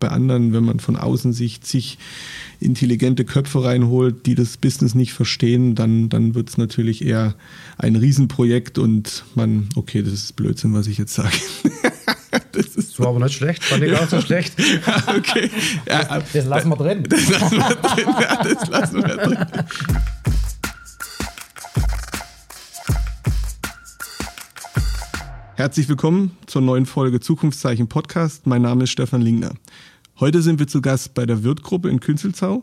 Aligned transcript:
bei 0.00 0.08
anderen, 0.08 0.52
wenn 0.52 0.64
man 0.64 0.80
von 0.80 0.96
außen 0.96 1.32
sich 1.32 1.60
zig 1.60 1.98
intelligente 2.58 3.24
Köpfe 3.24 3.62
reinholt, 3.62 4.26
die 4.26 4.34
das 4.34 4.56
Business 4.56 4.94
nicht 4.94 5.12
verstehen, 5.12 5.74
dann, 5.74 6.08
dann 6.08 6.34
wird 6.34 6.48
es 6.48 6.58
natürlich 6.58 7.04
eher 7.04 7.34
ein 7.78 7.94
Riesenprojekt 7.96 8.78
und 8.78 9.24
man, 9.34 9.68
okay, 9.76 10.02
das 10.02 10.12
ist 10.12 10.36
Blödsinn, 10.36 10.74
was 10.74 10.88
ich 10.88 10.98
jetzt 10.98 11.14
sage. 11.14 11.36
das 12.52 12.66
ist 12.76 12.98
war 12.98 13.08
aber 13.08 13.20
nicht 13.20 13.34
schlecht, 13.34 13.64
fand 13.64 13.82
ich 13.82 13.92
ja. 13.92 14.00
auch 14.00 14.08
so 14.08 14.20
schlecht. 14.20 14.54
okay. 15.06 15.50
Ja, 15.88 16.18
das, 16.18 16.32
das, 16.32 16.46
lassen 16.46 16.68
wir 16.68 16.76
drin. 16.76 17.04
Das 17.08 17.28
lassen 17.28 17.56
wir 17.56 17.76
drin, 17.76 18.14
ja, 18.20 18.42
das 18.42 18.68
lassen 18.68 18.96
wir 18.96 19.16
drin. 19.16 19.38
Herzlich 25.56 25.88
willkommen 25.90 26.38
zur 26.46 26.62
neuen 26.62 26.86
Folge 26.86 27.20
Zukunftszeichen 27.20 27.86
Podcast. 27.86 28.46
Mein 28.46 28.62
Name 28.62 28.84
ist 28.84 28.90
Stefan 28.90 29.20
Lingner. 29.20 29.52
Heute 30.20 30.42
sind 30.42 30.58
wir 30.58 30.66
zu 30.66 30.82
Gast 30.82 31.14
bei 31.14 31.24
der 31.24 31.44
Wirtgruppe 31.44 31.88
in 31.88 31.98
Künzelzau 31.98 32.62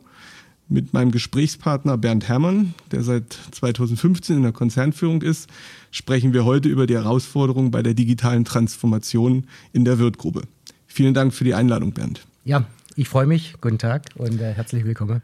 mit 0.70 0.94
meinem 0.94 1.10
Gesprächspartner 1.10 1.98
Bernd 1.98 2.28
Herrmann, 2.28 2.76
der 2.92 3.02
seit 3.02 3.36
2015 3.52 4.38
in 4.38 4.44
der 4.44 4.52
Konzernführung 4.52 5.24
ist, 5.24 5.50
sprechen 5.90 6.34
wir 6.34 6.46
heute 6.46 6.70
über 6.70 6.86
die 6.86 6.94
Herausforderungen 6.94 7.72
bei 7.72 7.82
der 7.82 7.96
digitalen 7.96 8.46
Transformation 8.46 9.48
in 9.74 9.86
der 9.86 9.98
Wirtgruppe. 9.98 10.44
Vielen 10.86 11.16
Dank 11.16 11.34
für 11.34 11.46
die 11.46 11.56
Einladung, 11.56 11.94
Bernd. 11.94 12.28
Ja, 12.46 12.64
ich 12.96 13.10
freue 13.10 13.26
mich. 13.26 13.56
Guten 13.60 13.80
Tag 13.80 14.04
und 14.14 14.40
äh, 14.40 14.54
herzlich 14.54 14.86
willkommen. 14.86 15.24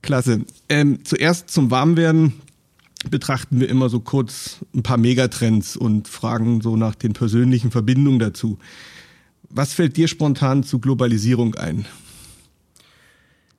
Klasse. 0.00 0.44
Ähm, 0.68 1.00
zuerst 1.04 1.50
zum 1.50 1.72
Warmwerden 1.72 2.34
betrachten 3.10 3.58
wir 3.58 3.68
immer 3.68 3.88
so 3.88 3.98
kurz 3.98 4.58
ein 4.76 4.84
paar 4.84 4.96
Megatrends 4.96 5.76
und 5.76 6.06
fragen 6.06 6.60
so 6.60 6.76
nach 6.76 6.94
den 6.94 7.14
persönlichen 7.14 7.72
Verbindungen 7.72 8.20
dazu. 8.20 8.58
Was 9.50 9.72
fällt 9.72 9.96
dir 9.96 10.08
spontan 10.08 10.62
zu 10.62 10.78
Globalisierung 10.78 11.54
ein? 11.54 11.86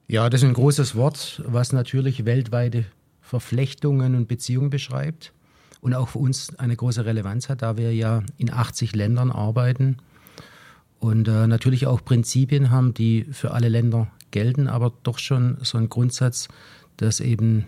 Ja, 0.08 0.30
das 0.30 0.42
ist 0.42 0.48
ein 0.48 0.54
großes 0.54 0.96
Wort, 0.96 1.42
was 1.46 1.72
natürlich 1.72 2.26
weltweite 2.26 2.86
Verflechtungen 3.22 4.16
und 4.16 4.28
Beziehungen 4.28 4.70
beschreibt 4.70 5.34
und 5.82 5.94
auch 5.94 6.10
für 6.10 6.20
uns 6.20 6.58
eine 6.58 6.76
große 6.76 7.06
Relevanz 7.06 7.50
hat, 7.50 7.62
da 7.62 7.78
wir 7.78 7.94
ja 7.94 8.24
in 8.38 8.52
80 8.52 8.96
Ländern 8.96 9.32
arbeiten 9.32 9.98
und 11.00 11.28
äh, 11.28 11.48
natürlich 11.48 11.86
auch 11.86 12.04
Prinzipien 12.04 12.72
haben, 12.72 12.94
die 12.94 13.26
für 13.32 13.52
alle 13.52 13.70
Länder 13.70 14.08
gelten, 14.32 14.68
aber 14.68 14.94
doch 15.04 15.20
schon 15.20 15.58
so 15.62 15.78
ein 15.78 15.90
Grundsatz, 15.90 16.48
dass 16.98 17.20
eben 17.20 17.66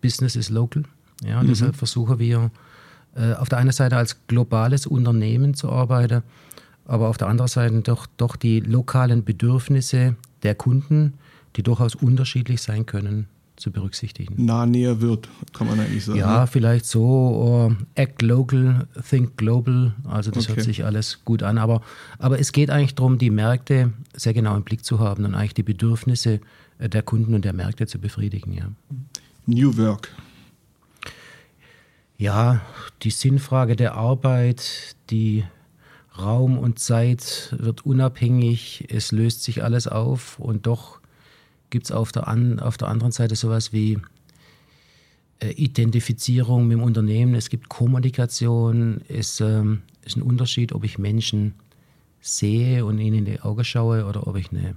Business 0.00 0.36
is 0.36 0.48
local 0.48 0.84
ja, 1.24 1.42
mhm. 1.42 1.48
Deshalb 1.48 1.76
versuchen 1.76 2.18
wir 2.18 2.50
äh, 3.14 3.34
auf 3.34 3.48
der 3.48 3.58
einen 3.58 3.72
Seite 3.72 3.96
als 3.96 4.26
globales 4.26 4.86
Unternehmen 4.86 5.54
zu 5.54 5.70
arbeiten, 5.70 6.22
aber 6.86 7.08
auf 7.08 7.16
der 7.16 7.28
anderen 7.28 7.48
Seite 7.48 7.80
doch, 7.82 8.06
doch 8.16 8.36
die 8.36 8.60
lokalen 8.60 9.24
Bedürfnisse 9.24 10.16
der 10.42 10.54
Kunden, 10.54 11.14
die 11.56 11.62
durchaus 11.62 11.94
unterschiedlich 11.94 12.62
sein 12.62 12.86
können, 12.86 13.26
zu 13.56 13.70
berücksichtigen. 13.70 14.42
Nah 14.44 14.64
näher 14.64 15.00
wird, 15.00 15.28
kann 15.52 15.66
man 15.66 15.78
eigentlich 15.78 16.04
sagen. 16.04 16.18
Ja, 16.18 16.46
vielleicht 16.46 16.86
so, 16.86 17.74
act 17.94 18.22
local, 18.22 18.88
think 19.08 19.36
global, 19.36 19.94
also 20.04 20.30
das 20.30 20.46
okay. 20.46 20.56
hört 20.56 20.64
sich 20.64 20.84
alles 20.84 21.20
gut 21.24 21.42
an, 21.42 21.58
aber, 21.58 21.82
aber 22.18 22.40
es 22.40 22.52
geht 22.52 22.70
eigentlich 22.70 22.94
darum, 22.94 23.18
die 23.18 23.30
Märkte 23.30 23.92
sehr 24.14 24.32
genau 24.32 24.56
im 24.56 24.62
Blick 24.62 24.84
zu 24.84 24.98
haben 24.98 25.24
und 25.26 25.34
eigentlich 25.34 25.54
die 25.54 25.62
Bedürfnisse 25.62 26.40
äh, 26.78 26.88
der 26.88 27.02
Kunden 27.02 27.34
und 27.34 27.44
der 27.44 27.52
Märkte 27.52 27.86
zu 27.86 27.98
befriedigen. 27.98 28.54
Ja. 28.54 28.64
New 29.46 29.76
Work, 29.76 30.10
ja, 32.20 32.60
die 33.02 33.10
Sinnfrage 33.10 33.76
der 33.76 33.94
Arbeit, 33.94 34.94
die 35.08 35.44
Raum 36.22 36.58
und 36.58 36.78
Zeit 36.78 37.54
wird 37.58 37.86
unabhängig, 37.86 38.86
es 38.88 39.12
löst 39.12 39.42
sich 39.42 39.62
alles 39.62 39.86
auf 39.86 40.38
und 40.38 40.66
doch 40.66 41.00
gibt 41.70 41.86
es 41.86 41.92
auf, 41.92 42.12
der 42.12 42.28
auf 42.62 42.76
der 42.76 42.88
anderen 42.88 43.12
Seite 43.12 43.36
sowas 43.36 43.72
wie 43.72 43.98
äh, 45.40 45.50
Identifizierung 45.50 46.66
mit 46.66 46.78
dem 46.78 46.82
Unternehmen, 46.82 47.34
es 47.34 47.48
gibt 47.48 47.68
Kommunikation, 47.68 49.00
es 49.08 49.40
ähm, 49.40 49.82
ist 50.04 50.16
ein 50.16 50.22
Unterschied, 50.22 50.72
ob 50.72 50.84
ich 50.84 50.98
Menschen 50.98 51.54
sehe 52.20 52.84
und 52.84 52.98
ihnen 52.98 53.18
in 53.18 53.24
die 53.24 53.40
Augen 53.40 53.64
schaue 53.64 54.04
oder 54.04 54.26
ob 54.26 54.36
ich 54.36 54.50
eine 54.50 54.74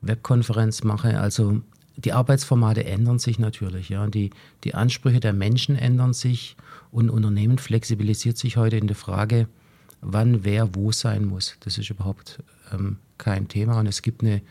Webkonferenz 0.00 0.82
mache. 0.82 1.20
Also 1.20 1.62
die 1.96 2.12
Arbeitsformate 2.12 2.84
ändern 2.84 3.18
sich 3.18 3.38
natürlich. 3.38 3.88
Ja. 3.88 4.06
Die, 4.06 4.30
die 4.64 4.74
Ansprüche 4.74 5.20
der 5.20 5.32
Menschen 5.32 5.76
ändern 5.76 6.12
sich 6.12 6.56
und 6.90 7.10
Unternehmen 7.10 7.58
flexibilisiert 7.58 8.36
sich 8.36 8.56
heute 8.56 8.76
in 8.76 8.86
der 8.86 8.96
Frage, 8.96 9.48
wann 10.04 10.44
wer 10.44 10.74
wo 10.74 10.92
sein 10.92 11.24
muss. 11.24 11.56
Das 11.60 11.78
ist 11.78 11.90
überhaupt 11.90 12.42
ähm, 12.72 12.98
kein 13.18 13.48
Thema. 13.48 13.78
Und 13.78 13.86
es 13.86 14.02
gibt 14.02 14.22
eine 14.22 14.42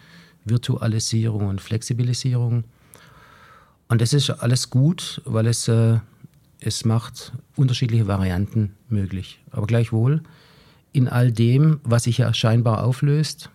Virtualisierung 0.46 1.47
und 1.47 1.62
Flexibilisierung. 1.62 2.64
Und 3.88 4.02
das 4.02 4.14
ist 4.14 4.30
alles 4.30 4.69
gut, 4.69 5.22
weil 5.25 5.47
es, 5.47 5.68
äh, 5.68 6.00
es 6.59 6.86
macht 6.86 7.34
unterschiedliche 7.56 8.08
Varianten 8.08 8.74
möglich. 8.90 9.40
Aber 9.52 9.68
gleichwohl, 9.68 10.22
in 10.91 11.08
all 11.08 11.31
dem, 11.31 11.80
was 11.84 12.03
sich 12.03 12.18
ja 12.20 12.34
scheinbar 12.34 12.84
auflöst, 12.84 13.50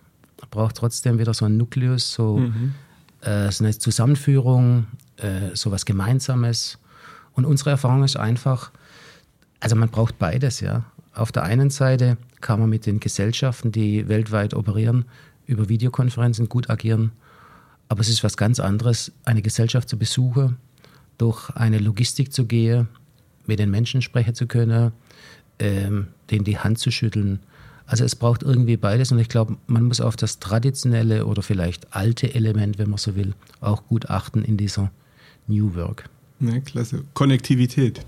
braucht 0.51 0.77
trotzdem 0.77 1.19
wieder 1.19 1.33
so 1.33 1.45
ein 1.45 1.57
Nukleus, 1.57 2.13
so 2.13 2.37
mhm 2.37 2.73
äh, 3.21 3.51
so 3.51 3.63
eine 3.63 3.77
Zusammenführung, 3.77 4.87
äh, 5.17 5.53
so 5.55 5.71
was 5.71 5.85
Gemeinsames. 5.85 6.77
Und 7.33 7.45
unsere 7.45 7.71
Erfahrung 7.71 8.03
ist 8.03 8.17
einfach, 8.17 8.71
also 9.59 9.75
man 9.75 9.89
braucht 9.89 10.19
beides, 10.19 10.59
ja. 10.59 10.85
Auf 11.13 11.31
der 11.31 11.43
einen 11.43 11.69
Seite 11.69 12.17
kann 12.41 12.59
man 12.59 12.69
mit 12.69 12.85
den 12.85 12.99
Gesellschaften, 12.99 13.71
die 13.71 14.07
weltweit 14.07 14.53
operieren, 14.53 15.05
über 15.45 15.69
Videokonferenzen 15.69 16.49
gut 16.49 16.69
agieren. 16.69 17.11
Aber 17.87 18.01
es 18.01 18.09
ist 18.09 18.23
was 18.23 18.37
ganz 18.37 18.59
anderes, 18.59 19.11
eine 19.25 19.41
Gesellschaft 19.41 19.89
zu 19.89 19.97
besuchen, 19.97 20.57
durch 21.17 21.49
eine 21.51 21.79
Logistik 21.79 22.31
zu 22.31 22.45
gehen, 22.45 22.87
mit 23.47 23.59
den 23.59 23.71
Menschen 23.71 24.01
sprechen 24.01 24.35
zu 24.35 24.45
können, 24.45 24.91
ähm, 25.57 26.07
denen 26.29 26.45
die 26.45 26.59
Hand 26.59 26.77
zu 26.77 26.91
schütteln, 26.91 27.39
also 27.89 28.03
es 28.03 28.15
braucht 28.15 28.43
irgendwie 28.43 28.77
beides 28.77 29.11
und 29.11 29.17
ich 29.17 29.29
glaube, 29.29 29.57
man 29.65 29.83
muss 29.83 29.99
auf 29.99 30.15
das 30.15 30.37
traditionelle 30.37 31.25
oder 31.25 31.41
vielleicht 31.41 31.95
alte 31.95 32.35
Element, 32.35 32.77
wenn 32.77 32.89
man 32.91 32.99
so 32.99 33.15
will, 33.15 33.33
auch 33.61 33.87
gut 33.87 34.11
achten 34.11 34.43
in 34.43 34.57
dieser 34.57 34.91
New 35.47 35.73
Work. 35.73 36.07
Ja, 36.39 36.59
klasse. 36.59 37.03
Konnektivität. 37.15 38.05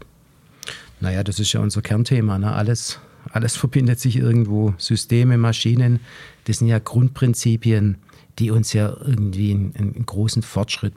Naja, 1.01 1.23
das 1.23 1.39
ist 1.39 1.51
ja 1.53 1.59
unser 1.59 1.81
Kernthema. 1.81 2.38
Ne? 2.38 2.51
Alles, 2.53 3.00
alles 3.31 3.56
verbindet 3.57 4.00
sich 4.00 4.16
irgendwo. 4.16 4.73
Systeme, 4.78 5.38
Maschinen, 5.38 6.00
das 6.45 6.59
sind 6.59 6.67
ja 6.67 6.79
Grundprinzipien, 6.79 7.97
die 8.39 8.51
uns 8.51 8.73
ja 8.73 8.95
irgendwie 9.03 9.51
einen, 9.51 9.75
einen 9.75 10.06
großen 10.06 10.41
Fortschritt 10.41 10.94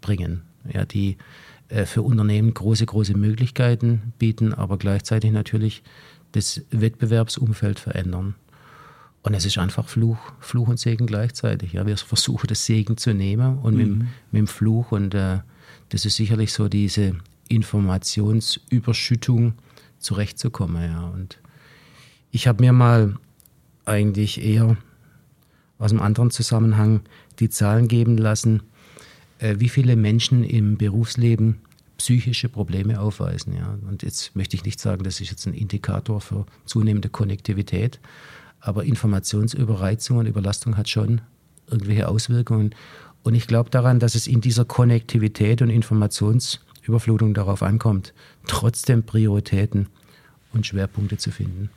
bringen. 0.00 0.42
Ja, 0.72 0.84
die 0.84 1.16
äh, 1.68 1.84
für 1.84 2.02
Unternehmen 2.02 2.54
große, 2.54 2.86
große 2.86 3.16
Möglichkeiten 3.16 4.12
bieten, 4.18 4.54
aber 4.54 4.78
gleichzeitig 4.78 5.32
natürlich 5.32 5.82
das 6.32 6.62
Wettbewerbsumfeld 6.70 7.78
verändern. 7.78 8.34
Und 9.22 9.34
es 9.34 9.44
ist 9.44 9.58
einfach 9.58 9.88
Fluch, 9.88 10.18
Fluch 10.40 10.68
und 10.68 10.78
Segen 10.78 11.06
gleichzeitig. 11.06 11.72
Ja, 11.74 11.86
wir 11.86 11.96
versuchen 11.96 12.46
das 12.46 12.64
Segen 12.64 12.96
zu 12.96 13.12
nehmen 13.12 13.58
und 13.58 13.74
mhm. 13.74 13.78
mit, 13.78 13.98
mit, 13.98 14.08
dem 14.32 14.46
Fluch. 14.46 14.92
Und 14.92 15.14
äh, 15.14 15.40
das 15.88 16.04
ist 16.04 16.16
sicherlich 16.16 16.52
so 16.52 16.68
diese 16.68 17.16
Informationsüberschüttung 17.48 19.54
zurechtzukommen. 19.98 20.82
Ja. 20.82 21.08
Und 21.08 21.38
ich 22.30 22.46
habe 22.46 22.62
mir 22.62 22.72
mal 22.72 23.14
eigentlich 23.84 24.42
eher 24.42 24.76
aus 25.78 25.92
einem 25.92 26.02
anderen 26.02 26.30
Zusammenhang 26.30 27.00
die 27.38 27.48
Zahlen 27.48 27.88
geben 27.88 28.18
lassen, 28.18 28.62
äh, 29.38 29.56
wie 29.58 29.68
viele 29.68 29.96
Menschen 29.96 30.44
im 30.44 30.76
Berufsleben 30.76 31.60
psychische 31.96 32.48
Probleme 32.48 33.00
aufweisen. 33.00 33.56
Ja. 33.56 33.78
Und 33.88 34.02
jetzt 34.02 34.36
möchte 34.36 34.56
ich 34.56 34.64
nicht 34.64 34.80
sagen, 34.80 35.04
das 35.04 35.20
ist 35.20 35.30
jetzt 35.30 35.46
ein 35.46 35.54
Indikator 35.54 36.20
für 36.20 36.46
zunehmende 36.64 37.08
Konnektivität, 37.08 37.98
aber 38.60 38.84
Informationsüberreizung 38.84 40.18
und 40.18 40.26
Überlastung 40.26 40.76
hat 40.76 40.88
schon 40.88 41.20
irgendwelche 41.66 42.08
Auswirkungen. 42.08 42.74
Und 43.22 43.34
ich 43.34 43.46
glaube 43.46 43.70
daran, 43.70 43.98
dass 43.98 44.14
es 44.14 44.26
in 44.26 44.40
dieser 44.40 44.64
Konnektivität 44.64 45.60
und 45.60 45.70
Informationsüberflutung 46.88 47.34
darauf 47.34 47.62
ankommt, 47.62 48.14
trotzdem 48.46 49.02
Prioritäten 49.04 49.88
und 50.52 50.66
Schwerpunkte 50.66 51.18
zu 51.18 51.30
finden. 51.30 51.70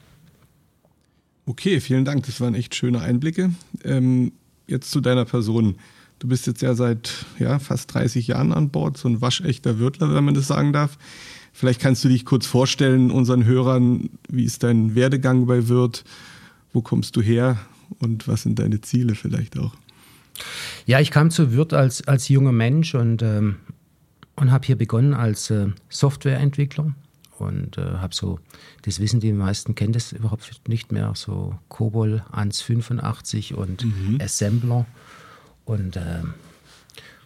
Okay, 1.45 1.79
vielen 1.81 2.05
Dank. 2.05 2.25
Das 2.25 2.39
waren 2.39 2.55
echt 2.55 2.75
schöne 2.75 3.01
Einblicke. 3.01 3.51
Ähm, 3.83 4.31
jetzt 4.67 4.91
zu 4.91 5.01
deiner 5.01 5.25
Person. 5.25 5.75
Du 6.19 6.27
bist 6.27 6.47
jetzt 6.47 6.61
ja 6.61 6.75
seit 6.75 7.25
ja, 7.39 7.59
fast 7.59 7.93
30 7.93 8.27
Jahren 8.27 8.53
an 8.53 8.69
Bord, 8.69 8.97
so 8.97 9.09
ein 9.09 9.21
waschechter 9.21 9.79
Wirtler, 9.79 10.13
wenn 10.13 10.23
man 10.23 10.35
das 10.35 10.47
sagen 10.47 10.71
darf. 10.71 10.97
Vielleicht 11.51 11.81
kannst 11.81 12.03
du 12.05 12.09
dich 12.09 12.25
kurz 12.25 12.45
vorstellen, 12.45 13.11
unseren 13.11 13.43
Hörern, 13.43 14.11
wie 14.29 14.45
ist 14.45 14.63
dein 14.63 14.95
Werdegang 14.95 15.47
bei 15.47 15.67
Wirt? 15.67 16.05
Wo 16.71 16.81
kommst 16.81 17.17
du 17.17 17.21
her 17.21 17.59
und 17.99 18.27
was 18.27 18.43
sind 18.43 18.59
deine 18.59 18.79
Ziele 18.79 19.15
vielleicht 19.15 19.57
auch? 19.57 19.73
Ja, 20.85 21.01
ich 21.01 21.11
kam 21.11 21.31
zu 21.31 21.51
Wirt 21.51 21.73
als, 21.73 22.07
als 22.07 22.29
junger 22.29 22.53
Mensch 22.53 22.95
und, 22.95 23.21
ähm, 23.21 23.57
und 24.41 24.51
habe 24.51 24.65
hier 24.65 24.75
begonnen 24.75 25.13
als 25.13 25.51
äh, 25.51 25.67
Softwareentwickler 25.89 26.95
und 27.37 27.77
äh, 27.77 27.81
habe 27.81 28.15
so, 28.15 28.39
das 28.81 28.99
wissen 28.99 29.19
die 29.19 29.33
meisten, 29.33 29.75
kennen 29.75 29.93
das 29.93 30.13
überhaupt 30.13 30.67
nicht 30.67 30.91
mehr, 30.91 31.11
so 31.15 31.59
Cobol 31.69 32.23
185 32.31 33.53
und 33.53 33.85
mhm. 33.85 34.17
Assembler 34.19 34.87
und 35.63 35.95
äh, 35.95 36.23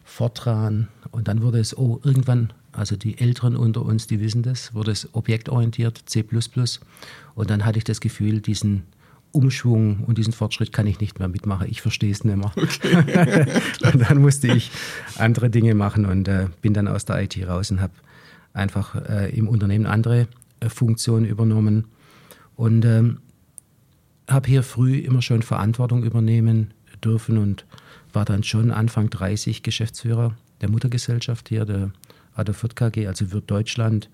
Fortran 0.03 0.89
und 1.11 1.29
dann 1.29 1.41
wurde 1.41 1.59
es, 1.59 1.77
oh, 1.77 2.01
irgendwann, 2.03 2.51
also 2.73 2.97
die 2.97 3.17
Älteren 3.17 3.55
unter 3.55 3.83
uns, 3.83 4.07
die 4.07 4.19
wissen 4.19 4.43
das, 4.43 4.73
wurde 4.73 4.91
es 4.91 5.07
objektorientiert, 5.13 6.01
C++ 6.07 6.25
und 7.33 7.49
dann 7.49 7.63
hatte 7.63 7.77
ich 7.77 7.85
das 7.85 8.01
Gefühl, 8.01 8.41
diesen 8.41 8.83
Umschwung 9.35 10.03
und 10.05 10.17
diesen 10.17 10.33
Fortschritt 10.33 10.71
kann 10.71 10.87
ich 10.87 10.99
nicht 10.99 11.19
mehr 11.19 11.27
mitmachen. 11.27 11.67
Ich 11.69 11.81
verstehe 11.81 12.11
es 12.11 12.23
nicht 12.23 12.37
mehr. 12.37 12.51
Okay. 12.55 13.45
und 13.93 14.09
dann 14.09 14.21
musste 14.21 14.47
ich 14.47 14.71
andere 15.17 15.49
Dinge 15.49 15.75
machen 15.75 16.05
und 16.05 16.27
äh, 16.27 16.47
bin 16.61 16.73
dann 16.73 16.87
aus 16.87 17.05
der 17.05 17.21
IT 17.21 17.37
raus 17.47 17.71
und 17.71 17.81
habe 17.81 17.93
einfach 18.53 18.95
äh, 18.95 19.29
im 19.35 19.47
Unternehmen 19.47 19.85
andere 19.85 20.27
äh, 20.61 20.69
Funktionen 20.69 21.25
übernommen 21.25 21.85
und 22.55 22.85
ähm, 22.85 23.19
habe 24.29 24.47
hier 24.47 24.63
früh 24.63 24.97
immer 24.97 25.21
schon 25.21 25.41
Verantwortung 25.41 26.03
übernehmen 26.03 26.73
dürfen 27.03 27.37
und 27.37 27.65
war 28.13 28.25
dann 28.25 28.43
schon 28.43 28.71
Anfang 28.71 29.09
30 29.09 29.61
Geschäftsführer 29.61 30.35
der 30.61 30.69
Muttergesellschaft 30.69 31.49
hier, 31.49 31.65
der 31.65 31.91
Adafurt 32.33 32.75
KG, 32.75 33.07
also 33.07 33.31
Wirt 33.31 33.51
Deutschland. 33.51 34.09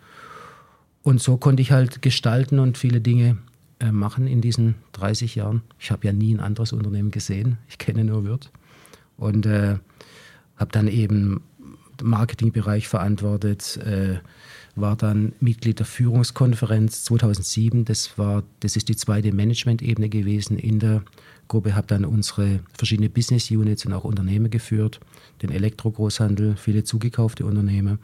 Und 1.03 1.21
so 1.21 1.37
konnte 1.37 1.61
ich 1.61 1.71
halt 1.71 2.01
gestalten 2.01 2.59
und 2.59 2.77
viele 2.77 2.99
Dinge 2.99 3.37
machen 3.91 4.27
in 4.27 4.41
diesen 4.41 4.75
30 4.93 5.35
Jahren. 5.35 5.61
Ich 5.79 5.91
habe 5.91 6.05
ja 6.05 6.13
nie 6.13 6.33
ein 6.33 6.39
anderes 6.39 6.73
Unternehmen 6.73 7.11
gesehen. 7.11 7.57
Ich 7.69 7.77
kenne 7.77 8.03
nur 8.03 8.25
Wirt. 8.25 8.51
Und 9.17 9.45
äh, 9.45 9.77
habe 10.57 10.71
dann 10.71 10.87
eben 10.87 11.41
Marketingbereich 12.03 12.87
verantwortet, 12.87 13.77
äh, 13.77 14.19
war 14.75 14.95
dann 14.95 15.33
Mitglied 15.39 15.79
der 15.79 15.85
Führungskonferenz 15.85 17.03
2007. 17.03 17.85
Das, 17.85 18.17
war, 18.17 18.43
das 18.59 18.75
ist 18.75 18.89
die 18.89 18.95
zweite 18.95 19.33
Management-Ebene 19.33 20.09
gewesen 20.09 20.57
in 20.57 20.79
der 20.79 21.03
Gruppe. 21.47 21.75
Habe 21.75 21.87
dann 21.87 22.05
unsere 22.05 22.61
verschiedenen 22.77 23.11
Business 23.11 23.51
Units 23.51 23.85
und 23.85 23.93
auch 23.93 24.03
Unternehmen 24.03 24.49
geführt, 24.49 24.99
den 25.41 25.51
Elektrogroßhandel, 25.51 26.55
viele 26.55 26.83
zugekaufte 26.83 27.45
Unternehmen 27.45 27.99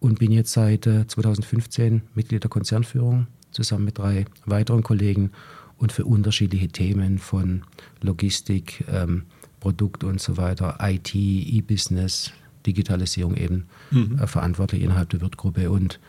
und 0.00 0.18
bin 0.18 0.32
jetzt 0.32 0.52
seit 0.52 0.84
2015 0.84 1.96
äh, 1.96 2.00
Mitglied 2.14 2.42
der 2.42 2.50
Konzernführung 2.50 3.26
zusammen 3.54 3.86
mit 3.86 3.98
drei 3.98 4.26
weiteren 4.44 4.82
Kollegen 4.82 5.30
und 5.78 5.92
für 5.92 6.04
unterschiedliche 6.04 6.68
Themen 6.68 7.18
von 7.18 7.62
Logistik, 8.02 8.84
ähm, 8.92 9.22
Produkt 9.60 10.04
und 10.04 10.20
so 10.20 10.36
weiter, 10.36 10.78
IT, 10.82 11.14
E-Business, 11.14 12.32
Digitalisierung 12.66 13.36
eben 13.36 13.66
mhm. 13.90 14.18
äh, 14.20 14.26
verantwortlich 14.26 14.82
innerhalb 14.82 15.10
der 15.10 15.20
Wirtgruppe 15.20 15.70
und 15.70 16.00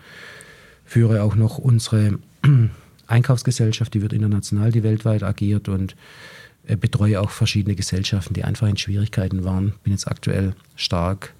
führe 0.83 1.23
auch 1.23 1.35
noch 1.35 1.57
unsere 1.57 2.19
Einkaufsgesellschaft, 3.07 3.93
die 3.93 4.01
wird 4.01 4.13
international, 4.13 4.71
die 4.71 4.83
weltweit 4.83 5.23
agiert 5.23 5.69
und 5.69 5.95
äh, 6.67 6.75
betreue 6.75 7.21
auch 7.21 7.29
verschiedene 7.29 7.75
Gesellschaften, 7.75 8.33
die 8.33 8.43
einfach 8.43 8.67
in 8.67 8.77
Schwierigkeiten 8.77 9.43
waren. 9.43 9.73
Bin 9.83 9.93
jetzt 9.93 10.07
aktuell 10.07 10.55
stark 10.75 11.33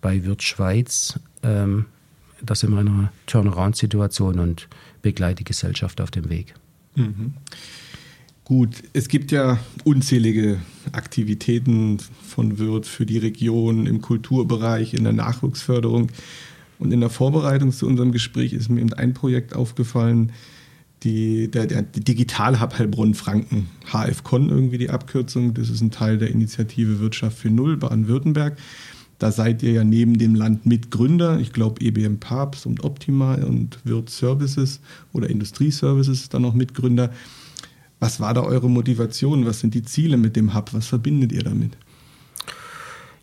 bei 0.00 0.24
Wirt 0.24 0.42
Schweiz. 0.42 1.18
Ähm, 1.42 1.86
da 2.42 2.54
sind 2.54 2.72
wir 2.72 2.80
in 2.80 2.88
einer 2.88 3.12
Turnaround-Situation 3.26 4.38
und 4.38 4.68
begleite 5.02 5.36
die 5.36 5.44
Gesellschaft 5.44 6.00
auf 6.00 6.10
dem 6.10 6.30
Weg. 6.30 6.54
Mhm. 6.94 7.34
Gut, 8.44 8.82
es 8.92 9.08
gibt 9.08 9.30
ja 9.30 9.58
unzählige 9.84 10.58
Aktivitäten 10.90 11.98
von 12.22 12.58
Wirt 12.58 12.86
für 12.86 13.06
die 13.06 13.18
Region 13.18 13.86
im 13.86 14.00
Kulturbereich, 14.00 14.94
in 14.94 15.04
der 15.04 15.12
Nachwuchsförderung. 15.12 16.08
Und 16.78 16.92
in 16.92 17.00
der 17.00 17.10
Vorbereitung 17.10 17.70
zu 17.70 17.86
unserem 17.86 18.10
Gespräch 18.10 18.52
ist 18.52 18.68
mir 18.68 18.80
eben 18.80 18.92
ein 18.92 19.14
Projekt 19.14 19.54
aufgefallen, 19.54 20.32
die, 21.04 21.50
der, 21.50 21.66
der 21.66 21.82
Digital 21.82 22.60
Hub 22.60 22.78
Heilbronn-Franken, 22.78 23.68
HFCon 23.92 24.48
irgendwie 24.48 24.78
die 24.78 24.90
Abkürzung. 24.90 25.54
Das 25.54 25.68
ist 25.68 25.80
ein 25.80 25.90
Teil 25.90 26.18
der 26.18 26.30
Initiative 26.30 27.00
Wirtschaft 27.00 27.38
für 27.38 27.50
Null 27.50 27.76
Baden-Württemberg. 27.76 28.56
Da 29.22 29.30
seid 29.30 29.62
ihr 29.62 29.70
ja 29.70 29.84
neben 29.84 30.18
dem 30.18 30.34
Land 30.34 30.66
Mitgründer. 30.66 31.38
Ich 31.38 31.52
glaube, 31.52 31.80
EBM 31.80 32.18
Papst 32.18 32.66
und 32.66 32.82
Optima 32.82 33.34
und 33.34 33.78
Wirt 33.84 34.10
Services 34.10 34.80
oder 35.12 35.30
Industrieservices 35.30 36.22
ist 36.22 36.34
dann 36.34 36.42
noch 36.42 36.54
Mitgründer. 36.54 37.12
Was 38.00 38.18
war 38.18 38.34
da 38.34 38.40
eure 38.40 38.68
Motivation? 38.68 39.46
Was 39.46 39.60
sind 39.60 39.74
die 39.74 39.84
Ziele 39.84 40.16
mit 40.16 40.34
dem 40.34 40.54
Hub? 40.54 40.74
Was 40.74 40.88
verbindet 40.88 41.30
ihr 41.30 41.44
damit? 41.44 41.76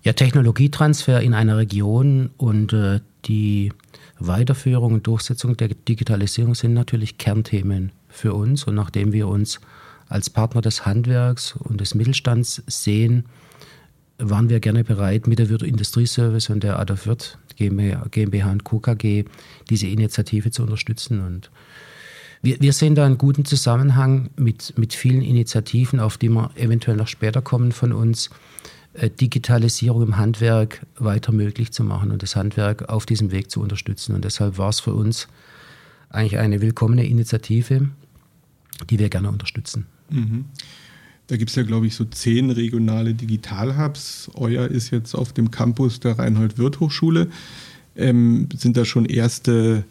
Ja, 0.01 0.13
Technologietransfer 0.13 1.19
in 1.19 1.33
einer 1.33 1.57
Region 1.57 2.29
und 2.37 2.71
äh, 2.71 3.01
die 3.25 3.73
Weiterführung 4.19 4.93
und 4.93 5.05
Durchsetzung 5.05 5.57
der 5.57 5.67
Digitalisierung 5.67 6.55
sind 6.55 6.75
natürlich 6.75 7.17
Kernthemen 7.17 7.91
für 8.07 8.33
uns. 8.35 8.63
Und 8.63 8.75
nachdem 8.75 9.11
wir 9.11 9.27
uns 9.27 9.59
als 10.07 10.29
Partner 10.29 10.61
des 10.61 10.85
Handwerks 10.85 11.57
und 11.57 11.81
des 11.81 11.93
Mittelstands 11.93 12.63
sehen, 12.67 13.25
waren 14.19 14.49
wir 14.49 14.59
gerne 14.59 14.83
bereit, 14.83 15.27
mit 15.27 15.39
der 15.39 15.49
Wirt 15.49 15.63
Industrieservice 15.63 16.49
und 16.49 16.63
der 16.63 16.77
Adolf 16.77 17.07
Wirt 17.07 17.37
GmbH 17.55 18.51
und 18.51 18.63
Co. 18.63 18.79
KG 18.79 19.25
diese 19.69 19.87
Initiative 19.87 20.51
zu 20.51 20.63
unterstützen. 20.63 21.25
Und 21.25 21.49
wir, 22.41 22.59
wir 22.61 22.73
sehen 22.73 22.95
da 22.95 23.05
einen 23.05 23.17
guten 23.17 23.45
Zusammenhang 23.45 24.29
mit, 24.35 24.77
mit 24.77 24.93
vielen 24.93 25.21
Initiativen, 25.21 25.99
auf 25.99 26.17
die 26.17 26.29
wir 26.29 26.51
eventuell 26.55 26.97
noch 26.97 27.07
später 27.07 27.41
kommen 27.41 27.71
von 27.71 27.91
uns, 27.91 28.29
äh, 28.93 29.09
Digitalisierung 29.09 30.03
im 30.03 30.17
Handwerk 30.17 30.85
weiter 30.97 31.31
möglich 31.31 31.71
zu 31.71 31.83
machen 31.83 32.11
und 32.11 32.23
das 32.23 32.35
Handwerk 32.35 32.89
auf 32.89 33.05
diesem 33.05 33.31
Weg 33.31 33.51
zu 33.51 33.61
unterstützen. 33.61 34.15
Und 34.15 34.25
deshalb 34.25 34.57
war 34.57 34.69
es 34.69 34.79
für 34.79 34.93
uns 34.93 35.27
eigentlich 36.09 36.39
eine 36.39 36.61
willkommene 36.61 37.05
Initiative, 37.05 37.89
die 38.89 38.99
wir 38.99 39.09
gerne 39.09 39.29
unterstützen. 39.29 39.85
Mhm. 40.09 40.45
Da 41.29 41.37
gibt 41.37 41.51
es 41.51 41.55
ja, 41.55 41.61
glaube 41.61 41.85
ich, 41.85 41.93
so 41.93 42.05
zehn 42.05 42.49
regionale 42.49 43.13
Digital-Hubs. 43.13 44.31
Euer 44.33 44.67
ist 44.67 44.89
jetzt 44.89 45.13
auf 45.13 45.31
dem 45.31 45.51
Campus 45.51 45.99
der 45.99 46.17
Reinhold-Wirth-Hochschule. 46.17 47.27
Ähm, 47.95 48.49
sind 48.57 48.75
da 48.77 48.83
schon 48.83 49.05
erste 49.05 49.83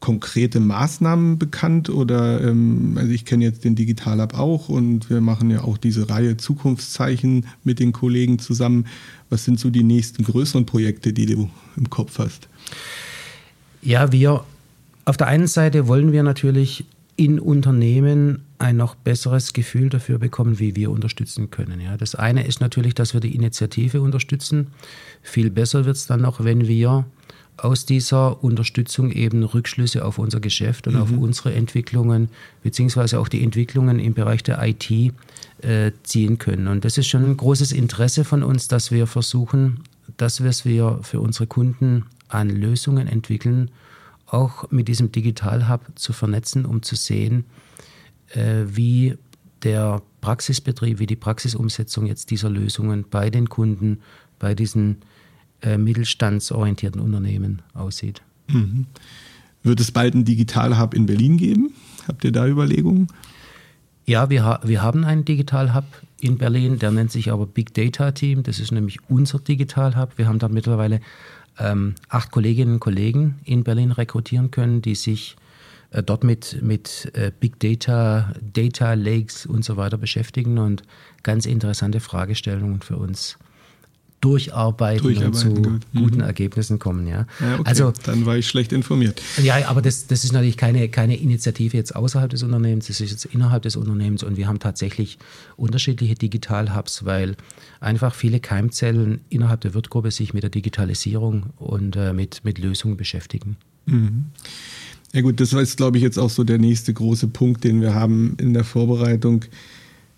konkrete 0.00 0.60
Maßnahmen 0.60 1.38
bekannt? 1.38 1.88
Oder 1.88 2.42
ähm, 2.42 2.98
also 2.98 3.12
ich 3.12 3.24
kenne 3.24 3.44
jetzt 3.44 3.64
den 3.64 3.76
Digital 3.76 4.20
Hub 4.20 4.34
auch 4.34 4.68
und 4.68 5.08
wir 5.08 5.22
machen 5.22 5.50
ja 5.50 5.62
auch 5.62 5.78
diese 5.78 6.10
Reihe 6.10 6.36
Zukunftszeichen 6.36 7.46
mit 7.64 7.80
den 7.80 7.92
Kollegen 7.92 8.38
zusammen. 8.38 8.84
Was 9.30 9.46
sind 9.46 9.58
so 9.58 9.70
die 9.70 9.84
nächsten 9.84 10.22
größeren 10.22 10.66
Projekte, 10.66 11.14
die 11.14 11.24
du 11.24 11.48
im 11.78 11.88
Kopf 11.88 12.18
hast? 12.18 12.46
Ja, 13.80 14.12
wir 14.12 14.44
auf 15.06 15.16
der 15.16 15.28
einen 15.28 15.46
Seite 15.46 15.88
wollen 15.88 16.12
wir 16.12 16.22
natürlich 16.22 16.84
in 17.16 17.40
Unternehmen 17.40 18.42
ein 18.58 18.76
noch 18.76 18.94
besseres 18.94 19.52
Gefühl 19.52 19.88
dafür 19.88 20.18
bekommen, 20.18 20.58
wie 20.58 20.76
wir 20.76 20.90
unterstützen 20.90 21.50
können. 21.50 21.80
Ja, 21.80 21.96
das 21.96 22.14
eine 22.14 22.46
ist 22.46 22.60
natürlich, 22.60 22.94
dass 22.94 23.14
wir 23.14 23.20
die 23.20 23.34
Initiative 23.34 24.00
unterstützen. 24.00 24.68
Viel 25.22 25.50
besser 25.50 25.84
wird 25.84 25.96
es 25.96 26.06
dann 26.06 26.20
noch, 26.20 26.44
wenn 26.44 26.68
wir 26.68 27.06
aus 27.58 27.86
dieser 27.86 28.44
Unterstützung 28.44 29.10
eben 29.10 29.42
Rückschlüsse 29.42 30.04
auf 30.04 30.18
unser 30.18 30.40
Geschäft 30.40 30.86
und 30.86 30.94
mhm. 30.94 31.00
auf 31.00 31.12
unsere 31.12 31.54
Entwicklungen 31.54 32.28
beziehungsweise 32.62 33.18
auch 33.18 33.28
die 33.28 33.42
Entwicklungen 33.42 33.98
im 33.98 34.12
Bereich 34.14 34.42
der 34.42 34.62
IT 34.62 34.90
äh, 34.90 35.92
ziehen 36.02 36.38
können. 36.38 36.68
Und 36.68 36.84
das 36.84 36.98
ist 36.98 37.06
schon 37.06 37.24
ein 37.24 37.36
großes 37.36 37.72
Interesse 37.72 38.24
von 38.24 38.42
uns, 38.42 38.68
dass 38.68 38.90
wir 38.90 39.06
versuchen, 39.06 39.80
das, 40.18 40.44
was 40.44 40.64
wir 40.64 41.00
für 41.02 41.20
unsere 41.20 41.46
Kunden 41.46 42.04
an 42.28 42.50
Lösungen 42.50 43.08
entwickeln, 43.08 43.70
auch 44.26 44.70
mit 44.70 44.88
diesem 44.88 45.12
Digital 45.12 45.68
Hub 45.68 45.92
zu 45.94 46.12
vernetzen, 46.12 46.64
um 46.64 46.82
zu 46.82 46.96
sehen, 46.96 47.44
äh, 48.34 48.64
wie 48.66 49.16
der 49.62 50.02
Praxisbetrieb, 50.20 50.98
wie 50.98 51.06
die 51.06 51.16
Praxisumsetzung 51.16 52.06
jetzt 52.06 52.30
dieser 52.30 52.50
Lösungen 52.50 53.04
bei 53.08 53.30
den 53.30 53.48
Kunden, 53.48 54.00
bei 54.38 54.54
diesen 54.54 54.98
äh, 55.62 55.78
mittelstandsorientierten 55.78 57.00
Unternehmen 57.00 57.62
aussieht. 57.74 58.22
Mhm. 58.48 58.86
Wird 59.62 59.80
es 59.80 59.90
bald 59.90 60.14
einen 60.14 60.24
Digital 60.24 60.78
Hub 60.78 60.94
in 60.94 61.06
Berlin 61.06 61.36
geben? 61.36 61.72
Habt 62.06 62.24
ihr 62.24 62.32
da 62.32 62.46
Überlegungen? 62.46 63.08
Ja, 64.04 64.30
wir, 64.30 64.44
ha 64.44 64.60
wir 64.62 64.82
haben 64.82 65.04
einen 65.04 65.24
Digital 65.24 65.74
Hub 65.74 65.84
in 66.20 66.38
Berlin, 66.38 66.78
der 66.78 66.92
nennt 66.92 67.10
sich 67.10 67.32
aber 67.32 67.46
Big 67.46 67.74
Data 67.74 68.12
Team. 68.12 68.44
Das 68.44 68.60
ist 68.60 68.70
nämlich 68.70 68.98
unser 69.08 69.40
Digital 69.40 69.96
Hub. 69.96 70.16
Wir 70.16 70.28
haben 70.28 70.38
da 70.38 70.48
mittlerweile 70.48 71.00
ähm, 71.58 71.94
acht 72.08 72.30
Kolleginnen 72.30 72.74
und 72.74 72.80
Kollegen 72.80 73.40
in 73.44 73.64
Berlin 73.64 73.92
rekrutieren 73.92 74.50
können, 74.50 74.82
die 74.82 74.94
sich 74.94 75.36
äh, 75.90 76.02
dort 76.02 76.24
mit, 76.24 76.60
mit 76.62 77.10
äh, 77.14 77.32
Big 77.38 77.58
Data, 77.60 78.32
Data 78.40 78.94
Lakes 78.94 79.46
und 79.46 79.64
so 79.64 79.76
weiter 79.76 79.98
beschäftigen 79.98 80.58
und 80.58 80.82
ganz 81.22 81.46
interessante 81.46 82.00
Fragestellungen 82.00 82.80
für 82.82 82.96
uns 82.96 83.38
durcharbeiten, 84.20 85.02
durcharbeiten 85.02 85.48
und 85.48 85.56
zu 85.56 85.62
gut. 85.62 85.80
Mhm. 85.92 85.98
guten 85.98 86.20
Ergebnissen 86.20 86.78
kommen. 86.78 87.06
Ja. 87.06 87.26
ja 87.40 87.54
okay. 87.54 87.62
also, 87.64 87.92
dann 88.04 88.26
war 88.26 88.36
ich 88.36 88.46
schlecht 88.46 88.72
informiert. 88.72 89.20
Ja, 89.42 89.68
aber 89.68 89.82
das, 89.82 90.06
das 90.06 90.24
ist 90.24 90.32
natürlich 90.32 90.56
keine, 90.56 90.88
keine 90.88 91.16
Initiative 91.16 91.76
jetzt 91.76 91.94
außerhalb 91.94 92.30
des 92.30 92.42
Unternehmens, 92.42 92.86
das 92.86 93.00
ist 93.00 93.10
jetzt 93.10 93.24
innerhalb 93.26 93.62
des 93.62 93.76
Unternehmens 93.76 94.22
und 94.22 94.36
wir 94.36 94.48
haben 94.48 94.58
tatsächlich 94.58 95.18
unterschiedliche 95.56 96.14
Digital-Hubs, 96.14 97.04
weil 97.04 97.36
einfach 97.80 98.14
viele 98.14 98.40
Keimzellen 98.40 99.20
innerhalb 99.28 99.60
der 99.60 99.74
Wirtgruppe 99.74 100.10
sich 100.10 100.34
mit 100.34 100.42
der 100.42 100.50
Digitalisierung 100.50 101.46
und 101.56 101.96
äh, 101.96 102.12
mit, 102.12 102.44
mit 102.44 102.58
Lösungen 102.58 102.96
beschäftigen. 102.96 103.56
Mhm. 103.86 104.26
Ja 105.12 105.22
gut, 105.22 105.40
das 105.40 105.52
ist, 105.52 105.76
glaube 105.76 105.96
ich, 105.96 106.02
jetzt 106.02 106.18
auch 106.18 106.30
so 106.30 106.44
der 106.44 106.58
nächste 106.58 106.92
große 106.92 107.28
Punkt, 107.28 107.64
den 107.64 107.80
wir 107.80 107.94
haben 107.94 108.34
in 108.38 108.52
der 108.52 108.64
Vorbereitung. 108.64 109.44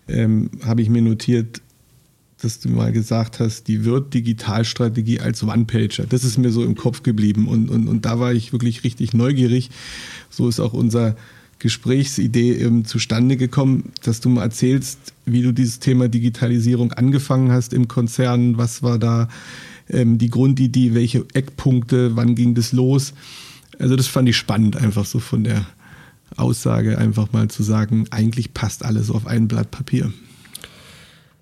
Ähm, 0.07 0.49
Habe 0.63 0.81
ich 0.81 0.89
mir 0.89 1.01
notiert, 1.01 1.61
dass 2.41 2.59
du 2.59 2.69
mal 2.69 2.91
gesagt 2.91 3.39
hast, 3.39 3.67
die 3.67 3.83
wird 3.83 4.13
Digitalstrategie 4.13 5.19
als 5.19 5.43
One-Pager. 5.43 6.05
Das 6.07 6.23
ist 6.23 6.37
mir 6.37 6.51
so 6.51 6.63
im 6.63 6.75
Kopf 6.75 7.03
geblieben 7.03 7.47
und, 7.47 7.69
und, 7.69 7.87
und 7.87 8.05
da 8.05 8.19
war 8.19 8.33
ich 8.33 8.53
wirklich 8.53 8.83
richtig 8.83 9.13
neugierig. 9.13 9.69
So 10.29 10.47
ist 10.47 10.59
auch 10.59 10.73
unser 10.73 11.15
Gesprächsidee 11.59 12.53
ähm, 12.53 12.85
zustande 12.85 13.35
gekommen, 13.35 13.91
dass 14.01 14.21
du 14.21 14.29
mal 14.29 14.43
erzählst, 14.43 14.99
wie 15.25 15.41
du 15.41 15.51
dieses 15.51 15.79
Thema 15.79 16.07
Digitalisierung 16.07 16.93
angefangen 16.93 17.51
hast 17.51 17.73
im 17.73 17.89
Konzern. 17.89 18.57
Was 18.57 18.81
war 18.81 18.97
da 18.97 19.27
ähm, 19.89 20.17
die 20.17 20.29
Grundidee? 20.29 20.93
Welche 20.93 21.25
Eckpunkte? 21.33 22.15
Wann 22.15 22.35
ging 22.35 22.55
das 22.55 22.71
los? 22.71 23.13
Also 23.77 23.97
das 23.97 24.07
fand 24.07 24.29
ich 24.29 24.37
spannend, 24.37 24.77
einfach 24.77 25.05
so 25.05 25.19
von 25.19 25.43
der 25.43 25.65
Aussage 26.37 26.97
einfach 26.97 27.33
mal 27.33 27.49
zu 27.49 27.63
sagen, 27.63 28.05
eigentlich 28.11 28.53
passt 28.53 28.85
alles 28.85 29.09
auf 29.09 29.27
ein 29.27 29.47
Blatt 29.47 29.71
Papier. 29.71 30.13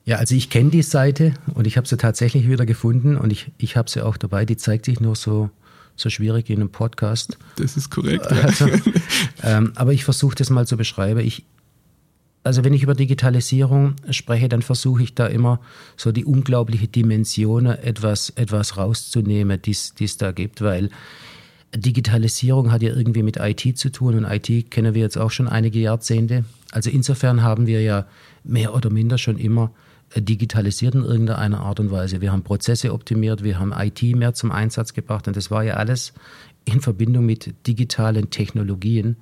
Ja, 0.08 0.16
also 0.16 0.36
ich 0.36 0.50
kenne 0.50 0.70
die 0.70 0.84
Seite 0.84 1.34
und 1.54 1.68
ich 1.68 1.76
habe 1.76 1.86
sie 1.86 1.98
tatsächlich 1.98 2.48
wieder 2.48 2.66
gefunden 2.66 3.18
und 3.18 3.30
ich, 3.30 3.52
ich 3.58 3.76
habe 3.76 3.90
sie 3.90 4.02
auch 4.02 4.16
dabei. 4.16 4.46
Die 4.46 4.56
zeigt 4.56 4.86
sich 4.86 5.02
nur 5.02 5.18
so, 5.18 5.50
so 5.98 6.10
schwierig 6.10 6.50
in 6.50 6.62
einem 6.62 6.70
Podcast. 6.70 7.38
Das 7.58 7.76
ist 7.76 7.90
korrekt. 7.90 8.26
Ja. 8.32 8.38
Also, 8.44 8.70
ähm, 9.44 9.74
aber 9.76 9.92
ich 9.92 10.06
versuche 10.06 10.34
das 10.36 10.50
mal 10.50 10.66
zu 10.66 10.78
beschreiben. 10.78 11.20
Ich, 11.20 11.44
also 12.46 12.64
wenn 12.64 12.72
ich 12.72 12.84
über 12.84 12.94
Digitalisierung 12.94 13.96
spreche, 14.10 14.48
dann 14.48 14.62
versuche 14.62 15.04
ich 15.04 15.14
da 15.14 15.28
immer 15.28 15.60
so 15.98 16.14
die 16.14 16.24
unglaubliche 16.24 16.88
Dimension 16.88 17.66
etwas, 17.66 18.30
etwas 18.30 18.78
rauszunehmen, 18.78 19.62
die 19.62 19.72
es 19.72 20.18
da 20.18 20.32
gibt, 20.32 20.62
weil 20.62 20.90
Digitalisierung 21.76 22.72
hat 22.72 22.82
ja 22.82 22.96
irgendwie 22.96 23.24
mit 23.24 23.36
IT 23.42 23.78
zu 23.78 23.92
tun 23.92 24.16
und 24.16 24.24
IT 24.24 24.72
kennen 24.72 24.94
wir 24.94 25.02
jetzt 25.02 25.18
auch 25.18 25.32
schon 25.32 25.50
einige 25.50 25.80
Jahrzehnte. 25.80 26.46
Also 26.72 26.90
insofern 26.90 27.44
haben 27.44 27.68
wir 27.68 27.82
ja 27.82 28.06
mehr 28.46 28.74
oder 28.74 28.90
minder 28.90 29.18
schon 29.18 29.38
immer 29.38 29.74
digitalisiert 30.16 30.96
in 30.96 31.04
irgendeiner 31.04 31.62
Art 31.62 31.80
und 31.80 31.92
Weise. 31.92 32.22
Wir 32.22 32.32
haben 32.32 32.44
Prozesse 32.44 32.94
optimiert, 32.94 33.44
wir 33.44 33.60
haben 33.60 33.74
IT 33.74 34.02
mehr 34.04 34.34
zum 34.34 34.52
Einsatz 34.52 34.94
gebracht 34.94 35.28
und 35.28 35.36
das 35.36 35.52
war 35.52 35.64
ja 35.64 35.76
alles 35.76 36.14
in 36.66 36.82
Verbindung 36.82 37.26
mit 37.26 37.54
digitalen 37.68 38.30
Technologien, 38.30 39.18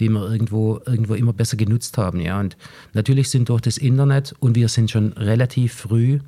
die 0.00 0.08
wir 0.08 0.28
irgendwo, 0.28 0.80
irgendwo 0.86 1.14
immer 1.14 1.32
besser 1.32 1.56
genutzt 1.56 1.98
haben. 1.98 2.20
Ja. 2.20 2.40
Und 2.40 2.56
natürlich 2.92 3.30
sind 3.30 3.48
durch 3.48 3.60
das 3.60 3.78
Internet 3.78 4.34
und 4.40 4.56
wir 4.56 4.68
sind 4.68 4.90
schon 4.90 5.12
relativ 5.12 5.74
früh 5.74 6.20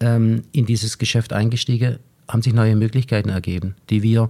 ähm, 0.00 0.42
in 0.52 0.66
dieses 0.66 0.98
Geschäft 0.98 1.32
eingestiegen, 1.32 1.98
haben 2.28 2.42
sich 2.42 2.52
neue 2.52 2.76
Möglichkeiten 2.76 3.28
ergeben, 3.28 3.74
die 3.90 4.02
wir 4.02 4.28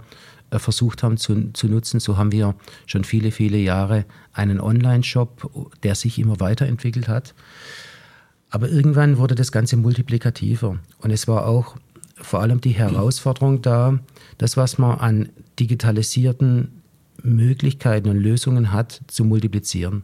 äh, 0.50 0.58
versucht 0.58 1.02
haben 1.02 1.16
zu, 1.16 1.52
zu 1.52 1.68
nutzen. 1.68 2.00
So 2.00 2.16
haben 2.16 2.32
wir 2.32 2.54
schon 2.86 3.04
viele, 3.04 3.30
viele 3.30 3.58
Jahre 3.58 4.04
einen 4.32 4.60
Online-Shop, 4.60 5.70
der 5.82 5.94
sich 5.94 6.18
immer 6.18 6.40
weiterentwickelt 6.40 7.08
hat. 7.08 7.34
Aber 8.52 8.68
irgendwann 8.68 9.16
wurde 9.16 9.34
das 9.34 9.50
Ganze 9.50 9.78
multiplikativer. 9.78 10.78
Und 10.98 11.10
es 11.10 11.26
war 11.26 11.46
auch 11.46 11.76
vor 12.16 12.40
allem 12.40 12.60
die 12.60 12.70
Herausforderung 12.70 13.62
da, 13.62 13.98
das, 14.36 14.58
was 14.58 14.76
man 14.76 14.98
an 14.98 15.28
digitalisierten 15.58 16.68
Möglichkeiten 17.22 18.10
und 18.10 18.18
Lösungen 18.18 18.70
hat, 18.70 19.00
zu 19.06 19.24
multiplizieren. 19.24 20.02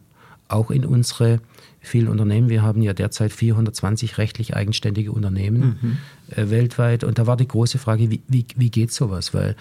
Auch 0.49 0.71
in 0.71 0.87
unsere 0.87 1.40
vielen 1.81 2.09
Unternehmen. 2.09 2.49
Wir 2.49 2.62
haben 2.62 2.81
ja 2.81 2.95
derzeit 2.95 3.33
420 3.33 4.17
rechtlich 4.17 4.57
eigenständige 4.57 5.12
Unternehmen 5.12 5.78
mhm. 5.83 5.99
äh, 6.35 6.49
weltweit. 6.49 7.05
Und 7.05 7.19
da 7.19 7.26
war 7.26 7.37
die 7.37 7.47
große 7.47 7.76
Frage, 7.76 8.11
wie, 8.11 8.23
wie, 8.28 8.47
wie 8.57 8.71
geht 8.71 8.93
sowas? 8.93 9.35
Weil 9.35 9.57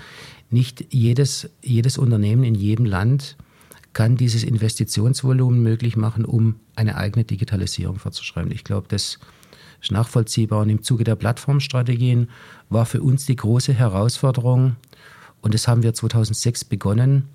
nicht 0.50 0.86
jedes, 0.94 1.50
jedes 1.62 1.98
Unternehmen 1.98 2.46
in 2.46 2.56
jedem 2.56 2.86
Land 2.86 3.36
kann 3.98 4.16
dieses 4.16 4.44
Investitionsvolumen 4.44 5.60
möglich 5.60 5.98
machen, 5.98 6.24
um 6.24 6.58
eine 6.76 6.98
eigene 6.98 7.26
Digitalisierung 7.26 7.98
vorzuschreiben. 7.98 8.52
Ich 8.52 8.64
glaube, 8.64 8.86
das 8.90 9.18
ist 9.82 9.92
nachvollziehbar. 9.92 10.62
Und 10.62 10.70
im 10.70 10.84
Zuge 10.84 11.04
der 11.04 11.16
Plattformstrategien 11.16 12.30
war 12.70 12.86
für 12.86 13.02
uns 13.02 13.26
die 13.26 13.36
große 13.36 13.74
Herausforderung, 13.74 14.76
und 15.42 15.56
das 15.56 15.68
haben 15.68 15.82
wir 15.82 15.96
2006 15.96 16.66
begonnen, 16.66 17.30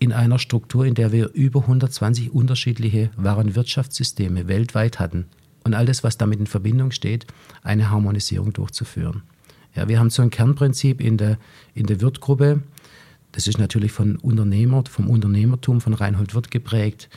in 0.00 0.12
einer 0.12 0.40
Struktur, 0.40 0.86
in 0.86 0.94
der 0.94 1.12
wir 1.12 1.34
über 1.34 1.60
120 1.60 2.32
unterschiedliche 2.32 3.10
Warenwirtschaftssysteme 3.16 4.48
weltweit 4.48 4.98
hatten 4.98 5.26
und 5.62 5.74
alles, 5.74 6.02
was 6.02 6.18
damit 6.18 6.40
in 6.40 6.48
Verbindung 6.48 6.90
steht, 6.90 7.28
eine 7.62 7.90
Harmonisierung 7.90 8.52
durchzuführen. 8.52 9.22
Ja, 9.76 9.86
wir 9.86 10.00
haben 10.00 10.10
so 10.10 10.22
ein 10.22 10.30
Kernprinzip 10.30 11.00
in 11.00 11.16
der, 11.16 11.38
in 11.74 11.86
der 11.86 12.00
Wirtgruppe, 12.00 12.64
das 13.32 13.46
ist 13.46 13.58
natürlich 13.58 13.92
von 13.92 14.16
Unternehmer, 14.16 14.84
vom 14.88 15.08
Unternehmertum 15.08 15.80
von 15.80 15.94
Reinhold 15.94 16.34
Wirth 16.34 16.50
geprägt. 16.50 17.08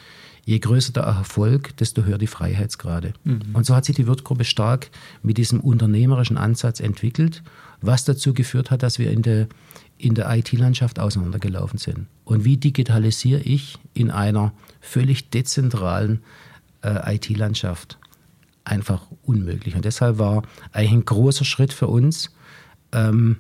Je 0.44 0.60
größer 0.60 0.91
der 0.91 1.03
Erfolg, 1.03 1.77
desto 1.77 2.03
höher 2.03 2.18
die 2.18 2.27
Freiheitsgrade. 2.27 3.13
Mhm. 3.24 3.41
Und 3.53 3.65
so 3.65 3.75
hat 3.75 3.86
sich 3.86 3.96
die 3.96 4.08
Wirtgruppe 4.08 4.44
stark 4.44 4.89
mit 5.22 5.38
diesem 5.38 5.60
unternehmerischen 5.60 6.38
Ansatz 6.38 6.80
entwickelt, 6.80 7.44
was 7.80 8.06
dazu 8.06 8.34
geführt 8.34 8.72
hat, 8.72 8.84
dass 8.84 8.98
wir 8.98 9.12
in 9.12 9.22
der, 9.22 9.48
in 9.98 10.15
der 10.15 10.36
IT-Landschaft 10.36 11.00
auseinandergelaufen 11.00 11.77
sind. 11.77 12.08
Und 12.25 12.44
wie 12.44 12.58
digitalisiere 12.58 13.41
ich 13.41 13.77
in 13.94 14.10
einer 14.10 14.53
völlig 14.80 15.30
dezentralen 15.30 16.22
äh, 16.82 17.15
IT-Landschaft? 17.15 18.00
Einfach 18.63 19.08
unmöglich. 19.24 19.75
Und 19.75 19.86
deshalb 19.86 20.18
war 20.18 20.44
eigentlich 20.72 20.91
ein 20.91 21.06
großer 21.06 21.46
Schritt 21.46 21.72
für 21.74 21.88
uns, 21.88 22.32
ähm, 22.91 23.38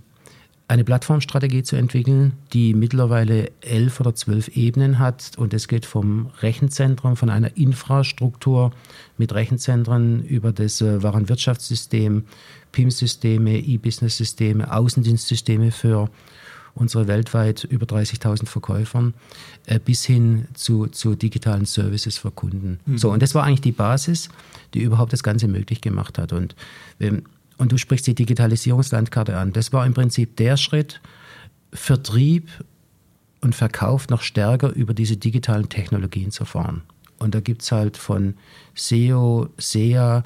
eine 0.71 0.85
Plattformstrategie 0.85 1.63
zu 1.63 1.75
entwickeln, 1.75 2.31
die 2.53 2.73
mittlerweile 2.73 3.51
elf 3.59 3.99
oder 3.99 4.15
zwölf 4.15 4.47
Ebenen 4.55 4.99
hat. 4.99 5.33
Und 5.35 5.53
es 5.53 5.67
geht 5.67 5.85
vom 5.85 6.27
Rechenzentrum, 6.39 7.17
von 7.17 7.29
einer 7.29 7.57
Infrastruktur 7.57 8.71
mit 9.17 9.33
Rechenzentren 9.33 10.23
über 10.23 10.53
das 10.53 10.79
äh, 10.79 11.03
Warenwirtschaftssystem, 11.03 12.23
PIM-Systeme, 12.71 13.59
E-Business-Systeme, 13.59 14.71
Außendienstsysteme 14.73 15.71
für 15.71 16.09
unsere 16.73 17.05
weltweit 17.09 17.65
über 17.65 17.85
30.000 17.85 18.45
Verkäufern 18.45 19.13
äh, 19.65 19.77
bis 19.77 20.05
hin 20.05 20.47
zu, 20.53 20.87
zu 20.87 21.15
digitalen 21.15 21.65
Services 21.65 22.17
für 22.17 22.31
Kunden. 22.31 22.79
Mhm. 22.85 22.97
So, 22.97 23.11
und 23.11 23.21
das 23.21 23.35
war 23.35 23.43
eigentlich 23.43 23.59
die 23.59 23.73
Basis, 23.73 24.29
die 24.73 24.83
überhaupt 24.83 25.11
das 25.11 25.21
Ganze 25.21 25.49
möglich 25.49 25.81
gemacht 25.81 26.17
hat. 26.17 26.31
Und 26.31 26.55
ähm, 27.01 27.23
und 27.61 27.71
du 27.71 27.77
sprichst 27.77 28.07
die 28.07 28.15
Digitalisierungslandkarte 28.15 29.37
an. 29.37 29.53
Das 29.53 29.71
war 29.71 29.85
im 29.85 29.93
Prinzip 29.93 30.35
der 30.37 30.57
Schritt, 30.57 30.99
Vertrieb 31.71 32.49
und 33.41 33.53
Verkauf 33.53 34.09
noch 34.09 34.23
stärker 34.23 34.73
über 34.73 34.95
diese 34.95 35.15
digitalen 35.15 35.69
Technologien 35.69 36.31
zu 36.31 36.43
fahren. 36.43 36.81
Und 37.19 37.35
da 37.35 37.39
gibt 37.39 37.61
es 37.61 37.71
halt 37.71 37.97
von 37.97 38.33
SEO, 38.73 39.49
SEA 39.59 40.23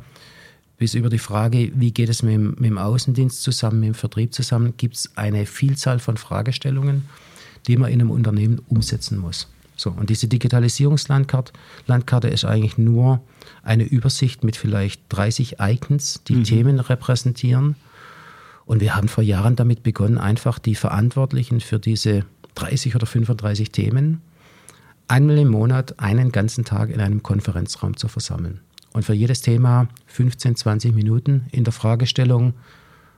bis 0.78 0.94
über 0.94 1.10
die 1.10 1.20
Frage, 1.20 1.74
wie 1.76 1.92
geht 1.92 2.08
es 2.08 2.24
mit 2.24 2.36
dem, 2.36 2.52
mit 2.52 2.70
dem 2.70 2.78
Außendienst 2.78 3.44
zusammen, 3.44 3.82
mit 3.82 3.88
dem 3.88 3.96
Vertrieb 3.96 4.34
zusammen, 4.34 4.76
gibt 4.78 4.96
es 4.96 5.18
eine 5.18 5.46
Vielzahl 5.46 6.00
von 6.00 6.16
Fragestellungen, 6.16 7.04
die 7.68 7.76
man 7.76 7.92
in 7.92 8.00
einem 8.00 8.12
Unternehmen 8.12 8.62
umsetzen 8.70 9.18
muss. 9.18 9.50
So, 9.76 9.92
und 9.92 10.10
diese 10.10 10.28
Digitalisierungslandkarte 10.28 11.54
Landkarte 11.86 12.28
ist 12.30 12.46
eigentlich 12.46 12.78
nur 12.78 13.22
eine 13.64 13.84
Übersicht 13.84 14.44
mit 14.44 14.56
vielleicht 14.56 15.02
30 15.10 15.58
Icons, 15.60 16.22
die 16.28 16.38
mhm. 16.38 16.44
Themen 16.44 16.80
repräsentieren. 16.80 17.76
Und 18.66 18.82
wir 18.82 18.96
haben 18.96 19.08
vor 19.08 19.24
Jahren 19.24 19.56
damit 19.56 19.84
begonnen, 19.84 20.18
einfach 20.18 20.60
die 20.60 20.76
Verantwortlichen 20.76 21.60
für 21.62 21.80
diese 21.80 22.26
30 22.56 22.96
oder 22.96 23.06
35 23.06 23.72
Themen 23.72 24.22
einmal 25.08 25.38
im 25.38 25.50
Monat 25.50 26.00
einen 26.00 26.32
ganzen 26.32 26.66
Tag 26.66 26.90
in 26.90 27.00
einem 27.00 27.22
Konferenzraum 27.22 27.98
zu 27.98 28.08
versammeln. 28.08 28.62
Und 28.94 29.04
für 29.04 29.14
jedes 29.14 29.42
Thema 29.42 29.88
15, 30.08 30.56
20 30.56 30.96
Minuten 30.96 31.48
in 31.52 31.64
der 31.64 31.74
Fragestellung, 31.74 32.54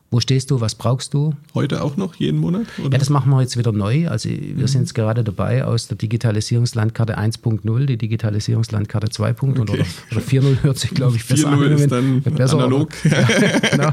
wo 0.09 0.21
stehst 0.21 0.51
du? 0.51 0.61
Was 0.61 0.75
brauchst 0.75 1.13
du? 1.13 1.33
Heute 1.53 1.83
auch 1.83 1.97
noch, 1.97 2.15
jeden 2.15 2.39
Monat? 2.39 2.67
Oder? 2.79 2.93
Ja, 2.93 2.97
das 2.97 3.09
machen 3.09 3.29
wir 3.29 3.41
jetzt 3.41 3.57
wieder 3.57 3.73
neu. 3.73 4.07
Also 4.07 4.29
wir 4.29 4.37
mhm. 4.37 4.67
sind 4.67 4.81
jetzt 4.81 4.93
gerade 4.93 5.23
dabei 5.23 5.65
aus 5.65 5.87
der 5.87 5.97
Digitalisierungslandkarte 5.97 7.17
1.0, 7.17 7.85
die 7.85 7.97
Digitalisierungslandkarte 7.97 9.07
2.0 9.07 9.49
okay. 9.49 9.59
oder, 9.59 9.73
oder 9.73 10.21
4.0 10.21 10.63
hört 10.63 10.77
sich, 10.77 10.91
glaube 10.91 11.17
ich, 11.17 11.27
besser 11.27 11.49
an. 11.49 11.59
4.0 11.59 11.75
ist 11.75 11.91
dann 11.91 12.21
besser, 12.21 12.57
analog. 12.57 12.91
ja, 13.03 13.59
genau. 13.69 13.89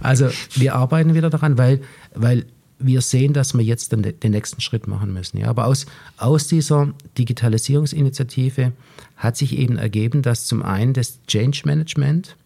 Also 0.00 0.28
wir 0.54 0.76
arbeiten 0.76 1.14
wieder 1.14 1.30
daran, 1.30 1.58
weil, 1.58 1.80
weil 2.14 2.46
wir 2.78 3.00
sehen, 3.00 3.32
dass 3.32 3.54
wir 3.54 3.64
jetzt 3.64 3.90
den, 3.90 4.02
den 4.02 4.30
nächsten 4.30 4.60
Schritt 4.60 4.86
machen 4.86 5.12
müssen. 5.12 5.38
Ja, 5.38 5.48
aber 5.48 5.66
aus, 5.66 5.86
aus 6.16 6.46
dieser 6.46 6.92
Digitalisierungsinitiative 7.18 8.72
hat 9.16 9.36
sich 9.36 9.58
eben 9.58 9.78
ergeben, 9.78 10.22
dass 10.22 10.44
zum 10.44 10.62
einen 10.62 10.92
das 10.92 11.18
Change 11.26 11.62
Management, 11.64 12.36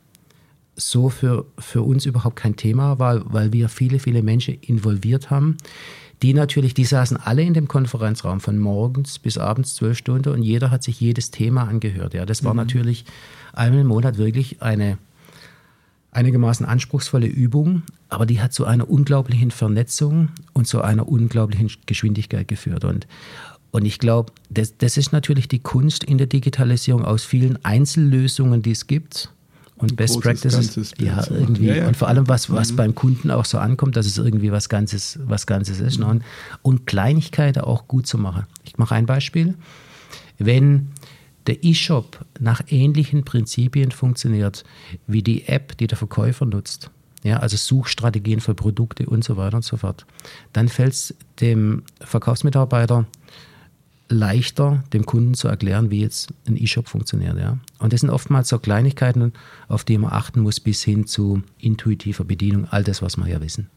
so 0.76 1.08
für, 1.08 1.46
für 1.58 1.82
uns 1.82 2.06
überhaupt 2.06 2.36
kein 2.36 2.56
Thema 2.56 2.98
war, 2.98 3.32
weil 3.32 3.52
wir 3.52 3.68
viele, 3.68 3.98
viele 3.98 4.22
Menschen 4.22 4.54
involviert 4.60 5.30
haben. 5.30 5.56
Die 6.22 6.34
natürlich, 6.34 6.74
die 6.74 6.84
saßen 6.84 7.16
alle 7.16 7.42
in 7.42 7.54
dem 7.54 7.66
Konferenzraum 7.66 8.40
von 8.40 8.58
morgens 8.58 9.18
bis 9.18 9.38
abends 9.38 9.74
zwölf 9.74 9.96
Stunden 9.96 10.30
und 10.30 10.42
jeder 10.42 10.70
hat 10.70 10.82
sich 10.82 11.00
jedes 11.00 11.30
Thema 11.30 11.64
angehört. 11.64 12.12
Ja, 12.12 12.26
das 12.26 12.44
war 12.44 12.52
mhm. 12.52 12.58
natürlich 12.58 13.04
einmal 13.52 13.80
im 13.80 13.86
Monat 13.86 14.18
wirklich 14.18 14.60
eine 14.60 14.98
einigermaßen 16.12 16.66
anspruchsvolle 16.66 17.26
Übung, 17.26 17.82
aber 18.08 18.26
die 18.26 18.40
hat 18.40 18.52
zu 18.52 18.64
einer 18.64 18.90
unglaublichen 18.90 19.50
Vernetzung 19.50 20.28
und 20.52 20.66
zu 20.66 20.82
einer 20.82 21.08
unglaublichen 21.08 21.70
Geschwindigkeit 21.86 22.48
geführt. 22.48 22.84
Und, 22.84 23.06
Und 23.70 23.86
ich 23.86 23.98
glaube, 23.98 24.32
das, 24.50 24.76
das 24.76 24.96
ist 24.96 25.12
natürlich 25.12 25.48
die 25.48 25.60
Kunst 25.60 26.04
in 26.04 26.18
der 26.18 26.26
Digitalisierung 26.26 27.04
aus 27.04 27.24
vielen 27.24 27.64
Einzellösungen, 27.64 28.60
die 28.60 28.72
es 28.72 28.88
gibt 28.88 29.30
und 29.80 29.96
Best 29.96 30.20
Practices. 30.20 30.92
Ja, 30.98 31.24
irgendwie. 31.30 31.66
Ja, 31.66 31.76
ja. 31.76 31.88
Und 31.88 31.96
vor 31.96 32.08
allem, 32.08 32.28
was, 32.28 32.50
was 32.50 32.72
mhm. 32.72 32.76
beim 32.76 32.94
Kunden 32.94 33.30
auch 33.30 33.44
so 33.44 33.58
ankommt, 33.58 33.96
dass 33.96 34.06
es 34.06 34.18
irgendwie 34.18 34.52
was 34.52 34.68
Ganzes, 34.68 35.18
was 35.24 35.46
Ganzes 35.46 35.80
ist. 35.80 35.98
Mhm. 35.98 36.06
Und, 36.06 36.24
und 36.62 36.86
Kleinigkeiten 36.86 37.62
auch 37.62 37.88
gut 37.88 38.06
zu 38.06 38.18
machen. 38.18 38.44
Ich 38.64 38.78
mache 38.78 38.94
ein 38.94 39.06
Beispiel. 39.06 39.54
Wenn 40.38 40.88
der 41.46 41.64
E-Shop 41.64 42.24
nach 42.38 42.62
ähnlichen 42.68 43.24
Prinzipien 43.24 43.90
funktioniert 43.90 44.64
wie 45.06 45.22
die 45.22 45.48
App, 45.48 45.76
die 45.78 45.86
der 45.86 45.98
Verkäufer 45.98 46.46
nutzt, 46.46 46.90
ja, 47.22 47.38
also 47.38 47.56
Suchstrategien 47.56 48.40
für 48.40 48.54
Produkte 48.54 49.06
und 49.06 49.24
so 49.24 49.36
weiter 49.36 49.56
und 49.56 49.64
so 49.64 49.76
fort, 49.76 50.06
dann 50.52 50.68
fällt 50.68 50.92
es 50.92 51.14
dem 51.40 51.82
Verkaufsmitarbeiter 52.00 53.06
leichter, 54.10 54.82
dem 54.92 55.06
Kunden 55.06 55.34
zu 55.34 55.48
erklären, 55.48 55.90
wie 55.90 56.00
jetzt 56.00 56.34
ein 56.46 56.56
E-Shop 56.56 56.88
funktioniert. 56.88 57.38
Ja? 57.38 57.58
Und 57.78 57.92
das 57.92 58.00
sind 58.00 58.10
oftmals 58.10 58.48
so 58.48 58.58
Kleinigkeiten, 58.58 59.32
auf 59.68 59.84
die 59.84 59.96
man 59.96 60.12
achten 60.12 60.40
muss, 60.40 60.60
bis 60.60 60.82
hin 60.82 61.06
zu 61.06 61.42
intuitiver 61.58 62.24
Bedienung, 62.24 62.66
all 62.70 62.82
das, 62.82 63.02
was 63.02 63.16
wir 63.16 63.28
ja 63.28 63.40
wissen. 63.40 63.70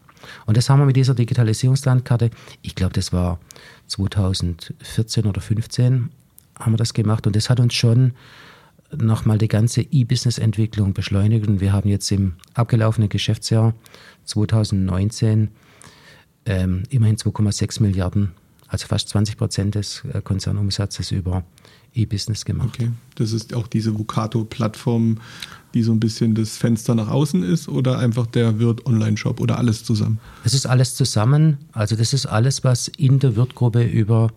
Und 0.46 0.58
das 0.58 0.70
haben 0.70 0.80
wir 0.80 0.86
mit 0.86 0.96
dieser 0.96 1.16
Digitalisierungslandkarte, 1.16 2.32
ich 2.62 2.76
glaube, 2.76 2.94
das 2.94 3.14
war 3.14 3.40
2014 3.88 5.26
oder 5.26 5.42
2015, 5.42 6.10
haben 6.60 6.74
wir 6.74 6.78
das 6.78 6.94
gemacht. 6.94 7.28
Und 7.28 7.36
das 7.36 7.50
hat 7.50 7.60
uns 7.60 7.74
schon 7.74 8.14
nochmal 8.96 9.38
die 9.38 9.48
ganze 9.48 9.82
E-Business-Entwicklung 9.82 10.94
beschleunigt. 10.94 11.48
Und 11.48 11.62
wir 11.62 11.74
haben 11.74 11.90
jetzt 11.90 12.12
im 12.12 12.34
abgelaufenen 12.54 13.10
Geschäftsjahr 13.10 13.74
2019 14.26 15.50
ähm, 16.46 16.84
immerhin 16.90 17.18
2,6 17.18 17.82
Milliarden 17.82 18.32
also 18.74 18.88
fast 18.88 19.10
20 19.10 19.38
Prozent 19.38 19.76
des 19.76 20.04
äh, 20.12 20.22
Konzernumsatzes 20.22 21.12
über 21.12 21.44
E-Business 21.94 22.44
gemacht. 22.44 22.70
Okay, 22.74 22.90
das 23.14 23.32
ist 23.32 23.54
auch 23.54 23.68
diese 23.68 23.98
Vucato-Plattform, 24.00 25.20
die 25.76 25.84
so 25.84 25.92
ein 25.92 26.00
bisschen 26.00 26.34
das 26.34 26.58
Fenster 26.58 26.96
nach 26.96 27.08
außen 27.08 27.44
ist 27.44 27.70
oder 27.70 28.00
einfach 28.00 28.26
der 28.26 28.58
Wirt-Online-Shop 28.58 29.40
oder 29.40 29.60
alles 29.60 29.84
zusammen? 29.84 30.20
Es 30.44 30.56
ist 30.56 30.66
alles 30.66 30.96
zusammen. 30.96 31.60
Also 31.72 31.96
das 31.96 32.14
ist 32.14 32.26
alles, 32.26 32.64
was 32.64 32.88
in 32.88 33.20
der 33.20 33.36
Wirt-Gruppe 33.36 33.84
über 33.84 34.32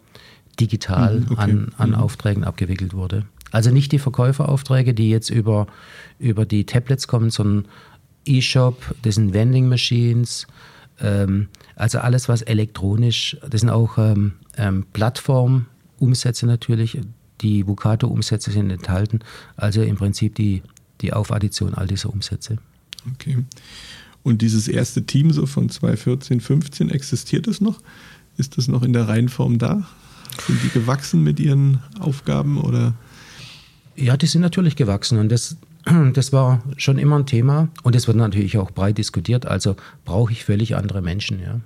digital 0.60 1.20
mhm, 1.20 1.26
okay. 1.30 1.40
an, 1.40 1.72
an 1.78 1.90
mhm. 1.90 1.96
Aufträgen 1.96 2.44
abgewickelt 2.44 2.92
wurde. 2.92 3.24
Also 3.52 3.70
nicht 3.70 3.90
die 3.90 3.98
Verkäuferaufträge, 3.98 4.92
die 4.92 5.08
jetzt 5.08 5.30
über, 5.30 5.66
über 6.18 6.44
die 6.44 6.66
Tablets 6.66 7.08
kommen, 7.08 7.30
sondern 7.30 7.68
E-Shop, 8.26 8.94
das 9.00 9.14
sind 9.14 9.32
Vending 9.32 9.68
Machines, 9.68 10.46
ähm, 11.00 11.48
also 11.76 11.98
alles, 11.98 12.28
was 12.28 12.42
elektronisch, 12.42 13.36
das 13.48 13.60
sind 13.60 13.70
auch 13.70 13.98
ähm, 13.98 14.32
ähm, 14.56 14.86
Plattformumsätze 14.92 16.46
natürlich, 16.46 16.98
die 17.42 17.66
Vucato-Umsätze 17.66 18.50
sind 18.50 18.70
enthalten, 18.70 19.20
also 19.56 19.82
im 19.82 19.96
Prinzip 19.96 20.34
die, 20.34 20.62
die 21.02 21.12
Aufaddition 21.12 21.74
all 21.74 21.86
dieser 21.86 22.10
Umsätze. 22.10 22.56
Okay. 23.12 23.44
Und 24.22 24.42
dieses 24.42 24.68
erste 24.68 25.04
Team 25.04 25.30
so 25.32 25.46
von 25.46 25.68
2014, 25.68 26.40
15, 26.40 26.90
existiert 26.90 27.46
es 27.46 27.60
noch? 27.60 27.80
Ist 28.38 28.56
das 28.58 28.68
noch 28.68 28.82
in 28.82 28.92
der 28.92 29.06
Reihenform 29.06 29.58
da? 29.58 29.86
Sind 30.46 30.62
die 30.62 30.70
gewachsen 30.70 31.22
mit 31.22 31.38
ihren 31.38 31.82
Aufgaben 32.00 32.58
oder? 32.58 32.94
Ja, 33.96 34.16
die 34.16 34.26
sind 34.26 34.40
natürlich 34.40 34.76
gewachsen 34.76 35.18
und 35.18 35.30
das, 35.30 35.56
das 36.12 36.32
war 36.32 36.62
schon 36.76 36.98
immer 36.98 37.18
ein 37.18 37.26
Thema 37.26 37.68
und 37.82 37.96
es 37.96 38.06
wird 38.06 38.16
natürlich 38.16 38.58
auch 38.58 38.70
breit 38.70 38.98
diskutiert. 38.98 39.46
Also 39.46 39.76
brauche 40.04 40.32
ich 40.32 40.44
völlig 40.44 40.76
andere 40.76 41.02
Menschen, 41.02 41.40
ja. 41.40 41.60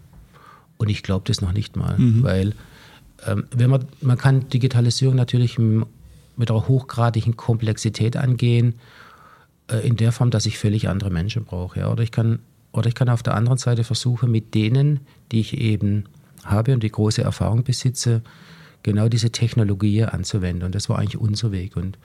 Und 0.77 0.89
ich 0.89 1.03
glaube 1.03 1.25
das 1.27 1.43
noch 1.43 1.53
nicht 1.53 1.77
mal, 1.77 1.99
mhm. 1.99 2.23
weil 2.23 2.55
ähm, 3.27 3.45
wenn 3.51 3.69
man, 3.69 3.85
man 4.01 4.17
kann 4.17 4.49
Digitalisierung 4.49 5.15
natürlich 5.15 5.59
mit 5.59 6.51
einer 6.51 6.69
hochgradigen 6.69 7.37
Komplexität 7.37 8.17
angehen, 8.17 8.75
äh, 9.71 9.87
in 9.87 9.97
der 9.97 10.13
Form, 10.13 10.31
dass 10.31 10.47
ich 10.47 10.59
völlig 10.59 10.89
andere 10.89 11.11
Menschen 11.11 11.45
brauche. 11.45 11.81
Ja. 11.81 11.93
Oder, 11.93 12.03
ich 12.03 12.13
kann, 12.13 12.41
oder 12.73 12.89
ich 12.89 12.95
kann 12.95 13.09
auf 13.09 13.23
der 13.23 13.35
anderen 13.35 13.59
Seite 13.59 13.85
versuchen, 13.85 14.31
mit 14.31 14.55
denen, 14.55 15.01
die 15.33 15.41
ich 15.41 15.59
eben 15.59 16.05
habe 16.45 16.73
und 16.73 16.83
die 16.83 16.91
große 16.91 17.23
Erfahrung 17.23 17.65
besitze, 17.65 18.23
genau 18.83 19.09
diese 19.09 19.31
Technologie 19.31 20.05
anzuwenden. 20.05 20.65
Und 20.65 20.75
das 20.75 20.89
war 20.89 20.99
eigentlich 20.99 21.19
unser 21.19 21.53
Weg. 21.53 21.77
Und 21.77 21.99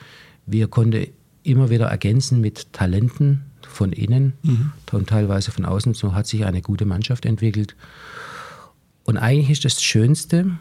wir 0.46 0.68
konnten 0.68 1.08
immer 1.46 1.70
wieder 1.70 1.88
ergänzen 1.88 2.42
mit 2.42 2.74
Talenten 2.74 3.46
von 3.62 3.92
innen 3.92 4.34
mhm. 4.44 4.72
und 4.92 5.10
teilweise 5.10 5.52
von 5.52 5.66
außen. 5.66 5.94
So 5.94 6.14
hat 6.14 6.28
sich 6.28 6.46
eine 6.46 6.62
gute 6.62 6.86
Mannschaft 6.86 7.26
entwickelt. 7.26 7.76
Und 9.04 9.18
eigentlich 9.18 9.52
ist 9.52 9.66
das 9.66 9.84
Schönste, 9.84 10.58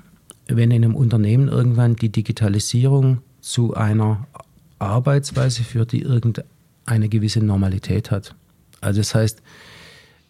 wenn 0.47 0.71
in 0.71 0.85
einem 0.85 0.95
Unternehmen 0.95 1.49
irgendwann 1.49 1.97
die 1.97 2.11
Digitalisierung 2.11 3.23
zu 3.41 3.75
einer 3.75 4.27
Arbeitsweise 4.79 5.65
führt, 5.65 5.93
die 5.93 6.03
irgendeine 6.03 7.09
gewisse 7.09 7.41
Normalität 7.41 8.11
hat. 8.11 8.35
Also 8.81 9.01
das 9.01 9.15
heißt, 9.15 9.43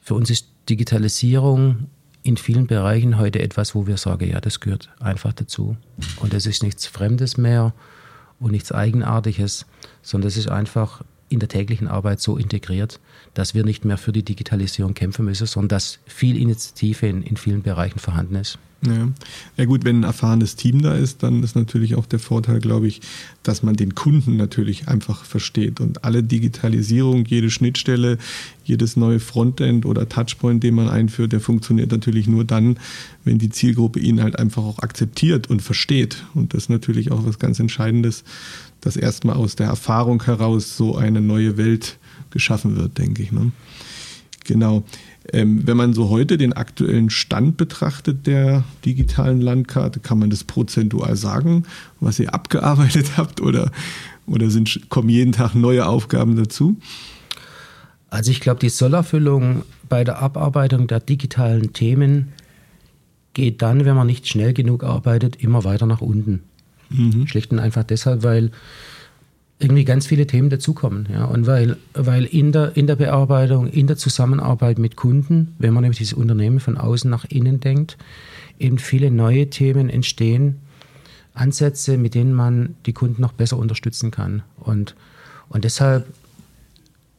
für 0.01 0.15
uns 0.15 0.31
ist 0.31 0.49
Digitalisierung 0.69 1.89
in 2.23 2.37
vielen 2.37 2.67
Bereichen 2.67 3.19
heute 3.19 3.41
etwas, 3.41 3.75
wo 3.75 3.87
wir 3.87 3.97
sagen, 3.97 4.29
ja, 4.29 4.41
das 4.41 4.61
gehört 4.61 4.91
einfach 5.01 5.33
dazu. 5.33 5.77
Und 6.21 6.33
das 6.33 6.47
ist 6.47 6.63
nichts 6.63 6.87
Fremdes 6.87 7.37
mehr 7.37 7.75
und 8.45 8.51
nichts 8.51 8.73
Eigenartiges, 8.73 9.65
sondern 10.03 10.29
es 10.29 10.37
ist 10.37 10.51
einfach 10.51 11.03
in 11.35 11.41
der 11.41 11.49
täglichen 11.49 11.89
Arbeit 11.89 12.21
so 12.21 12.39
integriert, 12.39 13.01
dass 13.35 13.55
wir 13.55 13.65
nicht 13.65 13.85
mehr 13.85 13.99
für 13.99 14.13
die 14.13 14.23
Digitalisierung 14.23 14.95
kämpfen 14.95 15.27
müssen, 15.27 15.47
sondern 15.47 15.69
dass 15.69 15.99
viel 16.07 16.37
Initiative 16.37 17.07
in, 17.07 17.23
in 17.23 17.37
vielen 17.37 17.63
Bereichen 17.63 17.99
vorhanden 17.99 18.37
ist. 18.37 18.59
Ja. 18.87 19.09
ja 19.57 19.65
gut, 19.65 19.85
wenn 19.85 20.01
ein 20.01 20.05
erfahrenes 20.05 20.57
Team 20.57 20.83
da 20.83 20.95
ist, 20.95 21.23
dann 21.23 21.43
ist 21.43 21.57
natürlich 21.57 21.95
auch 21.95 22.07
der 22.07 22.19
Vorteil, 22.19 22.61
glaube 22.61 22.87
ich, 22.87 23.01
dass 23.43 23.63
man 23.63 23.77
den 23.77 23.95
Kunden 23.95 24.37
natürlich 24.37 24.89
einfach 24.89 25.25
versteht 25.25 25.81
und 25.81 26.05
alle 26.05 26.23
Digitalisierung, 26.23 27.25
jede 27.25 27.51
Schnittstelle, 27.51 28.19
jedes 28.65 28.97
neue 28.97 29.21
Frontend 29.21 29.87
oder 29.87 30.09
Touchpoint, 30.09 30.63
den 30.63 30.75
man 30.75 30.89
einführt, 30.89 31.33
der 31.33 31.41
funktioniert 31.41 31.93
natürlich 31.93 32.27
nur 32.27 32.45
dann, 32.45 32.79
wenn 33.25 33.39
die 33.39 33.51
Zielgruppe 33.51 34.01
ihn 34.01 34.23
halt 34.23 34.39
einfach 34.39 34.63
auch 34.63 34.79
akzeptiert 34.81 35.49
und 35.49 35.63
versteht. 35.63 36.25
Und 36.35 36.53
das 36.53 36.65
ist 36.65 36.71
natürlich 36.71 37.11
auch 37.11 37.25
was 37.25 37.39
ganz 37.39 37.59
Entscheidendes, 37.61 38.25
dass 38.85 38.97
erstmal 38.97 39.37
aus 39.37 39.57
der 39.57 39.67
Erfahrung 39.67 40.23
heraus 40.25 40.77
so 40.77 40.97
eine 40.97 41.21
neue 41.21 41.57
Welt 41.57 41.99
geschaffen 42.31 42.77
wird, 42.77 42.99
denke 42.99 43.23
ich. 43.23 43.33
Ne? 43.33 43.51
Genau. 44.45 44.85
Ähm, 45.33 45.67
wenn 45.67 45.79
man 45.79 45.95
so 45.95 46.11
heute 46.11 46.37
den 46.37 46.53
aktuellen 46.53 47.09
Stand 47.09 47.57
betrachtet 47.57 48.27
der 48.27 48.63
digitalen 48.85 49.41
Landkarte, 49.41 50.01
kann 50.01 50.19
man 50.19 50.29
das 50.29 50.45
prozentual 50.45 51.17
sagen, 51.17 51.65
was 52.01 52.19
ihr 52.19 52.35
abgearbeitet 52.35 53.17
habt 53.17 53.41
oder, 53.41 53.71
oder 54.27 54.51
sind, 54.51 54.91
kommen 54.91 55.09
jeden 55.09 55.33
Tag 55.33 55.55
neue 55.55 55.87
Aufgaben 55.87 56.37
dazu? 56.37 56.77
Also 58.11 58.31
ich 58.31 58.41
glaube, 58.41 58.61
die 58.61 58.69
Sollerfüllung 58.69 59.63
bei 59.89 60.05
der 60.05 60.19
Abarbeitung 60.19 60.87
der 60.87 61.01
digitalen 61.01 61.73
Themen 61.73 62.33
geht 63.33 63.63
dann, 63.63 63.85
wenn 63.87 63.97
man 63.97 64.07
nicht 64.07 64.29
schnell 64.29 64.53
genug 64.53 64.85
arbeitet, 64.85 65.43
immer 65.43 65.65
weiter 65.65 65.87
nach 65.87 66.01
unten. 66.03 66.43
Mhm. 66.91 67.27
Schlicht 67.27 67.53
und 67.53 67.59
einfach 67.59 67.85
deshalb, 67.85 68.23
weil 68.23 68.51
irgendwie 69.59 69.85
ganz 69.85 70.07
viele 70.07 70.27
Themen 70.27 70.51
dazukommen. 70.51 71.09
Ja? 71.11 71.25
Und 71.25 71.47
weil, 71.47 71.77
weil 71.95 72.25
in, 72.25 72.53
der, 72.53 72.77
in 72.77 72.87
der 72.87 72.97
Bearbeitung, 72.97 73.69
in 73.69 73.87
der 73.87 73.97
Zusammenarbeit 73.97 74.79
mit 74.79 74.97
Kunden, 74.97 75.55
wenn 75.59 75.73
man 75.73 75.83
nämlich 75.83 75.99
dieses 75.99 76.15
Unternehmen 76.15 76.61
von 76.61 76.77
außen 76.77 77.11
nach 77.11 77.25
innen 77.25 77.61
denkt, 77.61 77.97
eben 78.59 78.79
viele 78.79 79.11
neue 79.11 79.51
Themen 79.51 79.89
entstehen, 79.89 80.61
Ansätze, 81.35 81.99
mit 81.99 82.15
denen 82.15 82.33
man 82.33 82.77
die 82.87 82.93
Kunden 82.93 83.21
noch 83.21 83.33
besser 83.33 83.57
unterstützen 83.57 84.11
kann. 84.11 84.43
Und, 84.57 84.95
und 85.49 85.65
deshalb, 85.65 86.07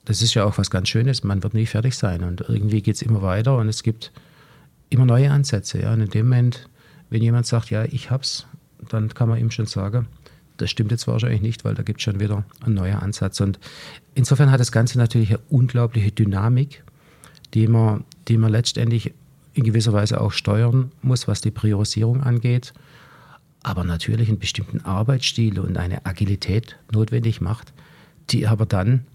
das 0.05 0.21
ist 0.21 0.33
ja 0.33 0.45
auch 0.45 0.57
was 0.57 0.69
ganz 0.69 0.89
Schönes, 0.89 1.23
man 1.23 1.43
wird 1.43 1.53
nie 1.53 1.65
fertig 1.65 1.95
sein 1.95 2.23
und 2.23 2.41
irgendwie 2.47 2.81
geht 2.81 2.95
es 2.95 3.01
immer 3.01 3.21
weiter 3.21 3.57
und 3.57 3.67
es 3.67 3.83
gibt 3.83 4.11
immer 4.89 5.05
neue 5.05 5.31
Ansätze. 5.31 5.81
Ja? 5.81 5.93
Und 5.93 6.01
in 6.01 6.09
dem 6.09 6.29
Moment, 6.29 6.69
wenn 7.09 7.21
jemand 7.21 7.45
sagt, 7.45 7.71
ja, 7.71 7.85
ich 7.85 8.11
hab's, 8.11 8.45
dann 8.89 9.09
kann 9.09 9.29
man 9.29 9.39
ihm 9.39 9.51
schon 9.51 9.65
sagen, 9.65 10.07
das 10.57 10.69
stimmt 10.69 10.91
jetzt 10.91 11.07
wahrscheinlich 11.07 11.41
nicht, 11.41 11.65
weil 11.65 11.75
da 11.75 11.83
gibt 11.83 11.99
es 11.99 12.03
schon 12.03 12.19
wieder 12.19 12.45
ein 12.65 12.73
neuer 12.73 13.01
Ansatz. 13.01 13.41
Und 13.41 13.59
insofern 14.13 14.51
hat 14.51 14.59
das 14.59 14.71
Ganze 14.71 14.97
natürlich 14.97 15.29
eine 15.29 15.39
unglaubliche 15.49 16.11
Dynamik, 16.11 16.83
die 17.53 17.67
man, 17.67 18.03
die 18.27 18.37
man 18.37 18.51
letztendlich 18.51 19.13
in 19.53 19.63
gewisser 19.63 19.93
Weise 19.93 20.19
auch 20.21 20.31
steuern 20.31 20.91
muss, 21.01 21.27
was 21.27 21.41
die 21.41 21.51
Priorisierung 21.51 22.21
angeht, 22.21 22.73
aber 23.63 23.83
natürlich 23.83 24.27
einen 24.29 24.39
bestimmten 24.39 24.81
Arbeitsstil 24.81 25.59
und 25.59 25.77
eine 25.77 26.05
Agilität 26.05 26.77
notwendig 26.91 27.41
macht, 27.41 27.73
die 28.29 28.47
aber 28.47 28.65
dann, 28.65 29.05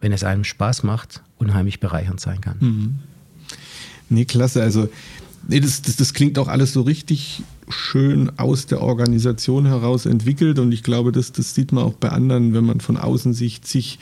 wenn 0.00 0.12
es 0.12 0.24
einem 0.24 0.44
Spaß 0.44 0.84
macht, 0.84 1.22
unheimlich 1.38 1.80
bereichernd 1.80 2.20
sein 2.20 2.40
kann. 2.40 2.56
Mhm. 2.60 2.98
Nee, 4.08 4.24
klasse. 4.24 4.62
Also, 4.62 4.88
nee, 5.48 5.60
das, 5.60 5.82
das, 5.82 5.96
das 5.96 6.14
klingt 6.14 6.38
auch 6.38 6.48
alles 6.48 6.72
so 6.72 6.82
richtig 6.82 7.42
schön 7.72 8.38
aus 8.38 8.66
der 8.66 8.80
Organisation 8.80 9.66
heraus 9.66 10.06
entwickelt 10.06 10.58
und 10.58 10.72
ich 10.72 10.82
glaube, 10.82 11.12
das, 11.12 11.32
das 11.32 11.54
sieht 11.54 11.72
man 11.72 11.84
auch 11.84 11.94
bei 11.94 12.10
anderen, 12.10 12.54
wenn 12.54 12.64
man 12.64 12.80
von 12.80 12.96
außen 12.96 13.34
sich 13.34 13.62
zig 13.62 13.98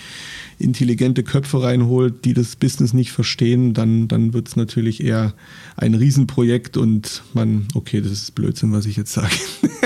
intelligente 0.59 1.23
Köpfe 1.23 1.63
reinholt, 1.63 2.25
die 2.25 2.35
das 2.35 2.57
Business 2.57 2.93
nicht 2.93 3.13
verstehen, 3.13 3.73
dann, 3.73 4.09
dann 4.09 4.35
wird 4.35 4.49
es 4.49 4.57
natürlich 4.57 5.03
eher 5.03 5.33
ein 5.77 5.95
Riesenprojekt 5.95 6.77
und 6.77 7.23
man, 7.33 7.67
okay, 7.75 8.01
das 8.01 8.13
ist 8.13 8.35
Blödsinn, 8.35 8.73
was 8.73 8.87
ich 8.87 8.97
jetzt 8.97 9.13
sage. 9.13 9.35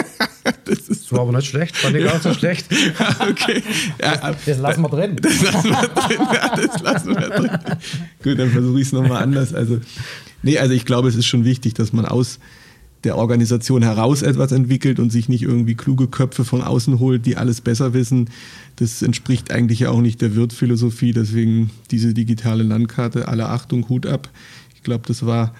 das, 0.64 0.80
ist 0.88 1.12
war 1.12 1.20
aber 1.20 1.32
nicht 1.32 1.48
schlecht, 1.48 1.76
fand 1.76 1.96
ich 1.96 2.08
auch 2.08 2.20
so 2.20 2.34
schlecht. 2.34 2.66
okay. 3.20 3.62
Ja, 4.00 4.34
das 4.44 4.58
lassen 4.58 4.82
wir 4.82 4.88
drin. 4.88 5.16
Das 5.22 5.42
lassen 5.42 5.70
wir 5.70 5.88
drin, 5.88 6.26
ja, 6.32 6.56
das 6.56 6.82
lassen 6.82 7.08
wir 7.08 7.28
drin. 7.28 7.50
Gut, 8.22 8.38
dann 8.38 8.50
versuche 8.50 8.80
ich 8.80 8.86
es 8.86 8.92
nochmal 8.92 9.22
anders. 9.22 9.54
Also, 9.54 9.80
nee, 10.42 10.58
also 10.58 10.74
ich 10.74 10.84
glaube, 10.84 11.08
es 11.08 11.14
ist 11.14 11.26
schon 11.26 11.44
wichtig, 11.44 11.74
dass 11.74 11.92
man 11.92 12.04
aus 12.04 12.38
der 13.04 13.16
Organisation 13.16 13.82
heraus 13.82 14.22
etwas 14.22 14.52
entwickelt 14.52 14.98
und 14.98 15.10
sich 15.10 15.28
nicht 15.28 15.42
irgendwie 15.42 15.74
kluge 15.74 16.08
Köpfe 16.08 16.44
von 16.44 16.62
außen 16.62 16.98
holt, 16.98 17.26
die 17.26 17.36
alles 17.36 17.60
besser 17.60 17.94
wissen. 17.94 18.30
Das 18.76 19.02
entspricht 19.02 19.50
eigentlich 19.50 19.80
ja 19.80 19.90
auch 19.90 20.00
nicht 20.00 20.20
der 20.20 20.34
Wirtphilosophie. 20.34 21.12
Deswegen 21.12 21.70
diese 21.90 22.14
digitale 22.14 22.62
Landkarte, 22.62 23.28
alle 23.28 23.48
Achtung, 23.48 23.88
Hut 23.88 24.06
ab. 24.06 24.30
Ich 24.74 24.82
glaube, 24.82 25.04
das 25.06 25.24
war 25.26 25.54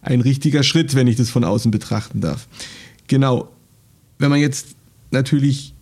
ein 0.00 0.20
richtiger 0.20 0.62
Schritt, 0.62 0.94
wenn 0.94 1.06
ich 1.06 1.16
das 1.16 1.30
von 1.30 1.44
außen 1.44 1.70
betrachten 1.70 2.20
darf. 2.20 2.48
Genau. 3.06 3.50
Wenn 4.18 4.30
man 4.30 4.40
jetzt 4.40 4.74
natürlich 5.10 5.74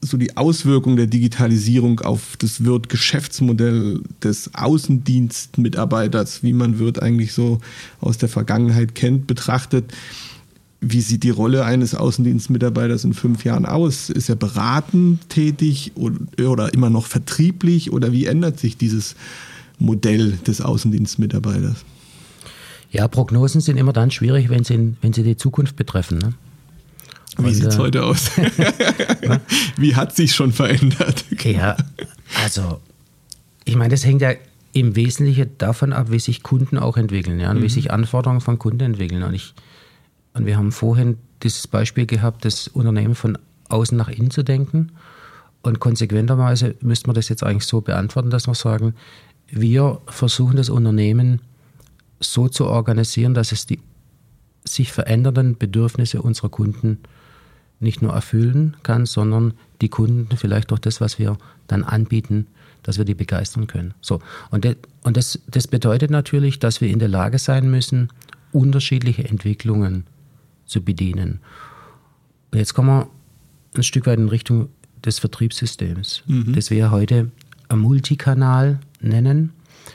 so 0.00 0.16
die 0.16 0.36
Auswirkung 0.36 0.96
der 0.96 1.06
Digitalisierung 1.06 2.00
auf 2.00 2.36
das 2.38 2.64
Wirt-Geschäftsmodell 2.64 4.00
des 4.22 4.54
Außendienstmitarbeiters, 4.54 6.42
wie 6.42 6.52
man 6.52 6.78
Wirt 6.78 7.02
eigentlich 7.02 7.32
so 7.32 7.60
aus 8.00 8.18
der 8.18 8.28
Vergangenheit 8.28 8.94
kennt, 8.94 9.26
betrachtet, 9.26 9.92
wie 10.80 11.00
sieht 11.00 11.22
die 11.22 11.30
Rolle 11.30 11.64
eines 11.64 11.94
Außendienstmitarbeiters 11.94 13.04
in 13.04 13.14
fünf 13.14 13.44
Jahren 13.44 13.66
aus? 13.66 14.10
Ist 14.10 14.28
er 14.28 14.36
beratend 14.36 15.28
tätig 15.28 15.92
oder 15.96 16.72
immer 16.74 16.90
noch 16.90 17.06
vertrieblich 17.06 17.92
oder 17.92 18.12
wie 18.12 18.26
ändert 18.26 18.58
sich 18.58 18.76
dieses 18.76 19.16
Modell 19.78 20.38
des 20.46 20.60
Außendienstmitarbeiters? 20.60 21.84
Ja, 22.90 23.08
Prognosen 23.08 23.60
sind 23.60 23.78
immer 23.78 23.92
dann 23.92 24.10
schwierig, 24.10 24.48
wenn 24.48 24.64
sie, 24.64 24.94
wenn 25.00 25.12
sie 25.12 25.22
die 25.22 25.36
Zukunft 25.36 25.76
betreffen. 25.76 26.18
Ne? 26.18 26.34
Wie 27.38 27.52
sieht 27.52 27.66
es 27.66 27.76
äh, 27.76 27.78
heute 27.78 28.04
aus? 28.04 28.30
wie 29.76 29.96
hat 29.96 30.14
sich 30.14 30.34
schon 30.34 30.52
verändert? 30.52 31.24
Ja, 31.44 31.76
also 32.42 32.80
ich 33.64 33.76
meine, 33.76 33.90
das 33.90 34.04
hängt 34.04 34.20
ja 34.20 34.32
im 34.72 34.96
Wesentlichen 34.96 35.50
davon 35.58 35.92
ab, 35.92 36.10
wie 36.10 36.18
sich 36.18 36.42
Kunden 36.42 36.76
auch 36.76 36.96
entwickeln 36.96 37.38
ja, 37.38 37.50
und 37.50 37.58
mhm. 37.58 37.62
wie 37.62 37.68
sich 37.68 37.92
Anforderungen 37.92 38.40
von 38.40 38.58
Kunden 38.58 38.80
entwickeln. 38.80 39.22
Und 39.22 39.34
ich, 39.34 39.54
und 40.36 40.44
wir 40.44 40.56
haben 40.58 40.70
vorhin 40.70 41.16
dieses 41.42 41.66
Beispiel 41.66 42.06
gehabt, 42.06 42.44
das 42.44 42.68
Unternehmen 42.68 43.14
von 43.14 43.38
außen 43.68 43.96
nach 43.96 44.08
innen 44.08 44.30
zu 44.30 44.42
denken. 44.42 44.92
Und 45.62 45.80
konsequenterweise 45.80 46.76
müsste 46.80 47.08
man 47.08 47.14
das 47.14 47.28
jetzt 47.28 47.42
eigentlich 47.42 47.66
so 47.66 47.80
beantworten, 47.80 48.30
dass 48.30 48.46
wir 48.46 48.54
sagen, 48.54 48.94
wir 49.48 50.00
versuchen 50.06 50.56
das 50.56 50.68
Unternehmen 50.68 51.40
so 52.20 52.48
zu 52.48 52.66
organisieren, 52.66 53.34
dass 53.34 53.52
es 53.52 53.66
die 53.66 53.80
sich 54.64 54.92
verändernden 54.92 55.56
Bedürfnisse 55.56 56.20
unserer 56.20 56.48
Kunden 56.48 56.98
nicht 57.78 58.02
nur 58.02 58.12
erfüllen 58.12 58.76
kann, 58.82 59.06
sondern 59.06 59.54
die 59.80 59.88
Kunden 59.88 60.36
vielleicht 60.36 60.70
durch 60.70 60.80
das, 60.80 61.00
was 61.00 61.18
wir 61.18 61.38
dann 61.66 61.84
anbieten, 61.84 62.46
dass 62.82 62.98
wir 62.98 63.04
die 63.04 63.14
begeistern 63.14 63.68
können. 63.68 63.94
So. 64.00 64.20
Und, 64.50 64.64
de, 64.64 64.76
und 65.02 65.16
das, 65.16 65.40
das 65.46 65.66
bedeutet 65.68 66.10
natürlich, 66.10 66.58
dass 66.58 66.80
wir 66.80 66.88
in 66.88 66.98
der 66.98 67.08
Lage 67.08 67.38
sein 67.38 67.70
müssen, 67.70 68.08
unterschiedliche 68.52 69.24
Entwicklungen 69.24 70.04
zu 70.66 70.82
bedienen. 70.82 71.40
Und 72.52 72.58
jetzt 72.58 72.74
kommen 72.74 72.88
wir 72.88 73.08
ein 73.74 73.82
Stück 73.82 74.06
weit 74.06 74.18
in 74.18 74.28
Richtung 74.28 74.68
des 75.04 75.18
Vertriebssystems, 75.18 76.22
mhm. 76.26 76.54
das 76.54 76.70
wir 76.70 76.90
heute 76.90 77.30
Multikanal 77.74 78.80
nennen. 79.00 79.52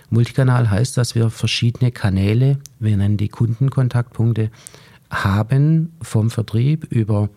Multikanal 0.09 0.69
heißt, 0.69 0.97
dass 0.97 1.15
wir 1.15 1.29
verschiedene 1.29 1.91
Kanäle, 1.91 2.57
wir 2.79 2.97
nennen 2.97 3.17
die 3.17 3.29
Kundenkontaktpunkte, 3.29 4.51
haben 5.09 5.91
vom 6.01 6.29
Vertrieb 6.29 6.85
über 6.89 7.29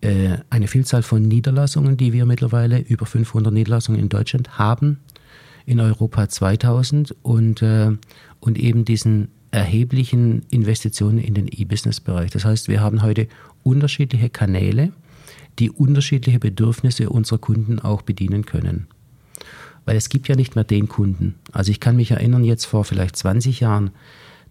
äh, 0.00 0.38
eine 0.50 0.68
Vielzahl 0.68 1.02
von 1.02 1.22
Niederlassungen, 1.22 1.96
die 1.96 2.12
wir 2.12 2.26
mittlerweile 2.26 2.78
über 2.78 3.06
500 3.06 3.52
Niederlassungen 3.52 4.00
in 4.00 4.08
Deutschland 4.08 4.58
haben, 4.58 5.00
in 5.66 5.80
Europa 5.80 6.28
2000 6.28 7.16
und, 7.22 7.62
äh, 7.62 7.90
und 8.40 8.58
eben 8.58 8.84
diesen 8.84 9.28
erheblichen 9.54 10.42
Investitionen 10.50 11.18
in 11.18 11.34
den 11.34 11.46
E-Business-Bereich. 11.48 12.32
Das 12.32 12.44
heißt, 12.44 12.68
wir 12.68 12.80
haben 12.80 13.02
heute 13.02 13.28
unterschiedliche 13.62 14.28
Kanäle, 14.28 14.92
die 15.60 15.70
unterschiedliche 15.70 16.40
Bedürfnisse 16.40 17.08
unserer 17.08 17.38
Kunden 17.38 17.78
auch 17.78 18.02
bedienen 18.02 18.44
können. 18.44 18.88
Weil 19.84 19.96
es 19.96 20.08
gibt 20.08 20.26
ja 20.26 20.34
nicht 20.34 20.56
mehr 20.56 20.64
den 20.64 20.88
Kunden. 20.88 21.36
Also 21.52 21.70
ich 21.70 21.78
kann 21.78 21.94
mich 21.94 22.10
erinnern, 22.10 22.42
jetzt 22.42 22.64
vor 22.64 22.84
vielleicht 22.84 23.16
20 23.16 23.60
Jahren, 23.60 23.90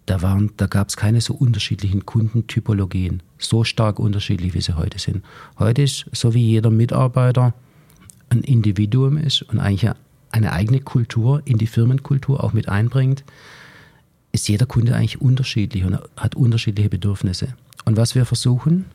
da, 0.06 0.22
waren, 0.22 0.52
da 0.58 0.68
gab 0.68 0.88
es 0.88 0.96
keine 0.96 1.20
so 1.20 1.34
unterschiedlichen 1.34 2.06
Kundentypologien, 2.06 3.22
so 3.38 3.63
stark 3.63 4.00
unterschiedlich, 4.00 4.54
wie 4.54 4.62
sie 4.62 4.78
heute 4.78 5.00
sind. 5.00 5.24
Heute 5.60 5.82
ist, 5.82 6.06
so 6.13 6.34
wie 6.34 6.46
jeder 6.46 6.70
Mitarbeiter 6.70 7.54
ein 8.30 8.42
Individuum 8.42 9.18
ist 9.18 9.42
und 9.44 9.60
eigentlich 9.60 9.92
eine 10.32 10.54
eigene 10.54 10.80
Kultur 10.80 11.42
in 11.46 11.58
die 11.58 11.68
Firmenkultur 11.68 12.44
auch 12.44 12.54
mit 12.54 12.70
einbringt, 12.70 13.24
ist 14.34 14.50
jeder 14.50 14.65
Kunde 14.65 14.96
eigentlich 14.96 15.22
unterschiedlich 15.22 15.86
und 15.86 15.98
hat 16.17 16.36
unterschiedliche 16.36 16.89
Bedürfnisse. 16.89 17.56
Und 17.86 17.96
was 17.96 18.15
wir 18.15 18.26
versuchen 18.26 18.86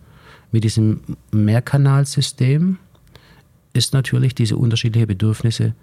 mit 0.52 0.64
diesem 0.64 1.00
Mehrkanalsystem, 1.30 2.78
ist 3.72 3.94
natürlich 3.94 4.34
diese 4.34 4.56
unterschiedlichen 4.56 5.06
Bedürfnisse 5.06 5.74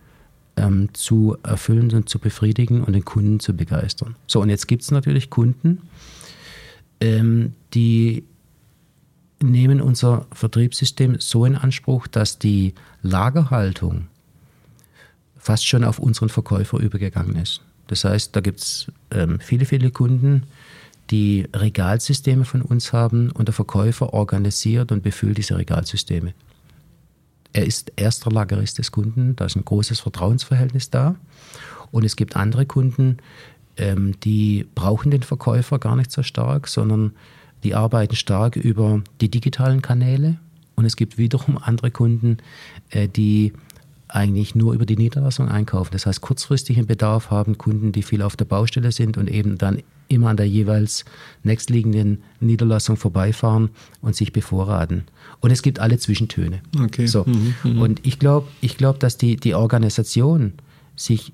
ähm, 0.57 0.89
zu 0.93 1.37
erfüllen 1.43 1.91
und 1.93 2.09
zu 2.09 2.19
befriedigen 2.19 2.83
und 2.83 2.93
den 2.93 3.05
Kunden 3.05 3.39
zu 3.39 3.55
begeistern. 3.55 4.15
So, 4.27 4.41
und 4.41 4.49
jetzt 4.49 4.67
gibt 4.67 4.83
es 4.83 4.91
natürlich 4.91 5.29
Kunden, 5.29 5.83
ähm, 6.99 7.53
die 7.73 8.25
nehmen 9.41 9.81
unser 9.81 10.25
Vertriebssystem 10.31 11.17
so 11.19 11.45
in 11.45 11.55
Anspruch, 11.55 12.07
dass 12.07 12.39
die 12.39 12.73
Lagerhaltung 13.01 14.07
fast 15.37 15.67
schon 15.67 15.83
auf 15.83 15.99
unseren 15.99 16.29
Verkäufer 16.29 16.79
übergegangen 16.79 17.35
ist. 17.35 17.61
Das 17.87 18.03
heißt, 18.03 18.35
da 18.35 18.41
gibt 18.41 18.59
es 18.59 18.91
ähm, 19.11 19.39
viele, 19.39 19.65
viele 19.65 19.91
Kunden, 19.91 20.43
die 21.11 21.47
Regalsysteme 21.53 22.45
von 22.45 22.61
uns 22.61 22.93
haben 22.93 23.31
und 23.31 23.47
der 23.47 23.53
Verkäufer 23.53 24.13
organisiert 24.13 24.91
und 24.91 25.03
befüllt 25.03 25.37
diese 25.37 25.57
Regalsysteme. 25.57 26.33
Er 27.53 27.65
ist 27.65 27.91
erster 27.95 28.31
Lagerist 28.31 28.79
des 28.79 28.91
Kunden, 28.91 29.35
da 29.35 29.45
ist 29.45 29.55
ein 29.55 29.63
großes 29.63 29.99
Vertrauensverhältnis 29.99 30.89
da. 30.89 31.15
Und 31.91 32.03
es 32.03 32.15
gibt 32.15 32.35
andere 32.35 32.65
Kunden, 32.65 33.17
ähm, 33.77 34.19
die 34.21 34.65
brauchen 34.75 35.11
den 35.11 35.23
Verkäufer 35.23 35.79
gar 35.79 35.95
nicht 35.95 36.11
so 36.11 36.23
stark, 36.23 36.67
sondern 36.67 37.13
die 37.63 37.75
arbeiten 37.75 38.15
stark 38.15 38.55
über 38.55 39.01
die 39.21 39.29
digitalen 39.29 39.81
Kanäle. 39.81 40.37
Und 40.75 40.85
es 40.85 40.97
gibt 40.97 41.17
wiederum 41.17 41.57
andere 41.57 41.91
Kunden, 41.91 42.37
äh, 42.89 43.07
die 43.07 43.53
eigentlich 44.07 44.55
nur 44.55 44.73
über 44.73 44.85
die 44.85 44.97
Niederlassung 44.97 45.49
einkaufen. 45.49 45.89
Das 45.93 46.05
heißt, 46.05 46.21
kurzfristigen 46.21 46.85
Bedarf 46.85 47.31
haben 47.31 47.57
Kunden, 47.57 47.91
die 47.91 48.03
viel 48.03 48.21
auf 48.21 48.35
der 48.35 48.45
Baustelle 48.45 48.91
sind 48.91 49.17
und 49.17 49.29
eben 49.29 49.57
dann 49.57 49.81
immer 50.07 50.29
an 50.29 50.37
der 50.37 50.47
jeweils 50.47 51.05
nächstliegenden 51.43 52.23
Niederlassung 52.39 52.97
vorbeifahren 52.97 53.69
und 54.01 54.15
sich 54.15 54.31
bevorraten. 54.31 55.05
Und 55.39 55.51
es 55.51 55.61
gibt 55.61 55.79
alle 55.79 55.97
Zwischentöne. 55.97 56.61
Okay. 56.79 57.07
So. 57.07 57.23
Mhm, 57.25 57.55
mh. 57.63 57.81
Und 57.81 58.05
ich 58.05 58.19
glaube, 58.19 58.47
ich 58.61 58.77
glaub, 58.77 58.99
dass 58.99 59.17
die, 59.17 59.35
die 59.35 59.55
Organisation 59.55 60.53
sich 60.95 61.33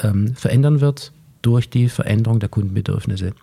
ähm, 0.00 0.34
verändern 0.34 0.80
wird 0.80 1.12
durch 1.42 1.68
die 1.68 1.88
Veränderung 1.88 2.40
der 2.40 2.48
Kundenbedürfnisse. 2.48 3.34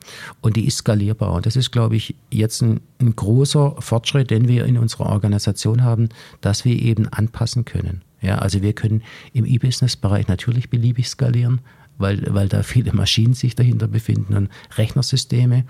Und 0.41 0.55
die 0.55 0.65
ist 0.65 0.77
skalierbar. 0.77 1.33
Und 1.33 1.45
das 1.45 1.55
ist, 1.55 1.71
glaube 1.71 1.95
ich, 1.95 2.15
jetzt 2.31 2.61
ein, 2.61 2.81
ein 2.99 3.15
großer 3.15 3.75
Fortschritt, 3.79 4.31
den 4.31 4.47
wir 4.47 4.65
in 4.65 4.77
unserer 4.77 5.05
Organisation 5.05 5.83
haben, 5.83 6.09
dass 6.41 6.65
wir 6.65 6.81
eben 6.81 7.07
anpassen 7.07 7.63
können. 7.63 8.01
Ja, 8.21 8.37
also 8.37 8.61
wir 8.61 8.73
können 8.73 9.01
im 9.33 9.45
E-Business-Bereich 9.45 10.27
natürlich 10.27 10.69
beliebig 10.69 11.09
skalieren, 11.09 11.61
weil, 11.97 12.23
weil 12.29 12.47
da 12.47 12.63
viele 12.63 12.93
Maschinen 12.93 13.33
sich 13.33 13.55
dahinter 13.55 13.87
befinden 13.87 14.35
und 14.35 14.49
Rechnersysteme. 14.77 15.65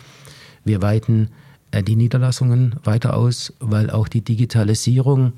Wir 0.64 0.82
weiten 0.82 1.30
äh, 1.72 1.82
die 1.82 1.96
Niederlassungen 1.96 2.76
weiter 2.84 3.16
aus, 3.16 3.54
weil 3.60 3.90
auch 3.90 4.08
die 4.08 4.22
Digitalisierung 4.22 5.34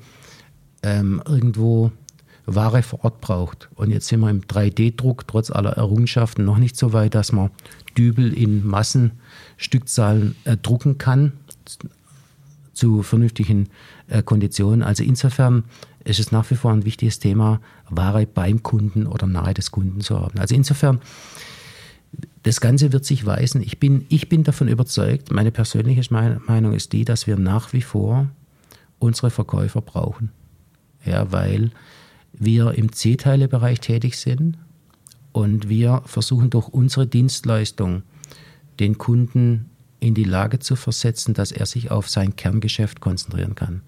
ähm, 0.82 1.22
irgendwo 1.26 1.92
Ware 2.46 2.82
vor 2.82 3.04
Ort 3.04 3.20
braucht. 3.20 3.68
Und 3.74 3.90
jetzt 3.90 4.08
sind 4.08 4.20
wir 4.20 4.30
im 4.30 4.42
3D-Druck 4.42 5.26
trotz 5.26 5.50
aller 5.50 5.72
Errungenschaften 5.72 6.44
noch 6.44 6.58
nicht 6.58 6.76
so 6.76 6.92
weit, 6.92 7.14
dass 7.14 7.32
man 7.32 7.50
Dübel 7.96 8.34
in 8.34 8.66
Massenstückzahlen 8.66 10.34
äh, 10.44 10.56
drucken 10.56 10.98
kann 10.98 11.32
zu 12.74 13.02
vernünftigen 13.02 13.68
äh, 14.08 14.22
Konditionen. 14.22 14.82
Also 14.82 15.04
insofern 15.04 15.64
ist 16.04 16.20
es 16.20 16.32
nach 16.32 16.50
wie 16.50 16.56
vor 16.56 16.72
ein 16.72 16.84
wichtiges 16.84 17.18
Thema, 17.18 17.60
Ware 17.88 18.26
beim 18.26 18.62
Kunden 18.62 19.06
oder 19.06 19.26
nahe 19.26 19.54
des 19.54 19.70
Kunden 19.70 20.00
zu 20.00 20.20
haben. 20.20 20.38
Also 20.38 20.54
insofern, 20.54 21.00
das 22.42 22.60
Ganze 22.60 22.92
wird 22.92 23.04
sich 23.04 23.24
weisen. 23.26 23.62
Ich 23.62 23.80
bin, 23.80 24.04
ich 24.08 24.28
bin 24.28 24.44
davon 24.44 24.68
überzeugt, 24.68 25.32
meine 25.32 25.50
persönliche 25.50 26.12
Meinung 26.12 26.74
ist 26.74 26.92
die, 26.92 27.04
dass 27.04 27.26
wir 27.26 27.36
nach 27.36 27.72
wie 27.72 27.82
vor 27.82 28.28
unsere 28.98 29.30
Verkäufer 29.30 29.80
brauchen. 29.80 30.30
Ja, 31.04 31.32
weil 31.32 31.70
wir 32.32 32.72
im 32.72 32.92
C-Teile-Bereich 32.92 33.80
tätig 33.80 34.18
sind 34.18 34.58
und 35.32 35.68
wir 35.68 36.02
versuchen 36.06 36.50
durch 36.50 36.68
unsere 36.68 37.06
Dienstleistung 37.06 38.02
den 38.80 38.98
Kunden 38.98 39.70
in 40.00 40.14
die 40.14 40.24
Lage 40.24 40.58
zu 40.58 40.76
versetzen, 40.76 41.34
dass 41.34 41.52
er 41.52 41.66
sich 41.66 41.90
auf 41.90 42.08
sein 42.08 42.36
Kerngeschäft 42.36 43.00
konzentrieren 43.00 43.54
kann. 43.54 43.82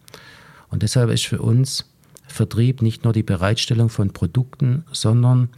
Und 0.68 0.82
deshalb 0.82 1.10
ist 1.10 1.26
für 1.26 1.40
uns 1.40 1.84
Vertrieb 2.26 2.82
nicht 2.82 3.04
nur 3.04 3.12
die 3.12 3.22
Bereitstellung 3.22 3.88
von 3.88 4.12
Produkten, 4.12 4.84
sondern 4.92 5.48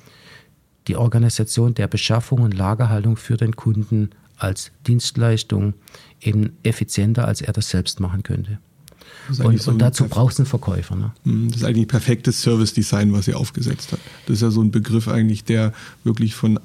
die 0.86 0.96
Organisation 0.96 1.74
der 1.74 1.86
Beschaffung 1.86 2.40
und 2.40 2.54
Lagerhaltung 2.54 3.16
für 3.16 3.36
den 3.36 3.56
Kunden 3.56 4.10
als 4.36 4.70
Dienstleistung 4.86 5.74
eben 6.20 6.52
effizienter, 6.62 7.26
als 7.26 7.40
er 7.40 7.52
das 7.52 7.68
selbst 7.68 8.00
machen 8.00 8.22
könnte. 8.22 8.58
Und, 9.42 9.60
so 9.60 9.70
und, 9.70 9.78
dazu 9.78 10.06
braucht 10.06 10.34
es 10.34 10.40
einen 10.40 10.46
Verkäufer. 10.46 10.96
Ne? 10.96 11.12
Hm, 11.24 11.48
das 11.48 11.58
ist 11.58 11.64
eigentlich 11.64 11.84
ein 11.84 11.88
perfektes 11.88 12.40
Service-Design, 12.40 13.12
was 13.12 13.26
sie 13.26 13.34
aufgesetzt 13.34 13.92
hat. 13.92 14.00
Das 14.26 14.36
ist 14.36 14.42
ja 14.42 14.50
so 14.50 14.62
ein 14.62 14.70
Begriff 14.70 15.08
eigentlich, 15.08 15.44
der 15.44 15.72
wirklich 16.04 16.34
von 16.34 16.58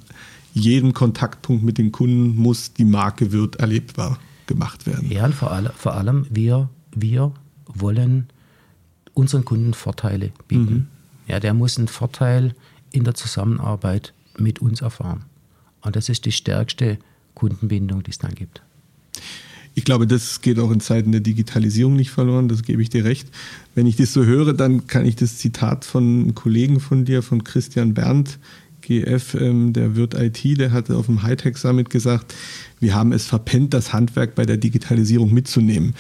jedem 0.53 0.93
Kontaktpunkt 0.93 1.63
mit 1.63 1.77
den 1.77 1.91
Kunden 1.91 2.35
muss 2.35 2.73
die 2.73 2.85
Marke 2.85 3.31
wird 3.31 3.57
erlebbar 3.57 4.19
gemacht 4.45 4.85
werden. 4.85 5.11
Ja, 5.11 5.25
und 5.25 5.35
vor, 5.35 5.51
alle, 5.51 5.71
vor 5.75 5.95
allem 5.95 6.25
wir, 6.29 6.69
wir 6.95 7.33
wollen 7.65 8.27
unseren 9.13 9.45
Kunden 9.45 9.73
Vorteile 9.73 10.31
bieten. 10.47 10.73
Mhm. 10.73 10.87
Ja, 11.27 11.39
der 11.39 11.53
muss 11.53 11.77
einen 11.77 11.87
Vorteil 11.87 12.53
in 12.91 13.03
der 13.03 13.15
Zusammenarbeit 13.15 14.13
mit 14.37 14.59
uns 14.59 14.81
erfahren. 14.81 15.25
Und 15.81 15.95
das 15.95 16.09
ist 16.09 16.25
die 16.25 16.31
stärkste 16.31 16.97
Kundenbindung, 17.35 18.03
die 18.03 18.11
es 18.11 18.19
dann 18.19 18.35
gibt. 18.35 18.61
Ich 19.75 19.85
glaube, 19.85 20.05
das 20.05 20.41
geht 20.41 20.59
auch 20.59 20.71
in 20.71 20.79
Zeiten 20.79 21.11
der 21.11 21.21
Digitalisierung 21.21 21.95
nicht 21.95 22.11
verloren, 22.11 22.47
das 22.47 22.61
gebe 22.61 22.81
ich 22.81 22.89
dir 22.89 23.05
recht. 23.05 23.27
Wenn 23.73 23.87
ich 23.87 23.95
das 23.95 24.13
so 24.13 24.23
höre, 24.23 24.53
dann 24.53 24.85
kann 24.85 25.05
ich 25.05 25.15
das 25.15 25.37
Zitat 25.37 25.83
von 25.83 26.03
einem 26.03 26.35
Kollegen 26.35 26.79
von 26.79 27.05
dir, 27.05 27.23
von 27.23 27.43
Christian 27.43 27.95
Berndt, 27.95 28.37
GF, 28.81 29.35
ähm, 29.35 29.73
der 29.73 29.95
Wirt 29.95 30.13
IT, 30.13 30.43
der 30.59 30.71
hatte 30.71 30.95
auf 30.95 31.07
dem 31.07 31.23
Hightech 31.23 31.57
Summit 31.57 31.89
gesagt, 31.89 32.35
wir 32.79 32.93
haben 32.93 33.13
es 33.13 33.25
verpennt, 33.25 33.73
das 33.73 33.93
Handwerk 33.93 34.35
bei 34.35 34.45
der 34.45 34.57
Digitalisierung 34.57 35.33
mitzunehmen. 35.33 35.95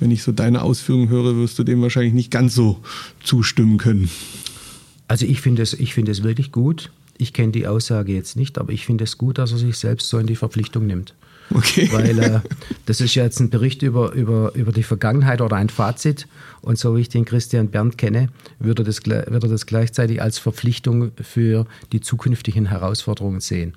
Wenn 0.00 0.10
ich 0.10 0.22
so 0.22 0.32
deine 0.32 0.62
Ausführungen 0.62 1.08
höre, 1.08 1.36
wirst 1.36 1.58
du 1.58 1.64
dem 1.64 1.82
wahrscheinlich 1.82 2.14
nicht 2.14 2.30
ganz 2.30 2.54
so 2.54 2.80
zustimmen 3.22 3.78
können. 3.78 4.10
Also 5.08 5.26
ich 5.26 5.40
finde 5.40 5.62
es, 5.62 5.74
ich 5.74 5.94
finde 5.94 6.10
es 6.10 6.22
wirklich 6.22 6.52
gut. 6.52 6.90
Ich 7.18 7.32
kenne 7.32 7.52
die 7.52 7.66
Aussage 7.66 8.12
jetzt 8.12 8.36
nicht, 8.36 8.58
aber 8.58 8.72
ich 8.72 8.86
finde 8.86 9.04
es 9.04 9.18
gut, 9.18 9.38
dass 9.38 9.52
er 9.52 9.58
sich 9.58 9.76
selbst 9.76 10.08
so 10.08 10.18
in 10.18 10.26
die 10.26 10.36
Verpflichtung 10.36 10.86
nimmt. 10.86 11.14
Okay. 11.52 11.88
Weil 11.92 12.18
äh, 12.18 12.40
das 12.86 13.00
ist 13.00 13.14
ja 13.14 13.24
jetzt 13.24 13.40
ein 13.40 13.50
Bericht 13.50 13.82
über, 13.82 14.12
über, 14.12 14.54
über 14.54 14.72
die 14.72 14.82
Vergangenheit 14.82 15.40
oder 15.40 15.56
ein 15.56 15.68
Fazit. 15.68 16.26
Und 16.62 16.78
so 16.78 16.96
wie 16.96 17.00
ich 17.00 17.08
den 17.08 17.24
Christian 17.24 17.68
Berndt 17.68 17.98
kenne, 17.98 18.28
würde 18.58 18.84
das, 18.84 19.04
würde 19.04 19.48
das 19.48 19.66
gleichzeitig 19.66 20.22
als 20.22 20.38
Verpflichtung 20.38 21.12
für 21.20 21.66
die 21.92 22.00
zukünftigen 22.00 22.66
Herausforderungen 22.66 23.40
sehen. 23.40 23.74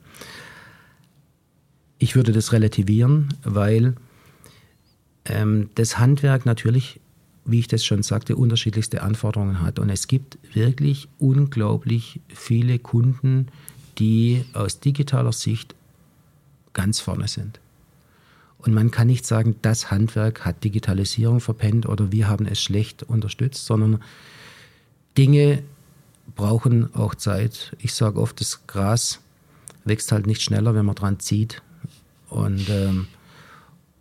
Ich 1.98 2.16
würde 2.16 2.32
das 2.32 2.52
relativieren, 2.52 3.30
weil 3.44 3.96
ähm, 5.26 5.70
das 5.76 6.00
Handwerk 6.00 6.46
natürlich, 6.46 7.00
wie 7.46 7.60
ich 7.60 7.68
das 7.68 7.84
schon 7.84 8.04
sagte, 8.04 8.36
unterschiedlichste 8.36 9.02
Anforderungen 9.02 9.62
hat. 9.62 9.80
Und 9.80 9.90
es 9.90 10.08
gibt 10.08 10.38
wirklich 10.54 11.08
unglaublich 11.20 12.22
viele 12.30 12.80
Kunden, 12.80 13.48
die 14.00 14.46
aus 14.54 14.80
digitaler 14.80 15.34
Sicht 15.34 15.76
ganz 16.74 17.00
vorne 17.00 17.28
sind. 17.28 17.60
Und 18.58 18.74
man 18.74 18.92
kann 18.92 19.08
nicht 19.08 19.26
sagen, 19.26 19.58
das 19.62 19.92
Handwerk 19.92 20.46
hat 20.46 20.64
Digitalisierung 20.64 21.42
verpennt 21.42 21.86
oder 21.86 22.12
wir 22.14 22.30
haben 22.30 22.46
es 22.46 22.62
schlecht 22.62 23.04
unterstützt, 23.04 23.66
sondern 23.66 24.02
Dinge 25.18 25.64
brauchen 26.36 26.94
auch 26.96 27.14
Zeit. 27.16 27.76
Ich 27.80 27.94
sage 27.94 28.22
oft, 28.22 28.40
das 28.40 28.66
Gras 28.66 29.20
wächst 29.84 30.14
halt 30.14 30.28
nicht 30.28 30.42
schneller, 30.42 30.76
wenn 30.76 30.86
man 30.86 30.96
dran 30.96 31.20
zieht. 31.20 31.62
Und, 32.30 32.70
ähm, 32.70 33.08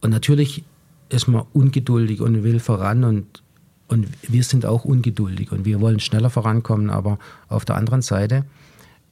und 0.00 0.10
natürlich 0.10 0.64
ist 1.12 1.28
man 1.28 1.44
ungeduldig 1.52 2.20
und 2.20 2.42
will 2.42 2.60
voran 2.60 3.04
und, 3.04 3.42
und 3.88 4.08
wir 4.22 4.42
sind 4.42 4.66
auch 4.66 4.84
ungeduldig 4.84 5.52
und 5.52 5.64
wir 5.64 5.80
wollen 5.80 6.00
schneller 6.00 6.30
vorankommen, 6.30 6.90
aber 6.90 7.18
auf 7.48 7.64
der 7.64 7.76
anderen 7.76 8.02
Seite 8.02 8.44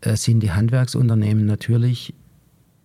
äh, 0.00 0.16
sind 0.16 0.40
die 0.40 0.52
Handwerksunternehmen 0.52 1.46
natürlich 1.46 2.14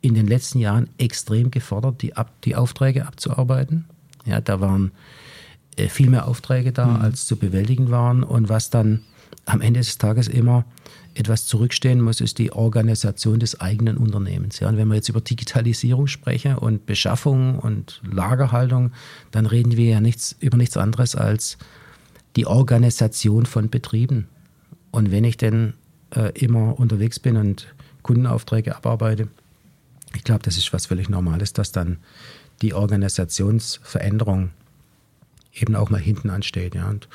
in 0.01 0.13
den 0.13 0.28
letzten 0.28 0.60
Jahren 0.60 0.89
extrem 0.97 1.49
gefordert, 1.49 2.01
die, 2.01 2.15
Ab 2.15 2.32
die 2.43 2.56
Aufträge 2.56 3.08
abzuarbeiten. 3.08 3.86
Ja, 4.25 4.41
da 4.41 4.62
waren 4.62 4.91
äh, 5.78 5.88
viel 5.88 6.10
mehr 6.10 6.28
Aufträge 6.28 6.71
da, 6.71 6.86
mhm. 6.86 7.01
als 7.01 7.25
zu 7.25 7.38
bewältigen 7.38 7.89
waren. 7.89 8.23
Und 8.23 8.49
was 8.49 8.69
dann 8.69 9.01
am 9.45 9.62
Ende 9.62 9.80
des 9.80 9.97
Tages 9.97 10.28
immer 10.28 10.65
etwas 11.15 11.47
zurückstehen 11.47 12.01
muss, 12.01 12.21
ist 12.21 12.38
die 12.38 12.51
Organisation 12.51 13.39
des 13.39 13.60
eigenen 13.60 13.97
Unternehmens. 13.97 14.60
Ja, 14.60 14.67
und 14.67 14.78
wenn 14.78 14.88
wir 14.89 14.95
jetzt 14.95 15.10
über 15.10 15.21
Digitalisierung 15.21 16.08
sprechen 16.08 16.58
und 16.58 16.86
Beschaffung 16.86 17.58
und 17.60 18.01
Lagerhaltung, 18.10 18.91
dann 19.32 19.45
reden 19.45 19.78
wir 19.78 19.86
ja 19.86 20.01
nichts, 20.01 20.36
über 20.39 20.58
nichts 20.58 20.78
anderes 20.78 21.15
als 21.15 21.58
die 22.36 22.45
Organisation 22.45 23.45
von 23.45 23.69
Betrieben. 23.69 24.28
Und 24.91 25.12
wenn 25.12 25.23
ich 25.23 25.38
denn 25.38 25.73
äh, 26.13 26.32
immer 26.38 26.78
unterwegs 26.78 27.19
bin 27.19 27.38
und 27.38 27.73
Kundenaufträge 28.04 28.75
abarbeite, 28.75 29.30
ich 30.15 30.23
glaube, 30.23 30.43
das 30.43 30.58
ist 30.58 30.71
was 30.73 30.86
völlig 30.86 31.10
Normales, 31.10 31.54
dass 31.54 31.71
dann 31.71 31.97
die 32.62 32.73
Organisationsveränderung 32.73 34.51
eben 35.54 35.75
auch 35.75 35.89
mal 35.89 35.99
hinten 35.99 36.30
ansteht. 36.30 36.75
Ja. 36.75 36.89
Und 36.89 37.08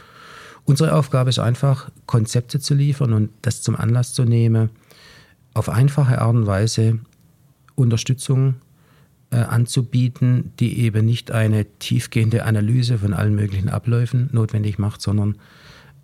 unsere 0.65 0.95
Aufgabe 0.95 1.31
ist 1.31 1.39
einfach, 1.39 1.91
Konzepte 2.07 2.61
zu 2.61 2.75
liefern 2.75 3.13
und 3.13 3.31
das 3.43 3.63
zum 3.63 3.77
Anlass 3.77 4.15
zu 4.15 4.25
nehmen, 4.25 4.71
auf 5.55 5.69
einfache 5.69 6.21
Art 6.21 6.35
und 6.35 6.47
Weise 6.47 7.01
Unterstützung 7.75 8.57
äh, 9.31 9.37
anzubieten, 9.37 10.53
die 10.61 10.81
eben 10.81 11.07
nicht 11.07 11.31
eine 11.31 11.67
tiefgehende 11.79 12.45
Analyse 12.45 12.99
von 12.99 13.15
allen 13.15 13.35
möglichen 13.35 13.69
Abläufen 13.69 14.29
notwendig 14.33 14.79
macht, 14.79 15.01
sondern 15.01 15.37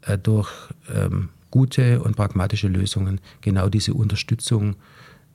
äh, 0.02 0.18
durch 0.18 0.50
ähm, 0.94 1.28
gute 1.50 2.02
und 2.02 2.16
pragmatische 2.16 2.68
Lösungen 2.68 3.20
genau 3.40 3.68
diese 3.68 3.94
Unterstützung 3.94 4.76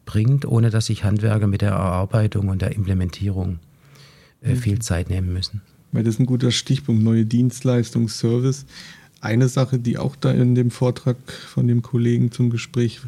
bringt, 0.06 0.46
ohne 0.46 0.70
dass 0.70 0.88
sich 0.88 1.04
Handwerker 1.04 1.48
mit 1.48 1.62
der 1.62 1.72
Erarbeitung 1.72 2.50
und 2.50 2.62
der 2.62 2.76
Implementierung 2.76 3.60
äh, 4.42 4.56
viel 4.56 4.76
mhm. 4.76 4.82
Zeit 4.82 5.10
nehmen 5.10 5.32
müssen. 5.34 5.62
Weil 5.92 6.04
das 6.04 6.16
ist 6.16 6.20
ein 6.20 6.26
guter 6.26 6.52
Stichpunkt, 6.52 7.04
neue 7.04 7.26
Dienstleistung, 7.26 8.08
Service. 8.08 8.66
Eine 9.22 9.48
Sache, 9.48 9.80
die 9.80 9.98
auch 9.98 10.16
da 10.16 10.32
in 10.32 10.56
dem 10.56 10.72
Vortrag 10.72 11.18
von 11.32 11.68
dem 11.68 11.82
Kollegen 11.82 12.32
zum 12.32 12.50
Gespräch 12.50 13.02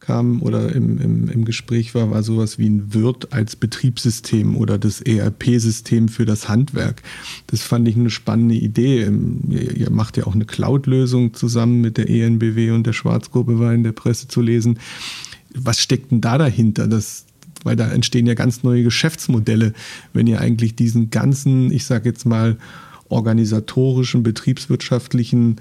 kam 0.00 0.42
oder 0.42 0.74
im, 0.74 0.98
im, 0.98 1.28
im 1.28 1.44
Gespräch 1.44 1.94
war, 1.94 2.10
war 2.10 2.22
sowas 2.22 2.58
wie 2.58 2.68
ein 2.68 2.94
Wirt 2.94 3.32
als 3.32 3.56
Betriebssystem 3.56 4.56
oder 4.56 4.78
das 4.78 5.00
ERP-System 5.00 6.08
für 6.08 6.24
das 6.24 6.48
Handwerk. 6.48 7.02
Das 7.48 7.62
fand 7.62 7.88
ich 7.88 7.96
eine 7.96 8.10
spannende 8.10 8.54
Idee. 8.54 9.10
Ihr, 9.48 9.76
ihr 9.76 9.90
macht 9.90 10.16
ja 10.16 10.26
auch 10.26 10.34
eine 10.34 10.44
Cloud-Lösung 10.44 11.34
zusammen 11.34 11.80
mit 11.80 11.98
der 11.98 12.08
ENBW 12.08 12.70
und 12.70 12.86
der 12.86 12.92
Schwarzgruppe, 12.92 13.58
war 13.58 13.72
in 13.74 13.84
der 13.84 13.92
Presse 13.92 14.28
zu 14.28 14.40
lesen 14.40 14.78
was 15.54 15.80
steckt 15.80 16.10
denn 16.10 16.20
da 16.20 16.38
dahinter? 16.38 16.86
Das, 16.86 17.24
weil 17.64 17.76
da 17.76 17.88
entstehen 17.90 18.26
ja 18.26 18.34
ganz 18.34 18.62
neue 18.62 18.82
Geschäftsmodelle, 18.82 19.72
wenn 20.12 20.26
ihr 20.26 20.40
eigentlich 20.40 20.76
diesen 20.76 21.10
ganzen, 21.10 21.70
ich 21.72 21.84
sage 21.84 22.08
jetzt 22.08 22.26
mal, 22.26 22.56
organisatorischen, 23.08 24.22
betriebswirtschaftlichen 24.22 25.56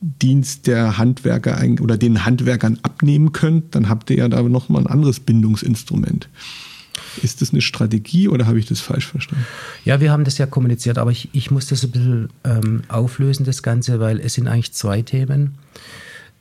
Dienst 0.00 0.66
der 0.66 0.98
Handwerker 0.98 1.62
oder 1.80 1.96
den 1.96 2.24
Handwerkern 2.24 2.78
abnehmen 2.82 3.32
könnt, 3.32 3.74
dann 3.74 3.88
habt 3.88 4.10
ihr 4.10 4.16
ja 4.16 4.28
da 4.28 4.42
nochmal 4.42 4.82
ein 4.82 4.88
anderes 4.88 5.20
Bindungsinstrument. 5.20 6.28
Ist 7.22 7.40
das 7.40 7.52
eine 7.52 7.60
Strategie 7.60 8.28
oder 8.28 8.46
habe 8.46 8.58
ich 8.58 8.66
das 8.66 8.80
falsch 8.80 9.06
verstanden? 9.06 9.44
Ja, 9.84 10.00
wir 10.00 10.10
haben 10.10 10.24
das 10.24 10.38
ja 10.38 10.46
kommuniziert, 10.46 10.98
aber 10.98 11.10
ich, 11.10 11.28
ich 11.32 11.50
muss 11.50 11.66
das 11.66 11.84
ein 11.84 11.90
bisschen 11.90 12.28
ähm, 12.44 12.82
auflösen, 12.88 13.44
das 13.44 13.62
Ganze, 13.62 14.00
weil 14.00 14.18
es 14.18 14.34
sind 14.34 14.48
eigentlich 14.48 14.72
zwei 14.72 15.02
Themen. 15.02 15.54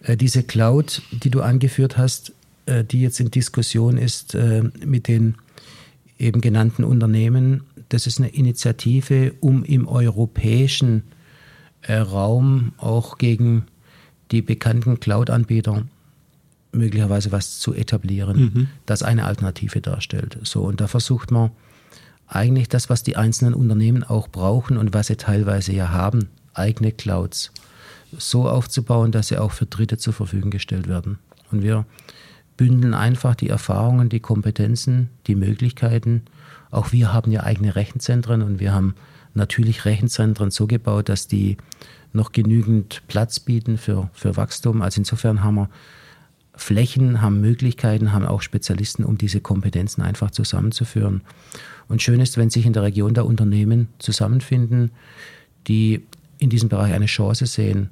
Äh, 0.02 0.18
diese 0.18 0.44
Cloud, 0.44 1.02
die 1.12 1.30
du 1.30 1.42
angeführt 1.42 1.98
hast, 1.98 2.34
äh, 2.66 2.84
die 2.84 3.02
jetzt 3.02 3.20
in 3.20 3.32
Diskussion 3.32 3.98
ist 3.98 4.34
äh, 4.34 4.64
mit 4.86 5.08
den 5.08 5.36
eben 6.18 6.42
genannten 6.42 6.84
Unternehmen. 6.84 7.62
Das 7.92 8.08
ist 8.08 8.20
eine 8.20 8.30
Initiative, 8.30 9.34
um 9.42 9.64
im 9.64 9.86
europäischen 9.86 11.04
äh, 11.82 11.96
Raum 11.96 12.72
auch 12.78 13.18
gegen 13.18 13.66
die 14.32 14.42
bekannten 14.42 15.00
Cloud-Anbieter 15.00 15.84
möglicherweise 16.72 17.34
was 17.34 17.60
zu 17.60 17.74
etablieren, 17.74 18.40
mhm. 18.40 18.68
das 18.86 19.04
eine 19.04 19.26
Alternative 19.26 19.82
darstellt. 19.82 20.38
So, 20.44 20.62
und 20.62 20.80
da 20.80 20.88
versucht 20.88 21.32
man 21.32 21.52
eigentlich 22.28 22.70
das, 22.70 22.90
was 22.90 23.04
die 23.04 23.18
einzelnen 23.18 23.54
Unternehmen 23.54 24.06
auch 24.06 24.30
brauchen 24.30 24.78
und 24.78 24.94
was 24.94 25.08
sie 25.08 25.18
teilweise 25.18 25.74
ja 25.74 25.90
haben, 25.90 26.30
eigene 26.54 26.94
Clouds, 26.94 27.52
so 28.18 28.48
aufzubauen, 28.48 29.12
dass 29.12 29.28
sie 29.28 29.38
auch 29.38 29.52
für 29.52 29.66
Dritte 29.66 29.98
zur 29.98 30.14
Verfügung 30.14 30.50
gestellt 30.50 30.88
werden. 30.88 31.20
Und 31.52 31.62
wir 31.62 31.86
bündeln 32.56 32.94
einfach 32.94 33.36
die 33.36 33.50
Erfahrungen, 33.50 34.08
die 34.08 34.22
Kompetenzen, 34.22 35.10
die 35.28 35.36
Möglichkeiten. 35.36 36.24
Auch 36.72 36.92
wir 36.92 37.14
haben 37.14 37.32
ja 37.32 37.44
eigene 37.44 37.76
Rechenzentren 37.76 38.42
und 38.42 38.60
wir 38.60 38.74
haben 38.74 38.96
natürlich 39.34 39.86
Rechenzentren 39.86 40.52
so 40.52 40.68
gebaut, 40.68 41.10
dass 41.10 41.28
die 41.28 41.58
noch 42.14 42.32
genügend 42.32 43.04
Platz 43.08 43.40
bieten 43.40 43.78
für, 43.78 44.10
für 44.14 44.36
Wachstum. 44.36 44.82
Also 44.82 45.00
insofern 45.02 45.44
haben 45.44 45.56
wir 45.56 45.70
Flächen, 46.54 47.22
haben 47.22 47.40
Möglichkeiten, 47.40 48.12
haben 48.12 48.26
auch 48.26 48.42
Spezialisten, 48.42 49.06
um 49.06 49.18
diese 49.18 49.42
Kompetenzen 49.42 50.02
einfach 50.02 50.32
zusammenzuführen. 50.32 51.22
Und 51.88 52.02
schön 52.02 52.20
ist, 52.20 52.38
wenn 52.38 52.50
sich 52.50 52.66
in 52.66 52.74
der 52.74 52.84
Region 52.84 53.14
da 53.14 53.22
Unternehmen 53.22 53.88
zusammenfinden, 54.00 54.92
die 55.68 56.06
in 56.38 56.50
diesem 56.50 56.70
Bereich 56.70 56.94
eine 56.94 57.06
Chance 57.06 57.46
sehen. 57.46 57.90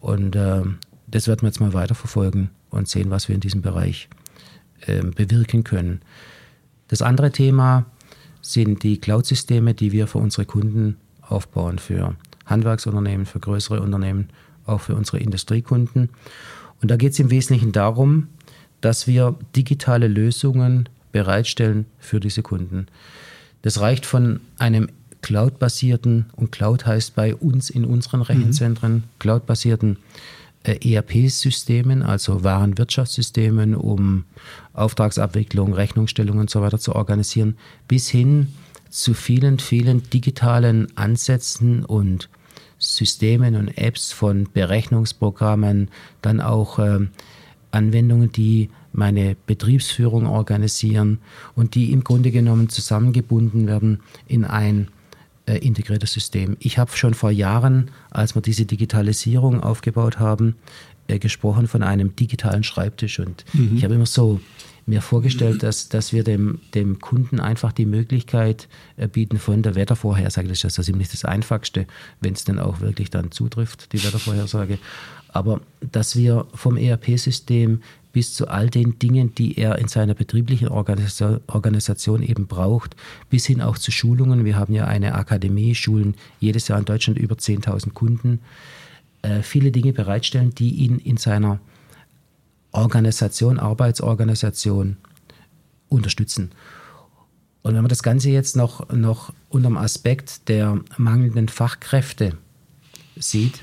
Und 0.00 0.36
äh, 0.36 0.62
das 1.06 1.28
werden 1.28 1.42
wir 1.42 1.48
jetzt 1.48 1.60
mal 1.60 1.74
weiterverfolgen 1.74 2.50
und 2.70 2.88
sehen, 2.88 3.10
was 3.10 3.28
wir 3.28 3.34
in 3.34 3.40
diesem 3.40 3.62
Bereich 3.62 4.08
äh, 4.86 5.02
bewirken 5.02 5.64
können. 5.64 6.00
Das 6.88 7.02
andere 7.02 7.30
Thema 7.30 7.86
sind 8.42 8.82
die 8.82 8.98
Cloud-Systeme, 8.98 9.72
die 9.72 9.92
wir 9.92 10.06
für 10.06 10.18
unsere 10.18 10.44
Kunden 10.44 10.96
aufbauen, 11.22 11.78
für 11.78 12.16
Handwerksunternehmen, 12.44 13.24
für 13.24 13.40
größere 13.40 13.80
Unternehmen, 13.80 14.28
auch 14.66 14.80
für 14.80 14.94
unsere 14.94 15.18
Industriekunden. 15.18 16.10
Und 16.82 16.90
da 16.90 16.96
geht 16.96 17.12
es 17.12 17.20
im 17.20 17.30
Wesentlichen 17.30 17.72
darum, 17.72 18.28
dass 18.80 19.06
wir 19.06 19.36
digitale 19.54 20.08
Lösungen 20.08 20.88
bereitstellen 21.12 21.86
für 21.98 22.20
diese 22.20 22.42
Kunden. 22.42 22.86
Das 23.62 23.80
reicht 23.80 24.04
von 24.04 24.40
einem 24.58 24.88
Cloud-basierten, 25.22 26.26
und 26.34 26.50
Cloud 26.50 26.84
heißt 26.84 27.14
bei 27.14 27.34
uns 27.34 27.70
in 27.70 27.84
unseren 27.84 28.20
mhm. 28.20 28.26
Rechenzentren, 28.26 28.92
mhm. 28.94 29.02
Cloud-basierten 29.20 29.98
ERP-Systemen, 30.64 32.02
also 32.02 32.44
Warenwirtschaftssystemen, 32.44 33.74
um 33.74 34.24
Auftragsabwicklung, 34.72 35.72
Rechnungsstellung 35.72 36.38
und 36.38 36.50
so 36.50 36.60
weiter 36.62 36.78
zu 36.78 36.94
organisieren, 36.94 37.56
bis 37.88 38.08
hin 38.08 38.48
zu 38.88 39.14
vielen, 39.14 39.58
vielen 39.58 40.08
digitalen 40.10 40.96
Ansätzen 40.96 41.84
und 41.84 42.28
Systemen 42.78 43.56
und 43.56 43.78
Apps 43.78 44.12
von 44.12 44.48
Berechnungsprogrammen, 44.52 45.88
dann 46.20 46.40
auch 46.40 46.78
äh, 46.78 46.98
Anwendungen, 47.70 48.32
die 48.32 48.70
meine 48.92 49.36
Betriebsführung 49.46 50.26
organisieren 50.26 51.18
und 51.54 51.74
die 51.74 51.92
im 51.92 52.04
Grunde 52.04 52.30
genommen 52.30 52.68
zusammengebunden 52.68 53.66
werden 53.66 54.00
in 54.26 54.44
ein 54.44 54.88
äh, 55.46 55.58
integriertes 55.58 56.12
System. 56.12 56.56
Ich 56.60 56.78
habe 56.78 56.96
schon 56.96 57.14
vor 57.14 57.30
Jahren, 57.30 57.90
als 58.10 58.34
wir 58.34 58.42
diese 58.42 58.64
Digitalisierung 58.64 59.62
aufgebaut 59.62 60.18
haben, 60.18 60.56
äh, 61.08 61.18
gesprochen 61.18 61.66
von 61.68 61.82
einem 61.82 62.14
digitalen 62.16 62.62
Schreibtisch 62.62 63.18
und 63.18 63.44
mhm. 63.52 63.76
ich 63.76 63.84
habe 63.84 63.94
immer 63.94 64.06
so 64.06 64.40
mir 64.86 65.00
vorgestellt, 65.00 65.62
dass, 65.62 65.88
dass 65.88 66.12
wir 66.12 66.24
dem, 66.24 66.60
dem 66.74 66.98
Kunden 66.98 67.40
einfach 67.40 67.72
die 67.72 67.86
Möglichkeit 67.86 68.68
äh, 68.96 69.06
bieten 69.06 69.38
von 69.38 69.62
der 69.62 69.74
Wettervorhersage. 69.74 70.48
Das 70.48 70.64
ist 70.64 70.76
ja 70.76 70.82
ziemlich 70.82 71.08
das 71.08 71.24
Einfachste, 71.24 71.86
wenn 72.20 72.32
es 72.32 72.44
denn 72.44 72.58
auch 72.58 72.80
wirklich 72.80 73.10
dann 73.10 73.30
zutrifft, 73.30 73.92
die 73.92 74.02
Wettervorhersage. 74.02 74.78
Aber 75.28 75.60
dass 75.80 76.16
wir 76.16 76.46
vom 76.54 76.76
ERP-System 76.76 77.80
bis 78.12 78.34
zu 78.34 78.48
all 78.48 78.68
den 78.68 78.98
Dingen, 78.98 79.34
die 79.34 79.58
er 79.58 79.78
in 79.78 79.88
seiner 79.88 80.14
betrieblichen 80.14 80.68
Organisation 80.68 82.22
eben 82.22 82.46
braucht, 82.46 82.94
bis 83.30 83.46
hin 83.46 83.60
auch 83.60 83.78
zu 83.78 83.90
Schulungen. 83.90 84.44
Wir 84.44 84.56
haben 84.56 84.74
ja 84.74 84.86
eine 84.86 85.14
Akademie, 85.14 85.74
schulen 85.74 86.14
jedes 86.38 86.68
Jahr 86.68 86.78
in 86.78 86.84
Deutschland 86.84 87.18
über 87.18 87.34
10.000 87.34 87.92
Kunden. 87.92 88.40
Äh, 89.22 89.42
viele 89.42 89.72
Dinge 89.72 89.92
bereitstellen, 89.92 90.54
die 90.54 90.70
ihn 90.70 90.98
in 90.98 91.16
seiner 91.16 91.58
Organisation, 92.72 93.58
Arbeitsorganisation 93.58 94.96
unterstützen. 95.88 96.50
Und 97.62 97.74
wenn 97.74 97.82
man 97.82 97.88
das 97.88 98.02
Ganze 98.02 98.30
jetzt 98.30 98.56
noch, 98.56 98.88
noch 98.90 99.32
unter 99.48 99.68
dem 99.68 99.76
Aspekt 99.76 100.48
der 100.48 100.80
mangelnden 100.96 101.48
Fachkräfte 101.48 102.36
sieht, 103.16 103.62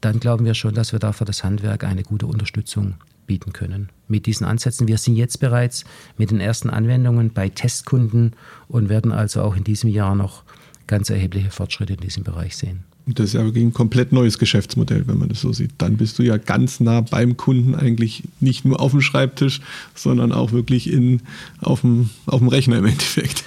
dann 0.00 0.18
glauben 0.18 0.44
wir 0.44 0.54
schon, 0.54 0.74
dass 0.74 0.92
wir 0.92 0.98
da 0.98 1.12
für 1.12 1.24
das 1.24 1.44
Handwerk 1.44 1.84
eine 1.84 2.02
gute 2.02 2.26
Unterstützung 2.26 2.94
bieten 3.32 3.54
können. 3.54 3.88
Mit 4.08 4.26
diesen 4.26 4.44
Ansätzen. 4.44 4.88
Wir 4.88 4.98
sind 4.98 5.16
jetzt 5.16 5.40
bereits 5.40 5.86
mit 6.18 6.30
den 6.30 6.38
ersten 6.38 6.68
Anwendungen 6.68 7.32
bei 7.32 7.48
Testkunden 7.48 8.34
und 8.68 8.90
werden 8.90 9.10
also 9.10 9.40
auch 9.40 9.56
in 9.56 9.64
diesem 9.64 9.88
Jahr 9.88 10.14
noch 10.14 10.42
ganz 10.86 11.08
erhebliche 11.08 11.50
Fortschritte 11.50 11.94
in 11.94 12.00
diesem 12.00 12.24
Bereich 12.24 12.58
sehen. 12.58 12.84
Das 13.06 13.28
ist 13.28 13.32
ja 13.32 13.42
wirklich 13.42 13.64
ein 13.64 13.72
komplett 13.72 14.12
neues 14.12 14.38
Geschäftsmodell, 14.38 15.08
wenn 15.08 15.16
man 15.16 15.30
das 15.30 15.40
so 15.40 15.50
sieht. 15.54 15.70
Dann 15.78 15.96
bist 15.96 16.18
du 16.18 16.22
ja 16.22 16.36
ganz 16.36 16.78
nah 16.78 17.00
beim 17.00 17.38
Kunden 17.38 17.74
eigentlich 17.74 18.24
nicht 18.38 18.66
nur 18.66 18.80
auf 18.80 18.90
dem 18.90 19.00
Schreibtisch, 19.00 19.62
sondern 19.94 20.30
auch 20.30 20.52
wirklich 20.52 20.92
in, 20.92 21.22
auf, 21.62 21.80
dem, 21.80 22.10
auf 22.26 22.40
dem 22.40 22.48
Rechner 22.48 22.76
im 22.76 22.84
Endeffekt. 22.84 23.44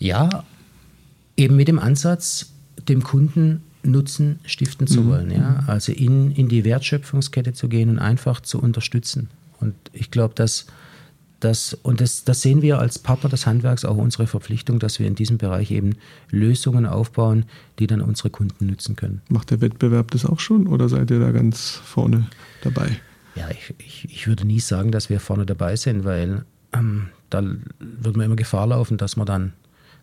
Ja, 0.00 0.42
eben 1.36 1.54
mit 1.54 1.68
dem 1.68 1.78
Ansatz, 1.78 2.50
dem 2.88 3.04
Kunden 3.04 3.62
Nutzen 3.84 4.40
stiften 4.44 4.86
zu 4.86 5.02
mhm. 5.02 5.08
wollen. 5.08 5.30
Ja? 5.30 5.64
Also 5.66 5.92
in, 5.92 6.30
in 6.32 6.48
die 6.48 6.64
Wertschöpfungskette 6.64 7.52
zu 7.52 7.68
gehen 7.68 7.90
und 7.90 7.98
einfach 7.98 8.40
zu 8.40 8.60
unterstützen. 8.60 9.28
Und 9.60 9.74
ich 9.92 10.10
glaube, 10.10 10.34
dass 10.34 10.66
das, 11.40 11.74
und 11.74 12.00
das, 12.00 12.24
das 12.24 12.40
sehen 12.40 12.62
wir 12.62 12.78
als 12.78 12.98
Partner 12.98 13.28
des 13.28 13.46
Handwerks 13.46 13.84
auch 13.84 13.96
unsere 13.96 14.26
Verpflichtung, 14.26 14.78
dass 14.78 14.98
wir 14.98 15.06
in 15.06 15.14
diesem 15.14 15.36
Bereich 15.36 15.70
eben 15.70 15.96
Lösungen 16.30 16.86
aufbauen, 16.86 17.44
die 17.78 17.86
dann 17.86 18.00
unsere 18.00 18.30
Kunden 18.30 18.66
nützen 18.66 18.96
können. 18.96 19.20
Macht 19.28 19.50
der 19.50 19.60
Wettbewerb 19.60 20.10
das 20.10 20.24
auch 20.24 20.40
schon 20.40 20.66
oder 20.66 20.88
seid 20.88 21.10
ihr 21.10 21.20
da 21.20 21.32
ganz 21.32 21.70
vorne 21.84 22.26
dabei? 22.62 22.98
Ja, 23.34 23.50
ich, 23.50 23.74
ich, 23.78 24.04
ich 24.10 24.26
würde 24.26 24.46
nie 24.46 24.60
sagen, 24.60 24.90
dass 24.90 25.10
wir 25.10 25.20
vorne 25.20 25.44
dabei 25.44 25.76
sind, 25.76 26.04
weil 26.04 26.44
ähm, 26.72 27.08
da 27.30 27.42
wird 27.42 28.16
man 28.16 28.26
immer 28.26 28.36
Gefahr 28.36 28.68
laufen, 28.68 28.96
dass 28.96 29.16
man 29.16 29.26
dann 29.26 29.52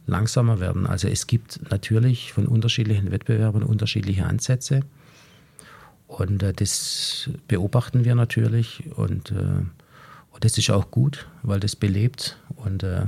langsamer 0.06 0.60
werden. 0.60 0.88
Also 0.88 1.08
es 1.08 1.28
gibt 1.28 1.72
natürlich 1.72 2.34
von 2.34 2.48
unterschiedlichen 2.48 3.12
Wettbewerbern 3.12 3.64
unterschiedliche 3.64 4.26
Ansätze. 4.26 4.82
Und 6.08 6.44
äh, 6.44 6.54
das 6.54 7.30
beobachten 7.48 8.04
wir 8.04 8.16
natürlich 8.16 8.84
und 8.96 9.32
äh, 9.32 9.64
und 10.32 10.46
das 10.46 10.58
ist 10.58 10.70
auch 10.70 10.92
gut, 10.92 11.28
weil 11.44 11.60
das 11.60 11.76
belebt 11.76 12.38
und 12.56 12.84
äh, 12.84 13.06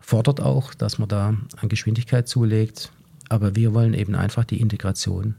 fordert 0.00 0.40
auch, 0.40 0.72
dass 0.72 0.98
man 0.98 1.08
da 1.08 1.36
an 1.56 1.68
Geschwindigkeit 1.68 2.28
zulegt. 2.28 2.92
Aber 3.28 3.56
wir 3.56 3.74
wollen 3.74 3.92
eben 3.92 4.14
einfach 4.14 4.44
die 4.44 4.60
Integration 4.60 5.34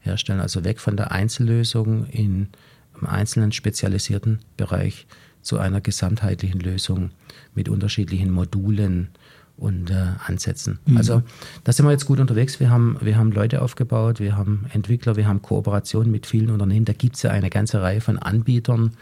herstellen, 0.00 0.40
also 0.40 0.64
weg 0.64 0.80
von 0.80 0.96
der 0.96 1.12
Einzellösung 1.12 2.06
in 2.06 2.48
einem 2.94 3.06
einzelnen 3.06 3.52
spezialisierten 3.52 4.40
Bereich 4.56 5.06
zu 5.42 5.58
einer 5.58 5.80
gesamtheitlichen 5.80 6.60
Lösung 6.60 7.10
mit 7.54 7.68
unterschiedlichen 7.68 8.30
Modulen 8.30 9.10
und 9.58 9.90
äh, 9.90 10.12
Ansätzen. 10.26 10.78
Mhm. 10.86 10.96
Also 10.96 11.22
da 11.64 11.72
sind 11.72 11.84
wir 11.84 11.92
jetzt 11.92 12.06
gut 12.06 12.20
unterwegs. 12.20 12.60
Wir 12.60 12.70
haben, 12.70 12.96
wir 13.00 13.16
haben 13.16 13.32
Leute 13.32 13.60
aufgebaut, 13.60 14.20
wir 14.20 14.36
haben 14.36 14.66
Entwickler, 14.72 15.16
wir 15.16 15.26
haben 15.26 15.42
Kooperationen 15.42 16.10
mit 16.10 16.26
vielen 16.26 16.50
Unternehmen. 16.50 16.84
Da 16.84 16.92
gibt 16.92 17.16
es 17.16 17.22
ja 17.22 17.30
eine 17.30 17.50
ganze 17.50 17.82
Reihe 17.82 18.00
von 18.00 18.18
Anbietern 18.18 18.92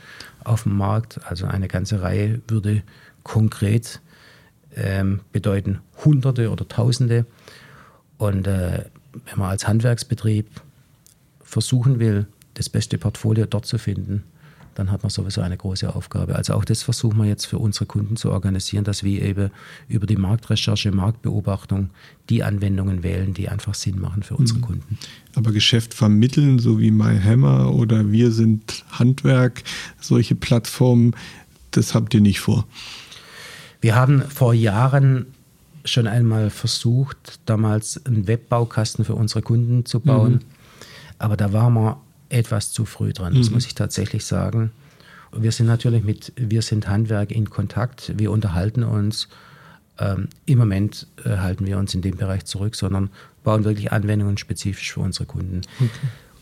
auf 0.45 0.65
dem 0.65 0.77
Markt. 0.77 1.21
Also 1.25 1.47
eine 1.47 1.69
ganze 1.69 2.03
Reihe 2.03 2.41
würde 2.49 2.83
konkret 3.23 4.01
ähm, 4.75 5.21
bedeuten 5.33 5.81
Hunderte 6.05 6.51
oder 6.51 6.67
Tausende. 6.67 7.27
Und 8.19 8.47
äh, 8.47 8.85
wenn 9.13 9.39
man 9.39 9.51
als 9.51 9.69
Handwerksbetrieb 9.69 10.49
versuchen 11.43 11.99
will, 11.99 12.27
das 12.55 12.69
beste 12.71 12.97
Portfolio 12.97 13.47
dort 13.47 13.67
zu 13.67 13.79
finden, 13.79 14.25
dann 14.77 14.91
hat 14.93 15.03
man 15.03 15.11
sowieso 15.11 15.41
eine 15.41 15.57
große 15.57 15.95
Aufgabe. 15.95 16.37
Also 16.37 16.53
auch 16.53 16.65
das 16.65 16.83
versuchen 16.83 17.17
wir 17.17 17.25
jetzt 17.25 17.47
für 17.47 17.59
unsere 17.59 17.87
Kunden 17.87 18.17
zu 18.17 18.31
organisieren, 18.31 18.85
dass 18.85 19.03
wir 19.03 19.23
eben 19.23 19.51
über 19.89 20.07
die 20.07 20.17
Marktrecherche, 20.17 20.93
Marktbeobachtung 20.93 21.89
die 22.29 22.45
Anwendungen 22.45 23.03
wählen, 23.03 23.33
die 23.33 23.49
einfach 23.49 23.75
Sinn 23.75 23.99
machen 23.99 24.23
für 24.23 24.37
unsere 24.37 24.59
mhm. 24.59 24.65
Kunden. 24.65 24.99
Aber 25.35 25.53
Geschäft 25.53 25.95
vermitteln, 25.95 26.59
so 26.59 26.79
wie 26.79 26.91
MyHammer 26.91 27.73
oder 27.73 28.13
Wir 28.13 28.31
sind 28.31 28.85
Handwerk, 28.91 29.63
solche 29.99 30.35
Plattformen, 30.35 31.17
das 31.71 31.95
habt 31.95 32.13
ihr 32.13 32.21
nicht 32.21 32.41
vor. 32.41 32.67
Wir 33.81 33.95
haben 33.95 34.23
vor 34.29 34.53
Jahren 34.53 35.27
schon 35.87 36.07
einmal 36.07 36.51
versucht, 36.51 37.41
damals 37.47 38.05
einen 38.05 38.27
Webbaukasten 38.27 39.07
für 39.07 39.15
unsere 39.15 39.41
Kunden 39.41 39.87
zu 39.87 40.01
bauen. 40.01 40.33
Mhm. 40.33 40.41
Aber 41.19 41.39
da 41.39 41.55
waren 41.55 41.73
wir 41.73 41.99
etwas 42.29 42.73
zu 42.73 42.85
früh 42.85 43.13
dran, 43.13 43.35
das 43.35 43.49
mhm. 43.49 43.55
muss 43.55 43.67
ich 43.67 43.75
tatsächlich 43.75 44.25
sagen. 44.25 44.71
Wir 45.33 45.53
sind 45.53 45.67
natürlich 45.67 46.05
mit 46.05 46.33
Wir 46.37 46.63
sind 46.63 46.89
Handwerk 46.89 47.31
in 47.31 47.51
Kontakt, 47.51 48.13
wir 48.17 48.31
unterhalten 48.31 48.83
uns. 48.83 49.29
Ähm, 49.99 50.29
Im 50.45 50.59
Moment 50.59 51.07
äh, 51.25 51.39
halten 51.39 51.67
wir 51.67 51.79
uns 51.79 51.95
in 51.95 52.03
dem 52.03 52.17
Bereich 52.17 52.45
zurück, 52.45 52.75
sondern 52.77 53.11
bauen 53.45 53.65
wirklich 53.65 53.93
Anwendungen 53.93 54.37
spezifisch 54.37 54.93
für 54.93 55.01
unsere 55.01 55.25
Kunden. 55.25 55.63
Okay. 55.79 55.91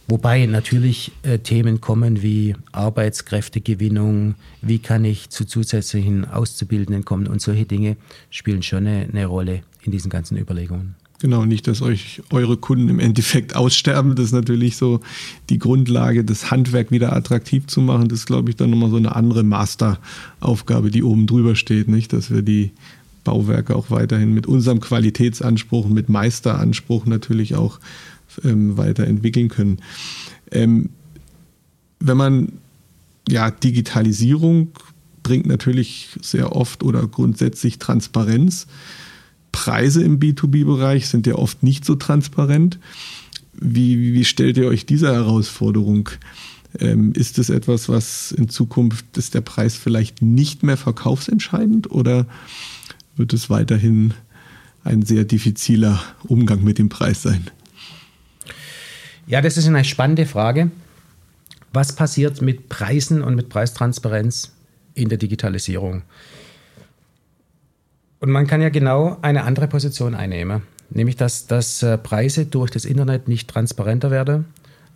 Wobei 0.07 0.45
natürlich 0.47 1.13
äh, 1.23 1.39
Themen 1.39 1.81
kommen 1.81 2.21
wie 2.21 2.57
Arbeitskräftegewinnung, 2.73 4.35
wie 4.61 4.79
kann 4.79 5.05
ich 5.05 5.31
zu 5.31 5.47
zusätzlichen 5.47 6.27
Auszubildenden 6.27 7.05
kommen 7.05 7.27
und 7.27 7.41
solche 7.41 7.65
Dinge 7.65 7.97
spielen 8.29 8.63
schon 8.63 8.87
eine, 8.87 9.09
eine 9.11 9.27
Rolle 9.27 9.63
in 9.83 9.93
diesen 9.93 10.11
ganzen 10.11 10.37
Überlegungen. 10.37 10.95
Genau, 11.25 11.47
nicht, 11.47 11.67
dass 11.69 11.81
euch 11.81 12.21
eure 12.29 12.59
Kunden 12.59 12.91
im 12.91 13.01
Endeffekt 13.01 13.57
aussterben. 13.57 14.15
Das 14.15 14.27
ist 14.27 14.33
natürlich 14.33 14.77
so 14.77 15.01
die 15.49 15.59
Grundlage, 15.59 16.23
das 16.23 16.51
Handwerk 16.51 16.91
wieder 16.91 17.17
attraktiv 17.17 17.67
zu 17.67 17.81
machen. 17.81 18.09
Das 18.09 18.19
ist, 18.19 18.27
glaube 18.27 18.51
ich, 18.51 18.57
dann 18.57 18.69
nochmal 18.69 18.91
so 18.91 18.99
eine 18.99 19.17
andere 19.17 19.43
Masteraufgabe, 19.43 20.91
die 20.91 21.03
oben 21.03 21.27
drüber 21.27 21.57
steht, 21.57 21.89
nicht? 21.89 22.13
Dass 22.13 22.31
wir 22.31 22.43
die 22.43 22.73
Bauwerke 23.25 23.75
auch 23.75 23.91
weiterhin 23.91 24.35
mit 24.35 24.47
unserem 24.47 24.81
Qualitätsanspruch, 24.81 25.89
mit 25.89 26.11
Meisteranspruch 26.11 27.07
natürlich 27.07 27.55
auch 27.55 27.81
ähm, 28.45 28.77
weiterentwickeln 28.77 29.49
können. 29.49 29.79
Ähm, 30.51 30.91
wenn 32.01 32.19
man 32.19 32.53
ja 33.31 33.51
Digitalisierung 33.51 34.73
bringt 35.23 35.47
natürlich 35.47 36.11
sehr 36.21 36.55
oft 36.55 36.83
oder 36.83 37.07
grundsätzlich 37.07 37.79
Transparenz. 37.79 38.67
Preise 39.55 40.03
im 40.03 40.19
B2B-Bereich 40.19 41.07
sind 41.07 41.29
ja 41.29 41.37
oft 41.37 41.63
nicht 41.63 41.85
so 41.85 41.95
transparent. 41.95 42.81
Wie, 43.53 44.13
wie 44.13 44.25
stellt 44.25 44.57
ihr 44.57 44.67
euch 44.67 44.85
dieser 44.85 45.15
Herausforderung? 45.15 46.09
Ähm, 46.81 47.13
ist 47.13 47.39
es 47.39 47.51
etwas, 47.51 47.89
was 47.89 48.33
in 48.33 48.49
Zukunft 48.49 49.17
ist 49.17 49.33
der 49.33 49.43
Preis 49.43 49.77
vielleicht 49.77 50.23
nicht 50.23 50.65
mehr 50.65 50.77
verkaufsentscheidend 50.77 51.89
oder 51.89 52.27
wird 53.15 53.33
es 53.33 53.49
weiterhin 53.49 54.15
ein 54.83 55.03
sehr 55.03 55.23
diffiziler 55.23 56.03
Umgang 56.25 56.65
mit 56.65 56.79
dem 56.79 56.89
Preis 56.89 57.23
sein? 57.23 57.47
Ja, 59.29 59.41
das 59.41 59.57
ist 59.57 59.69
eine 59.69 59.85
spannende 59.85 60.27
Frage. 60.27 60.73
Was 61.73 61.95
passiert 61.95 62.43
mit 62.43 62.69
Preisen 62.69 63.23
und 63.23 63.37
mit 63.37 63.51
Preistransparenz 63.51 64.51
in 64.95 65.09
der 65.09 65.19
Digitalisierung? 65.19 66.03
Und 68.25 68.31
man 68.31 68.47
kann 68.47 68.63
ja 68.63 68.71
genau 68.71 69.19
eine 69.21 69.45
andere 69.45 69.69
Position 69.69 70.15
einnehmen, 70.15 70.63
nämlich 70.89 71.15
dass, 71.15 71.47
dass 71.47 71.83
äh, 71.83 71.99
Preise 71.99 72.47
durch 72.47 72.71
das 72.71 72.87
Internet 72.87 73.29
nicht 73.29 73.51
transparenter 73.51 74.11
werden, 74.11 74.47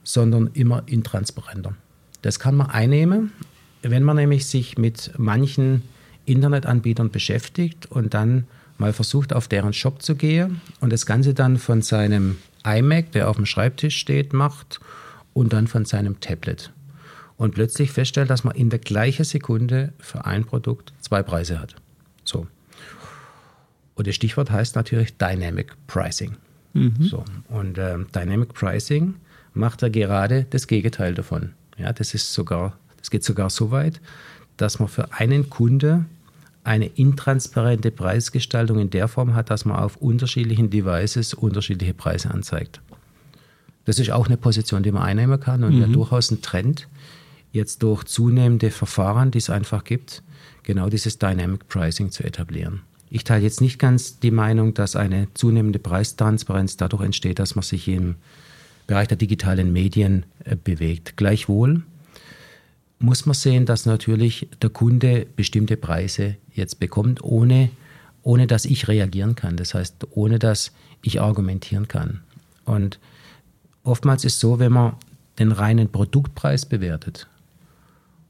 sondern 0.03 0.49
immer 0.55 0.85
intransparenter. 0.87 1.75
Das 2.23 2.39
kann 2.39 2.55
man 2.55 2.71
einnehmen, 2.71 3.33
wenn 3.83 4.03
man 4.03 4.17
nämlich 4.17 4.47
sich 4.47 4.79
mit 4.79 5.13
manchen 5.19 5.83
Internetanbietern 6.25 7.11
beschäftigt 7.11 7.85
und 7.85 8.15
dann 8.15 8.47
mal 8.79 8.95
versucht, 8.95 9.35
auf 9.35 9.47
deren 9.47 9.75
Shop 9.75 10.01
zu 10.01 10.15
gehen 10.15 10.63
und 10.81 10.91
das 10.91 11.05
Ganze 11.05 11.35
dann 11.35 11.59
von 11.59 11.83
seinem 11.83 12.39
iMac, 12.65 13.13
der 13.13 13.29
auf 13.29 13.37
dem 13.37 13.45
Schreibtisch 13.45 13.99
steht, 13.99 14.33
macht 14.33 14.81
und 15.35 15.53
dann 15.53 15.67
von 15.67 15.85
seinem 15.85 16.21
Tablet. 16.21 16.73
Und 17.37 17.53
plötzlich 17.55 17.93
feststellt, 17.93 18.31
dass 18.31 18.43
man 18.43 18.57
in 18.57 18.71
der 18.71 18.79
gleichen 18.79 19.27
Sekunde 19.27 19.93
für 19.99 20.25
ein 20.25 20.47
Produkt 20.47 20.95
zwei 21.03 21.23
Preise 21.23 21.61
hat. 21.61 21.75
So. 22.25 22.47
Und 23.99 24.07
das 24.07 24.15
Stichwort 24.15 24.53
heißt 24.53 24.77
natürlich 24.77 25.17
Dynamic 25.17 25.73
Pricing. 25.89 26.37
Mhm. 26.73 26.95
So. 27.01 27.25
Und 27.49 27.79
äh, 27.79 27.97
Dynamic 28.15 28.55
Pricing 28.55 29.15
macht 29.55 29.83
ja 29.83 29.89
gerade 29.89 30.47
das 30.51 30.69
Gegenteil 30.69 31.15
davon. 31.15 31.51
Ja, 31.77 31.93
das 31.93 32.15
ist 32.15 32.33
sogar, 32.33 32.79
das 32.99 33.11
geht 33.11 33.25
sogar 33.25 33.51
so 33.51 33.73
weit, 33.73 34.01
dass 34.57 34.79
man 34.79 34.89
für 34.89 35.13
einen 35.15 35.51
Kunde 35.51 36.05
eine 36.63 36.87
intransparente 36.87 37.91
Preisgestaltung 37.91 38.79
in 38.79 38.91
der 38.91 39.09
Form 39.09 39.35
hat, 39.35 39.51
dass 39.51 39.65
man 39.65 39.77
auf 39.77 39.97
unterschiedlichen 39.97 40.71
Devices 40.71 41.35
unterschiedliche 41.35 41.95
Preise 41.95 42.31
anzeigt. 42.31 42.81
Das 43.85 43.99
ist 43.99 44.13
auch 44.13 44.27
eine 44.27 44.37
Position, 44.37 44.85
die 44.85 44.93
man 44.93 45.03
einnehmen 45.03 45.41
kann 45.41 45.65
und 45.65 45.75
mhm. 45.75 45.81
ja 45.81 45.87
durchaus 45.89 46.31
ein 46.31 46.41
Trend, 46.41 46.87
jetzt 47.51 47.83
durch 47.83 48.05
zunehmende 48.05 48.71
Verfahren, 48.71 49.33
die 49.33 49.39
es 49.39 49.51
einfach 49.51 49.83
gibt, 49.83 50.23
genau 50.63 50.89
dieses 50.89 51.19
Dynamic 51.19 51.67
Pricing 51.67 52.13
zu 52.13 52.23
etablieren. 52.23 52.83
Ich 53.11 53.25
teile 53.25 53.43
jetzt 53.43 53.61
nicht 53.61 53.79
ganz 53.79 54.19
die 54.21 54.31
Meinung, 54.31 54.75
dass 54.75 54.97
eine 54.97 55.29
zunehmende 55.35 55.79
Preistransparenz 55.79 56.77
dadurch 56.77 57.03
entsteht, 57.03 57.39
dass 57.39 57.55
man 57.55 57.63
sich 57.63 57.89
im 57.89 58.17
Bereich 58.87 59.09
der 59.09 59.17
digitalen 59.17 59.73
Medien 59.73 60.25
äh, 60.45 60.57
bewegt. 60.57 61.17
Gleichwohl 61.17 61.83
muss 62.99 63.27
man 63.27 63.35
sehen, 63.35 63.65
dass 63.65 63.87
natürlich 63.87 64.49
der 64.61 64.71
Kunde 64.71 65.27
bestimmte 65.37 65.77
Preise 65.77 66.37
jetzt 66.53 66.81
bekommt, 66.81 67.23
ohne, 67.23 67.71
ohne 68.23 68.47
dass 68.47 68.65
ich 68.65 68.89
reagieren 68.89 69.37
kann. 69.37 69.57
Das 69.57 69.75
heißt, 69.75 70.09
ohne 70.11 70.39
dass 70.39 70.73
ich 71.03 71.21
argumentieren 71.21 71.87
kann. 71.89 72.21
Und 72.65 72.99
oftmals 73.85 74.25
ist 74.25 74.35
es 74.35 74.41
so, 74.41 74.59
wenn 74.59 74.73
man 74.73 74.95
den 75.39 75.53
reinen 75.53 75.91
Produktpreis 75.91 76.67
bewertet, 76.67 77.29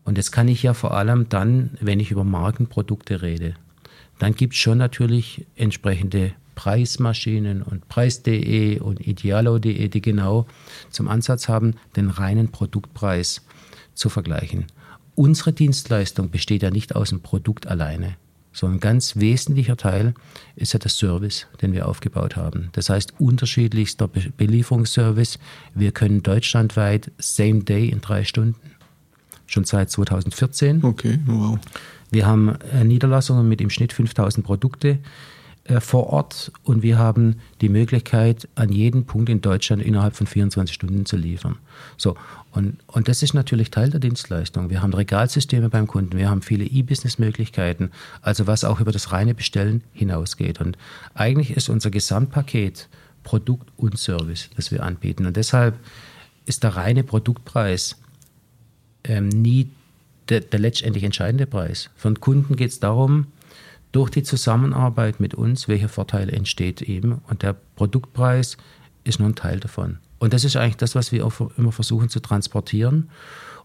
und 0.05 0.16
das 0.16 0.33
kann 0.33 0.49
ich 0.49 0.62
ja 0.62 0.72
vor 0.72 0.95
allem 0.95 1.29
dann, 1.29 1.76
wenn 1.81 2.01
ich 2.01 2.11
über 2.11 2.24
Markenprodukte 2.24 3.20
rede 3.20 3.55
dann 4.18 4.34
gibt 4.34 4.55
es 4.55 4.61
schon 4.61 4.78
natürlich 4.78 5.46
entsprechende 5.57 6.32
Preismaschinen 6.55 7.62
und 7.62 7.88
Preis.de 7.88 8.80
und 8.80 9.07
Idealo.de, 9.07 9.88
die 9.88 10.03
genau 10.03 10.46
zum 10.90 11.07
Ansatz 11.07 11.49
haben, 11.49 11.74
den 11.94 12.11
reinen 12.11 12.51
Produktpreis 12.51 13.46
zu 13.94 14.09
vergleichen. 14.09 14.66
Unsere 15.14 15.53
Dienstleistung 15.53 16.30
besteht 16.30 16.62
ja 16.62 16.70
nicht 16.70 16.96
aus 16.96 17.11
dem 17.11 17.20
Produkt 17.20 17.68
alleine, 17.68 18.16
sondern 18.53 18.78
ein 18.78 18.80
ganz 18.80 19.16
wesentlicher 19.16 19.76
Teil 19.76 20.14
ist 20.57 20.72
ja 20.72 20.80
der 20.80 20.90
Service, 20.90 21.46
den 21.62 21.72
wir 21.72 21.86
aufgebaut 21.86 22.34
haben. 22.34 22.70
Das 22.72 22.90
heißt, 22.90 23.20
unterschiedlichster 23.20 24.09
Belieferungsservice. 24.09 25.38
Wir 25.74 25.92
können 25.92 26.24
deutschlandweit 26.24 27.12
Same 27.18 27.62
Day 27.62 27.88
in 27.88 28.01
drei 28.01 28.24
Stunden, 28.24 28.68
schon 29.49 29.64
seit 29.64 29.90
2014. 29.90 30.84
Okay, 30.84 31.18
wow. 31.26 31.59
Wir 32.11 32.26
haben 32.26 32.57
äh, 32.72 32.84
Niederlassungen 32.84 33.49
mit 33.49 33.61
im 33.61 33.70
Schnitt 33.70 33.92
5000 33.92 34.46
Produkte 34.46 34.99
äh, 35.64 35.80
vor 35.80 36.09
Ort 36.09 36.53
und 36.62 36.82
wir 36.82 36.99
haben 36.99 37.36
die 37.61 37.68
Möglichkeit, 37.68 38.49
an 38.55 38.70
jeden 38.70 39.05
Punkt 39.05 39.28
in 39.28 39.40
Deutschland 39.40 39.82
innerhalb 39.82 40.16
von 40.16 40.26
24 40.26 40.74
Stunden 40.74 41.05
zu 41.05 41.16
liefern. 41.16 41.57
So, 41.96 42.16
und, 42.53 42.76
und 42.86 43.09
das 43.09 43.22
ist 43.22 43.34
natürlich 43.34 43.70
Teil 43.70 43.90
der 43.90 44.01
Dienstleistung. 44.01 44.70
Wir 44.70 44.80
haben 44.80 44.94
Regalsysteme 44.94 45.68
beim 45.68 45.86
Kunden, 45.86 46.16
wir 46.16 46.30
haben 46.30 46.42
viele 46.42 46.64
E-Business-Möglichkeiten, 46.64 47.90
also 48.22 48.46
was 48.46 48.64
auch 48.64 48.80
über 48.80 48.92
das 48.92 49.12
reine 49.12 49.34
Bestellen 49.34 49.82
hinausgeht. 49.92 50.61
Und 50.61 50.78
eigentlich 51.14 51.51
ist 51.51 51.68
unser 51.68 51.90
Gesamtpaket 51.90 52.88
Produkt 53.22 53.68
und 53.76 53.99
Service, 53.99 54.49
das 54.57 54.70
wir 54.70 54.82
anbieten. 54.82 55.26
Und 55.26 55.36
deshalb 55.36 55.78
ist 56.46 56.62
der 56.62 56.76
reine 56.76 57.05
Produktpreis 57.05 57.96
ähm, 59.09 59.29
nie 59.29 59.71
der, 60.29 60.41
der 60.41 60.61
letztendlich 60.61 61.05
entscheidende 61.05 61.47
Preis. 61.47 61.91
Den 62.05 62.21
Kunden 62.21 62.57
geht 62.57 62.71
es 62.71 62.81
darum, 62.81 63.27
durch 63.93 64.11
die 64.11 64.23
Zusammenarbeit 64.23 65.19
mit 65.19 65.35
uns, 65.35 65.67
welche 65.69 65.89
Vorteile 65.89 66.33
entsteht 66.33 66.83
eben. 66.83 67.21
Und 67.29 67.43
der 67.43 67.57
Produktpreis 67.77 68.59
ist 69.05 69.19
nur 69.19 69.29
ein 69.29 69.35
Teil 69.35 69.61
davon. 69.61 69.99
Und 70.19 70.33
das 70.35 70.45
ist 70.45 70.57
eigentlich 70.57 70.77
das, 70.77 70.95
was 70.95 71.13
wir 71.13 71.25
auch 71.25 71.33
immer 71.57 71.73
versuchen 71.73 72.09
zu 72.09 72.21
transportieren 72.21 73.09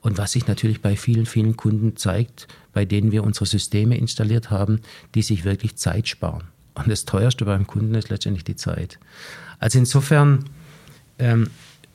und 0.01 0.17
was 0.17 0.33
sich 0.33 0.47
natürlich 0.47 0.81
bei 0.81 0.95
vielen, 0.95 1.25
vielen 1.25 1.57
Kunden 1.57 1.97
zeigt, 1.97 2.47
bei 2.73 2.85
denen 2.85 3.11
wir 3.11 3.23
unsere 3.23 3.45
Systeme 3.45 3.97
installiert 3.97 4.51
haben, 4.51 4.79
die 5.15 5.21
sich 5.21 5.45
wirklich 5.45 5.75
Zeit 5.75 6.07
sparen. 6.07 6.43
Und 6.75 6.89
das 6.89 7.05
teuerste 7.05 7.45
beim 7.45 7.67
Kunden 7.67 7.95
ist 7.95 8.09
letztendlich 8.09 8.43
die 8.43 8.55
Zeit. 8.55 8.99
Also 9.59 9.79
insofern 9.79 10.45
ähm, 11.19 11.49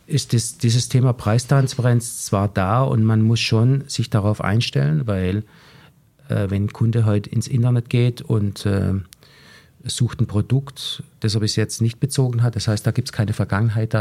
ist 0.09 0.33
das, 0.33 0.57
dieses 0.57 0.89
Thema 0.89 1.13
Preistransparenz 1.13 2.25
zwar 2.25 2.49
da 2.49 2.83
und 2.83 3.05
man 3.05 3.21
muss 3.21 3.41
schon 3.41 3.85
sich 3.89 4.09
darauf 4.09 4.41
einstellen, 4.41 5.07
weil 5.07 5.45
äh, 6.29 6.49
wenn 6.49 6.65
ein 6.65 6.73
Kunde 6.73 7.05
heute 7.05 7.29
ins 7.29 7.47
Internet 7.47 7.91
geht 7.91 8.23
und 8.23 8.65
äh, 8.65 8.95
sucht 9.85 10.21
ein 10.21 10.27
Produkt, 10.27 11.03
das 11.21 11.35
er 11.35 11.41
bis 11.41 11.57
jetzt 11.57 11.83
nicht 11.83 12.01
bezogen 12.01 12.43
hat, 12.43 12.57
das 12.57 12.69
heißt, 12.69 12.87
da 12.87 12.91
gibt 12.91 13.09
es 13.09 13.13
keine 13.13 13.35
Vergangenheit, 13.35 13.93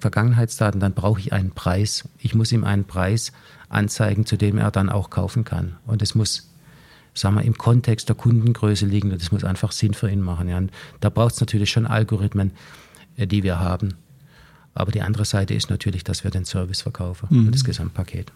Vergangenheitsdaten, 0.00 0.80
dann 0.80 0.94
brauche 0.94 1.20
ich 1.20 1.32
einen 1.34 1.50
Preis. 1.50 2.08
Ich 2.18 2.34
muss 2.34 2.52
ihm 2.52 2.64
einen 2.64 2.84
Preis 2.84 3.32
anzeigen, 3.68 4.24
zu 4.24 4.36
dem 4.36 4.56
er 4.56 4.70
dann 4.70 4.88
auch 4.88 5.10
kaufen 5.10 5.44
kann. 5.44 5.76
Und 5.86 6.00
es 6.00 6.14
muss 6.14 6.48
sagen 7.12 7.34
wir, 7.34 7.42
im 7.42 7.58
Kontext 7.58 8.08
der 8.08 8.16
Kundengröße 8.16 8.86
liegen 8.86 9.12
und 9.12 9.20
das 9.20 9.30
muss 9.30 9.44
einfach 9.44 9.72
Sinn 9.72 9.94
für 9.94 10.10
ihn 10.10 10.22
machen. 10.22 10.48
Ja. 10.48 10.56
Und 10.56 10.70
da 11.00 11.10
braucht 11.10 11.34
es 11.34 11.40
natürlich 11.40 11.70
schon 11.70 11.86
Algorithmen, 11.86 12.52
äh, 13.16 13.26
die 13.26 13.42
wir 13.42 13.60
haben. 13.60 13.94
Aber 14.74 14.92
die 14.92 15.02
andere 15.02 15.24
Seite 15.24 15.54
ist 15.54 15.70
natürlich, 15.70 16.04
dass 16.04 16.24
wir 16.24 16.30
den 16.30 16.44
Service 16.44 16.82
verkaufen 16.82 17.28
mhm. 17.30 17.46
und 17.46 17.54
das 17.54 17.64
Gesamtpaket. 17.64 18.32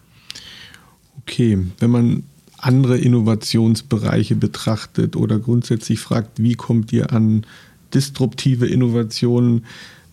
Okay, 1.21 1.57
wenn 1.79 1.89
man 1.89 2.23
andere 2.57 2.97
Innovationsbereiche 2.97 4.35
betrachtet 4.35 5.15
oder 5.15 5.39
grundsätzlich 5.39 5.99
fragt, 5.99 6.41
wie 6.41 6.55
kommt 6.55 6.91
ihr 6.93 7.11
an 7.11 7.45
disruptive 7.93 8.67
Innovationen? 8.67 9.65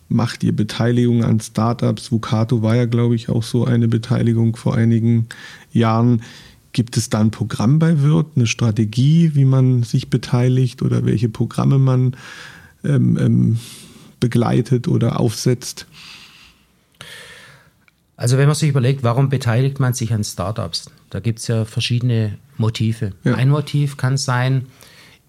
Macht 0.09 0.45
ihr 0.45 0.55
Beteiligung 0.55 1.25
an 1.25 1.41
Startups? 1.41 2.13
Vucato 2.13 2.63
war 2.63 2.77
ja, 2.77 2.85
glaube 2.85 3.15
ich, 3.15 3.29
auch 3.29 3.43
so 3.43 3.65
eine 3.65 3.89
Beteiligung 3.89 4.57
vor 4.57 4.75
einigen 4.75 5.29
Jahren. 5.73 6.23
Gibt 6.73 6.97
es 6.97 7.09
da 7.09 7.21
ein 7.21 7.31
Programm 7.31 7.79
bei 7.79 8.03
Wirt, 8.03 8.29
eine 8.37 8.47
Strategie, 8.47 9.35
wie 9.35 9.45
man 9.45 9.83
sich 9.83 10.11
beteiligt 10.11 10.83
oder 10.83 11.05
welche 11.07 11.29
Programme 11.29 11.79
man 11.79 12.17
ähm, 12.85 13.19
ähm, 13.19 13.59
begleitet 14.23 14.89
oder 14.89 15.21
aufsetzt? 15.21 15.87
Also 18.17 18.39
wenn 18.39 18.47
man 18.47 18.55
sich 18.55 18.71
überlegt, 18.71 19.03
warum 19.03 19.29
beteiligt 19.29 19.81
man 19.81 19.93
sich 19.93 20.13
an 20.13 20.23
Startups? 20.23 20.91
Da 21.11 21.21
gibt 21.21 21.41
es 21.41 21.49
ja 21.49 21.65
verschiedene 21.65 22.39
Motive. 22.57 23.13
Ja. 23.25 23.35
Ein 23.35 23.51
Motiv 23.51 23.97
kann 23.97 24.17
sein, 24.17 24.67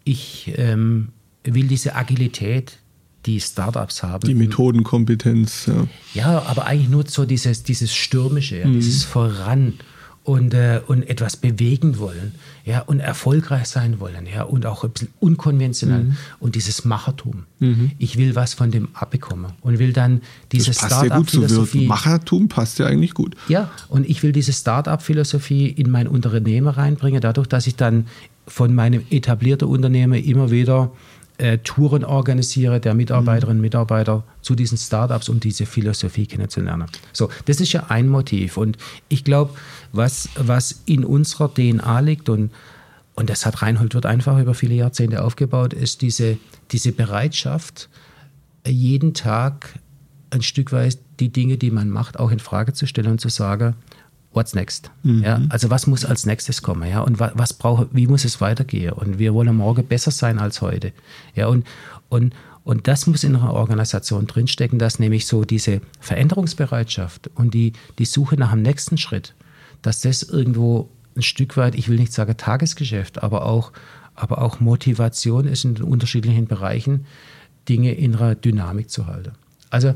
ich 0.03 0.53
ähm, 0.57 1.09
will 1.43 1.67
diese 1.67 1.95
Agilität, 1.95 2.77
die 3.25 3.39
Startups 3.39 4.03
haben. 4.03 4.27
Die 4.27 4.35
Methodenkompetenz, 4.35 5.65
ja. 5.65 5.87
Ja, 6.13 6.43
aber 6.43 6.67
eigentlich 6.67 6.89
nur 6.89 7.05
so 7.07 7.25
dieses, 7.25 7.63
dieses 7.63 7.95
Stürmische, 7.95 8.59
ja, 8.59 8.67
mhm. 8.67 8.73
dieses 8.73 9.03
Voran 9.03 9.73
und, 10.23 10.53
äh, 10.53 10.79
und 10.87 11.09
etwas 11.09 11.35
bewegen 11.35 11.99
wollen, 11.99 12.33
ja, 12.63 12.79
und 12.79 12.99
erfolgreich 13.01 13.67
sein 13.67 13.99
wollen, 13.99 14.25
ja, 14.25 14.43
und 14.43 14.65
auch 14.65 14.83
ein 14.83 14.91
bisschen 14.91 15.09
unkonventionell 15.19 16.05
mhm. 16.05 16.17
und 16.39 16.55
dieses 16.55 16.85
Machertum. 16.85 17.43
Mhm. 17.59 17.91
Ich 17.97 18.17
will 18.17 18.35
was 18.35 18.53
von 18.53 18.71
dem 18.71 18.87
abbekommen 18.93 19.51
und 19.61 19.79
will 19.79 19.91
dann 19.91 20.21
diese 20.51 20.73
Start-up-Philosophie. 20.73 21.87
Machertum 21.87 22.47
passt 22.47 22.79
ja 22.79 22.85
eigentlich 22.85 23.13
gut. 23.13 23.35
Ja, 23.49 23.69
und 23.89 24.09
ich 24.09 24.23
will 24.23 24.31
diese 24.31 24.53
Start-up-Philosophie 24.53 25.67
in 25.67 25.91
mein 25.91 26.07
Unternehmen 26.07 26.69
reinbringen, 26.69 27.19
dadurch, 27.19 27.47
dass 27.47 27.67
ich 27.67 27.75
dann 27.75 28.07
von 28.47 28.73
meinem 28.73 29.03
etablierten 29.09 29.67
Unternehmen 29.67 30.21
immer 30.23 30.51
wieder 30.51 30.91
äh, 31.37 31.57
Touren 31.59 32.03
organisiere 32.05 32.79
der 32.79 32.93
Mitarbeiterinnen 32.93 33.57
und 33.57 33.61
Mitarbeiter 33.61 34.23
zu 34.41 34.55
diesen 34.55 34.77
Startups, 34.77 35.29
um 35.29 35.39
diese 35.39 35.65
Philosophie 35.65 36.27
kennenzulernen. 36.27 36.87
So, 37.11 37.29
das 37.45 37.59
ist 37.59 37.73
ja 37.73 37.85
ein 37.89 38.07
Motiv. 38.07 38.57
Und 38.57 38.77
ich 39.09 39.23
glaube, 39.23 39.53
was, 39.91 40.29
was 40.35 40.81
in 40.85 41.03
unserer 41.03 41.53
DNA 41.53 41.99
liegt 42.01 42.29
und 42.29 42.51
und 43.15 43.29
das 43.29 43.45
hat 43.45 43.61
Reinhold 43.61 43.93
wird 43.93 44.07
einfach 44.07 44.39
über 44.39 44.55
viele 44.55 44.73
Jahrzehnte 44.73 45.23
aufgebaut, 45.23 45.73
ist 45.73 46.01
diese, 46.01 46.37
diese 46.71 46.91
Bereitschaft, 46.91 47.89
jeden 48.65 49.13
Tag 49.13 49.77
ein 50.31 50.41
Stück 50.41 50.71
weit 50.71 50.97
die 51.19 51.29
Dinge, 51.29 51.57
die 51.57 51.69
man 51.69 51.89
macht, 51.89 52.19
auch 52.19 52.31
in 52.31 52.39
Frage 52.39 52.73
zu 52.73 52.87
stellen 52.87 53.11
und 53.11 53.21
zu 53.21 53.29
sagen, 53.29 53.75
what's 54.33 54.53
next? 54.53 54.91
Mhm. 55.03 55.23
Ja, 55.23 55.41
also 55.49 55.69
was 55.69 55.87
muss 55.87 56.05
als 56.05 56.25
nächstes 56.25 56.61
kommen? 56.61 56.89
Ja, 56.89 57.01
und 57.01 57.19
was, 57.19 57.31
was 57.35 57.53
brauche, 57.53 57.87
wie 57.91 58.07
muss 58.07 58.25
es 58.25 58.41
weitergehen? 58.41 58.93
Und 58.93 59.19
wir 59.19 59.33
wollen 59.33 59.55
morgen 59.55 59.85
besser 59.85 60.11
sein 60.11 60.39
als 60.39 60.61
heute. 60.61 60.91
Ja, 61.35 61.47
und, 61.47 61.65
und, 62.09 62.33
und 62.63 62.87
das 62.87 63.07
muss 63.07 63.23
in 63.23 63.35
einer 63.35 63.53
Organisation 63.53 64.27
drinstecken, 64.27 64.79
dass 64.79 64.99
nämlich 64.99 65.27
so 65.27 65.43
diese 65.43 65.81
Veränderungsbereitschaft 65.99 67.29
und 67.35 67.53
die, 67.53 67.73
die 67.99 68.05
Suche 68.05 68.35
nach 68.35 68.51
dem 68.51 68.61
nächsten 68.61 68.97
Schritt, 68.97 69.33
dass 69.81 70.01
das 70.01 70.23
irgendwo 70.23 70.89
ein 71.15 71.21
Stück 71.21 71.57
weit, 71.57 71.75
ich 71.75 71.89
will 71.89 71.97
nicht 71.97 72.13
sagen 72.13 72.35
Tagesgeschäft, 72.37 73.21
aber 73.21 73.45
auch, 73.45 73.71
aber 74.15 74.41
auch 74.41 74.59
Motivation 74.59 75.45
ist 75.45 75.65
in 75.65 75.75
den 75.75 75.83
unterschiedlichen 75.83 76.47
Bereichen, 76.47 77.05
Dinge 77.69 77.93
in 77.93 78.15
einer 78.15 78.35
Dynamik 78.35 78.89
zu 78.89 79.07
halten. 79.07 79.33
Also 79.69 79.93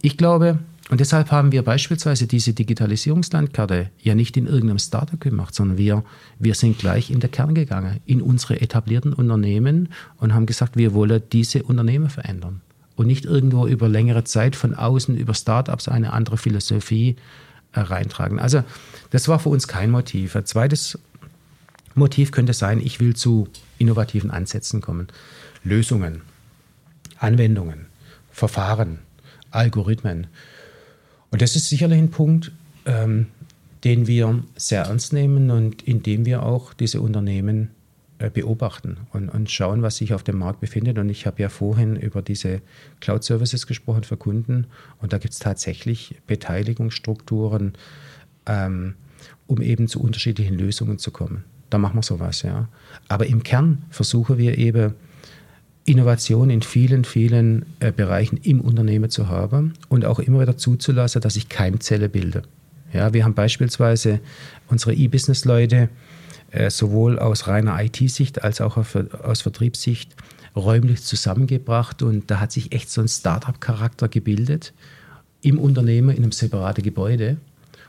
ich 0.00 0.16
glaube, 0.16 0.58
und 0.92 1.00
deshalb 1.00 1.30
haben 1.30 1.52
wir 1.52 1.62
beispielsweise 1.62 2.26
diese 2.26 2.52
Digitalisierungslandkarte 2.52 3.88
ja 4.02 4.14
nicht 4.14 4.36
in 4.36 4.46
irgendeinem 4.46 4.78
Startup 4.78 5.18
gemacht, 5.18 5.54
sondern 5.54 5.78
wir, 5.78 6.04
wir 6.38 6.54
sind 6.54 6.78
gleich 6.78 7.10
in 7.10 7.18
der 7.18 7.30
Kern 7.30 7.54
gegangen, 7.54 8.00
in 8.04 8.20
unsere 8.20 8.60
etablierten 8.60 9.14
Unternehmen 9.14 9.88
und 10.18 10.34
haben 10.34 10.44
gesagt, 10.44 10.76
wir 10.76 10.92
wollen 10.92 11.22
diese 11.32 11.62
Unternehmen 11.62 12.10
verändern. 12.10 12.60
Und 12.94 13.06
nicht 13.06 13.24
irgendwo 13.24 13.66
über 13.66 13.88
längere 13.88 14.24
Zeit 14.24 14.54
von 14.54 14.74
außen 14.74 15.16
über 15.16 15.32
Startups 15.32 15.88
eine 15.88 16.12
andere 16.12 16.36
Philosophie 16.36 17.16
äh, 17.72 17.80
reintragen. 17.80 18.38
Also 18.38 18.62
das 19.08 19.28
war 19.28 19.38
für 19.38 19.48
uns 19.48 19.66
kein 19.66 19.90
Motiv. 19.90 20.36
Ein 20.36 20.44
zweites 20.44 20.98
Motiv 21.94 22.32
könnte 22.32 22.52
sein, 22.52 22.80
ich 22.80 23.00
will 23.00 23.16
zu 23.16 23.48
innovativen 23.78 24.30
Ansätzen 24.30 24.82
kommen. 24.82 25.08
Lösungen, 25.64 26.20
Anwendungen, 27.16 27.86
Verfahren, 28.30 28.98
Algorithmen. 29.52 30.26
Und 31.32 31.42
das 31.42 31.56
ist 31.56 31.68
sicherlich 31.68 31.98
ein 31.98 32.10
Punkt, 32.10 32.52
ähm, 32.86 33.26
den 33.84 34.06
wir 34.06 34.44
sehr 34.54 34.84
ernst 34.84 35.12
nehmen 35.12 35.50
und 35.50 35.82
in 35.82 36.02
dem 36.02 36.24
wir 36.24 36.44
auch 36.44 36.72
diese 36.74 37.00
Unternehmen 37.00 37.70
äh, 38.18 38.30
beobachten 38.30 38.98
und, 39.12 39.28
und 39.28 39.50
schauen, 39.50 39.82
was 39.82 39.96
sich 39.96 40.14
auf 40.14 40.22
dem 40.22 40.38
Markt 40.38 40.60
befindet. 40.60 40.98
Und 40.98 41.08
ich 41.08 41.26
habe 41.26 41.42
ja 41.42 41.48
vorhin 41.48 41.96
über 41.96 42.22
diese 42.22 42.60
Cloud-Services 43.00 43.66
gesprochen 43.66 44.04
für 44.04 44.16
Kunden. 44.16 44.66
Und 45.00 45.12
da 45.12 45.18
gibt 45.18 45.32
es 45.32 45.40
tatsächlich 45.40 46.14
Beteiligungsstrukturen, 46.28 47.72
ähm, 48.46 48.94
um 49.48 49.60
eben 49.60 49.88
zu 49.88 50.00
unterschiedlichen 50.00 50.56
Lösungen 50.56 50.98
zu 50.98 51.10
kommen. 51.10 51.44
Da 51.70 51.78
machen 51.78 51.96
wir 51.96 52.02
sowas, 52.02 52.42
ja. 52.42 52.68
Aber 53.08 53.26
im 53.26 53.42
Kern 53.42 53.82
versuchen 53.90 54.36
wir 54.38 54.58
eben, 54.58 54.94
Innovation 55.84 56.50
in 56.50 56.62
vielen, 56.62 57.04
vielen 57.04 57.66
äh, 57.80 57.90
Bereichen 57.90 58.36
im 58.36 58.60
Unternehmen 58.60 59.10
zu 59.10 59.28
haben 59.28 59.74
und 59.88 60.04
auch 60.04 60.20
immer 60.20 60.40
wieder 60.40 60.56
zuzulassen, 60.56 61.20
dass 61.20 61.36
ich 61.36 61.48
Keimzelle 61.48 62.08
bilde. 62.08 62.42
Ja, 62.92 63.12
wir 63.12 63.24
haben 63.24 63.34
beispielsweise 63.34 64.20
unsere 64.68 64.94
E-Business-Leute 64.94 65.88
äh, 66.50 66.70
sowohl 66.70 67.18
aus 67.18 67.48
reiner 67.48 67.82
IT-Sicht 67.82 68.44
als 68.44 68.60
auch 68.60 68.76
auf, 68.76 68.96
aus 69.22 69.40
Vertriebssicht 69.40 70.14
räumlich 70.54 71.02
zusammengebracht 71.02 72.02
und 72.02 72.30
da 72.30 72.38
hat 72.38 72.52
sich 72.52 72.72
echt 72.72 72.90
so 72.90 73.00
ein 73.00 73.08
Startup-Charakter 73.08 74.08
gebildet 74.08 74.72
im 75.40 75.58
Unternehmen 75.58 76.10
in 76.10 76.22
einem 76.22 76.32
separaten 76.32 76.84
Gebäude 76.84 77.38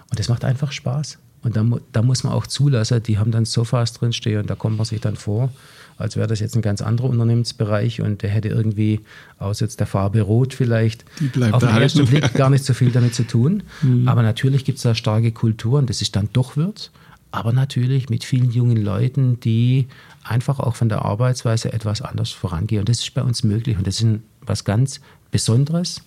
und 0.10 0.20
das 0.20 0.30
macht 0.30 0.46
einfach 0.46 0.72
Spaß. 0.72 1.20
Und 1.44 1.58
da, 1.58 1.66
da 1.92 2.02
muss 2.02 2.24
man 2.24 2.32
auch 2.32 2.48
zulassen, 2.48 3.04
die 3.04 3.18
haben 3.18 3.32
dann 3.32 3.44
Sofas 3.44 3.94
drinstehen 3.94 4.40
und 4.40 4.50
da 4.50 4.56
kommt 4.56 4.78
man 4.78 4.86
sich 4.86 5.02
dann 5.02 5.18
vor, 5.18 5.52
als 5.98 6.16
wäre 6.16 6.28
das 6.28 6.40
jetzt 6.40 6.56
ein 6.56 6.62
ganz 6.62 6.82
anderer 6.82 7.10
Unternehmensbereich 7.10 8.02
und 8.02 8.22
der 8.22 8.30
hätte 8.30 8.50
irgendwie, 8.50 9.02
aus 9.40 9.60
jetzt 9.60 9.80
der 9.80 9.88
Farbe 9.88 10.22
Rot 10.22 10.54
vielleicht, 10.54 11.06
auf 11.52 11.64
den 11.64 11.70
ersten 11.70 12.06
Blick 12.06 12.34
gar 12.34 12.50
nicht 12.50 12.66
so 12.66 12.74
viel 12.74 12.92
damit 12.92 13.16
zu 13.16 13.24
tun. 13.24 13.64
Mhm. 13.82 14.08
Aber 14.08 14.24
natürlich 14.24 14.66
gibt 14.66 14.78
es 14.78 14.84
da 14.84 14.96
starke 14.96 15.32
Kulturen, 15.32 15.86
das 15.86 16.02
ist 16.02 16.16
dann 16.16 16.30
doch 16.34 16.58
wird. 16.58 16.92
Aber 17.32 17.52
natürlich 17.52 18.10
mit 18.10 18.24
vielen 18.24 18.52
jungen 18.52 18.78
Leuten, 18.78 19.40
die 19.40 19.88
einfach 20.24 20.60
auch 20.60 20.76
von 20.76 20.88
der 20.88 21.04
Arbeitsweise 21.04 21.74
etwas 21.74 22.04
anders 22.04 22.30
vorangehen. 22.30 22.82
Und 22.82 22.90
das 22.90 23.00
ist 23.00 23.14
bei 23.16 23.24
uns 23.24 23.44
möglich. 23.44 23.76
Und 23.76 23.88
das 23.88 24.02
ist 24.02 24.20
was 24.42 24.64
ganz 24.66 25.02
Besonderes, 25.32 26.04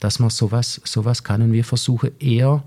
dass 0.00 0.20
man 0.20 0.30
sowas, 0.30 0.80
sowas 0.84 1.22
kann. 1.22 1.42
Und 1.42 1.52
wir 1.52 1.64
versuchen 1.64 2.12
eher, 2.18 2.62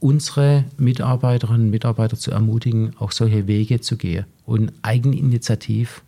unsere 0.00 0.64
Mitarbeiterinnen 0.78 1.66
und 1.66 1.70
Mitarbeiter 1.70 2.16
zu 2.16 2.30
ermutigen, 2.30 2.94
auch 2.98 3.12
solche 3.12 3.46
Wege 3.46 3.80
zu 3.80 3.96
gehen 3.96 4.26
und 4.44 4.72
eigeninitiativ 4.82 6.02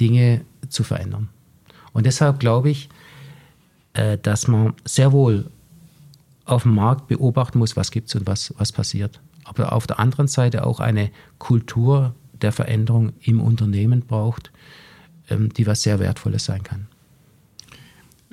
Dinge 0.00 0.42
zu 0.68 0.84
verändern. 0.84 1.28
Und 1.92 2.06
deshalb 2.06 2.40
glaube 2.40 2.70
ich, 2.70 2.88
äh, 3.94 4.18
dass 4.18 4.48
man 4.48 4.74
sehr 4.84 5.12
wohl 5.12 5.50
auf 6.44 6.62
dem 6.62 6.74
Markt 6.74 7.08
beobachten 7.08 7.58
muss, 7.58 7.76
was 7.76 7.90
gibt 7.90 8.08
es 8.08 8.14
und 8.14 8.26
was, 8.26 8.52
was 8.58 8.72
passiert. 8.72 9.20
Aber 9.44 9.72
auf 9.72 9.86
der 9.86 9.98
anderen 9.98 10.28
Seite 10.28 10.66
auch 10.66 10.80
eine 10.80 11.10
Kultur 11.38 12.14
der 12.32 12.52
Veränderung 12.52 13.12
im 13.20 13.40
Unternehmen 13.40 14.00
braucht, 14.00 14.50
ähm, 15.30 15.52
die 15.52 15.66
was 15.66 15.82
sehr 15.82 16.00
Wertvolles 16.00 16.44
sein 16.44 16.62
kann. 16.62 16.88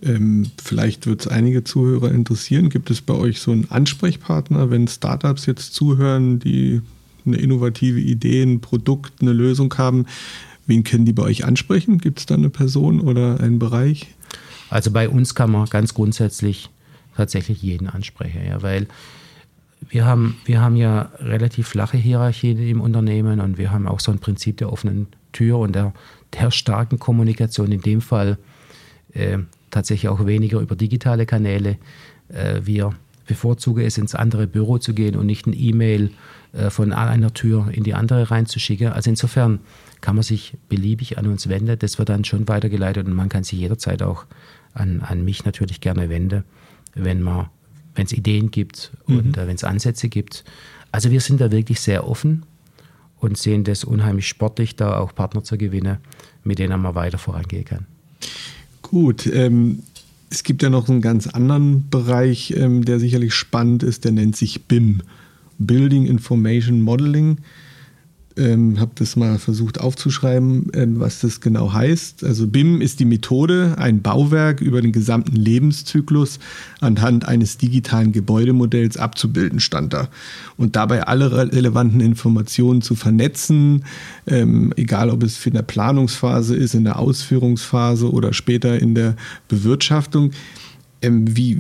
Ähm, 0.04 0.52
vielleicht 0.64 1.08
wird 1.08 1.22
es 1.22 1.28
einige 1.28 1.64
Zuhörer 1.64 2.12
interessieren. 2.12 2.70
Gibt 2.70 2.90
es 2.90 3.02
bei 3.02 3.14
euch 3.14 3.40
so 3.40 3.52
einen 3.52 3.70
Ansprechpartner, 3.70 4.70
wenn 4.70 4.88
Startups 4.88 5.46
jetzt 5.46 5.74
zuhören, 5.74 6.40
die 6.40 6.82
eine 7.26 7.38
innovative 7.38 8.00
Idee, 8.00 8.44
ein 8.44 8.62
Produkt, 8.62 9.22
eine 9.22 9.34
Lösung 9.34 9.74
haben? 9.78 10.06
Wen 10.68 10.84
können 10.84 11.06
die 11.06 11.14
bei 11.14 11.24
euch 11.24 11.46
ansprechen? 11.46 11.98
Gibt 11.98 12.20
es 12.20 12.26
da 12.26 12.36
eine 12.36 12.50
Person 12.50 13.02
oder 13.02 13.40
einen 13.40 13.60
Bereich? 13.60 14.08
Also 14.70 14.92
bei 14.92 15.10
uns 15.10 15.36
kann 15.36 15.52
man 15.52 15.66
ganz 15.68 15.94
grundsätzlich 15.94 16.70
tatsächlich 17.16 17.62
jeden 17.62 17.90
ansprechen, 17.90 18.42
ja, 18.48 18.62
weil 18.62 18.88
wir 19.90 20.06
haben, 20.06 20.38
wir 20.46 20.62
haben 20.62 20.76
ja 20.76 21.12
relativ 21.20 21.68
flache 21.68 21.98
Hierarchien 21.98 22.60
im 22.60 22.82
Unternehmen 22.82 23.40
und 23.40 23.58
wir 23.58 23.72
haben 23.72 23.88
auch 23.88 24.00
so 24.00 24.12
ein 24.12 24.20
Prinzip 24.20 24.58
der 24.58 24.72
offenen 24.72 25.08
Tür 25.32 25.60
und 25.60 25.74
der, 25.74 25.94
der 26.34 26.52
starken 26.52 27.00
Kommunikation. 27.00 27.72
In 27.72 27.82
dem 27.82 28.02
Fall 28.02 28.38
äh, 29.14 29.40
tatsächlich 29.72 30.10
auch 30.10 30.26
weniger 30.26 30.60
über 30.60 30.76
digitale 30.76 31.26
Kanäle. 31.26 31.78
Äh, 32.30 32.62
wir 32.64 32.94
bevorzugen 33.28 33.86
es, 33.86 33.98
ins 33.98 34.16
andere 34.16 34.48
Büro 34.48 34.80
zu 34.80 34.94
gehen 34.94 35.16
und 35.16 35.26
nicht 35.28 35.46
ein 35.46 35.54
E-Mail 35.56 36.12
äh, 36.54 36.70
von 36.70 36.94
einer 36.94 37.34
Tür 37.34 37.70
in 37.72 37.84
die 37.84 37.94
andere 37.94 38.32
reinzuschicken. 38.32 38.88
Also 38.88 39.10
insofern 39.10 39.60
kann 40.02 40.16
man 40.16 40.24
sich 40.24 40.58
beliebig 40.68 41.18
an 41.18 41.28
uns 41.28 41.48
wenden. 41.48 41.78
Das 41.78 42.00
wird 42.00 42.10
dann 42.10 42.24
schon 42.26 42.48
weitergeleitet 42.48 43.06
und 43.06 43.14
man 43.14 43.30
kann 43.30 43.44
sich 43.44 43.60
jederzeit 43.60 44.02
auch 44.02 44.26
an, 44.74 45.02
an 45.02 45.24
mich 45.24 45.46
natürlich 45.46 45.82
gerne 45.82 46.10
wenden, 46.10 46.44
wenn 46.96 47.22
man 47.22 47.48
wenn 47.96 48.06
es 48.06 48.14
Ideen 48.14 48.50
gibt 48.50 48.92
und 49.08 49.36
mhm. 49.36 49.44
äh, 49.44 49.48
wenn 49.48 49.56
es 49.56 49.64
Ansätze 49.64 50.10
gibt. 50.10 50.44
Also 50.92 51.12
wir 51.12 51.22
sind 51.22 51.42
da 51.42 51.52
wirklich 51.52 51.82
sehr 51.82 52.08
offen 52.08 52.46
und 53.20 53.38
sehen 53.38 53.64
das 53.64 53.84
unheimlich 53.84 54.28
sportlich, 54.28 54.76
da 54.76 54.98
auch 54.98 55.14
Partner 55.14 55.44
zu 55.44 55.58
gewinnen, 55.58 55.98
mit 56.44 56.60
denen 56.60 56.82
man 56.82 56.96
weiter 56.96 57.18
vorangehen 57.18 57.66
kann. 57.66 57.86
Gut, 58.90 59.28
ähm, 59.28 59.84
es 60.32 60.42
gibt 60.42 60.64
ja 60.64 60.72
noch 60.72 60.90
einen 60.90 61.02
ganz 61.02 61.28
anderen 61.28 61.88
Bereich, 61.92 62.56
ähm, 62.58 62.84
der 62.84 63.00
sicherlich 63.00 63.36
spannend 63.36 63.84
ist, 63.84 64.04
der 64.04 64.12
nennt 64.12 64.36
sich 64.36 64.66
BIM, 64.66 65.04
Building 65.60 66.08
Information 66.08 66.82
Modeling. 66.82 67.38
Ähm, 68.40 68.80
habe 68.80 68.92
das 68.96 69.16
mal 69.16 69.38
versucht 69.38 69.80
aufzuschreiben, 69.80 70.72
ähm, 70.74 71.00
was 71.00 71.20
das 71.20 71.42
genau 71.42 71.74
heißt. 71.74 72.24
Also 72.24 72.48
BIM 72.48 72.82
ist 72.82 73.00
die 73.00 73.06
Methode, 73.06 73.76
ein 73.78 74.02
Bauwerk 74.02 74.62
über 74.62 74.82
den 74.82 74.92
gesamten 74.92 75.36
Lebenszyklus 75.36 76.40
anhand 76.80 77.28
eines 77.28 77.58
digitalen 77.58 78.12
Gebäudemodells 78.12 78.98
abzubilden, 78.98 79.60
stand 79.60 79.94
da. 79.94 80.08
Und 80.58 80.76
dabei 80.76 81.04
alle 81.04 81.32
relevanten 81.54 82.02
Informationen 82.02 82.82
zu 82.82 82.96
vernetzen, 82.96 83.84
ähm, 84.26 84.74
egal 84.78 85.10
ob 85.10 85.24
es 85.24 85.46
in 85.46 85.54
der 85.54 85.62
Planungsphase 85.62 86.56
ist, 86.56 86.74
in 86.74 86.86
der 86.86 86.98
Ausführungsphase 86.98 88.12
oder 88.12 88.34
später 88.34 88.80
in 88.80 88.96
der 88.96 89.16
Bewirtschaftung. 89.48 90.32
Ähm, 91.02 91.36
wie, 91.36 91.58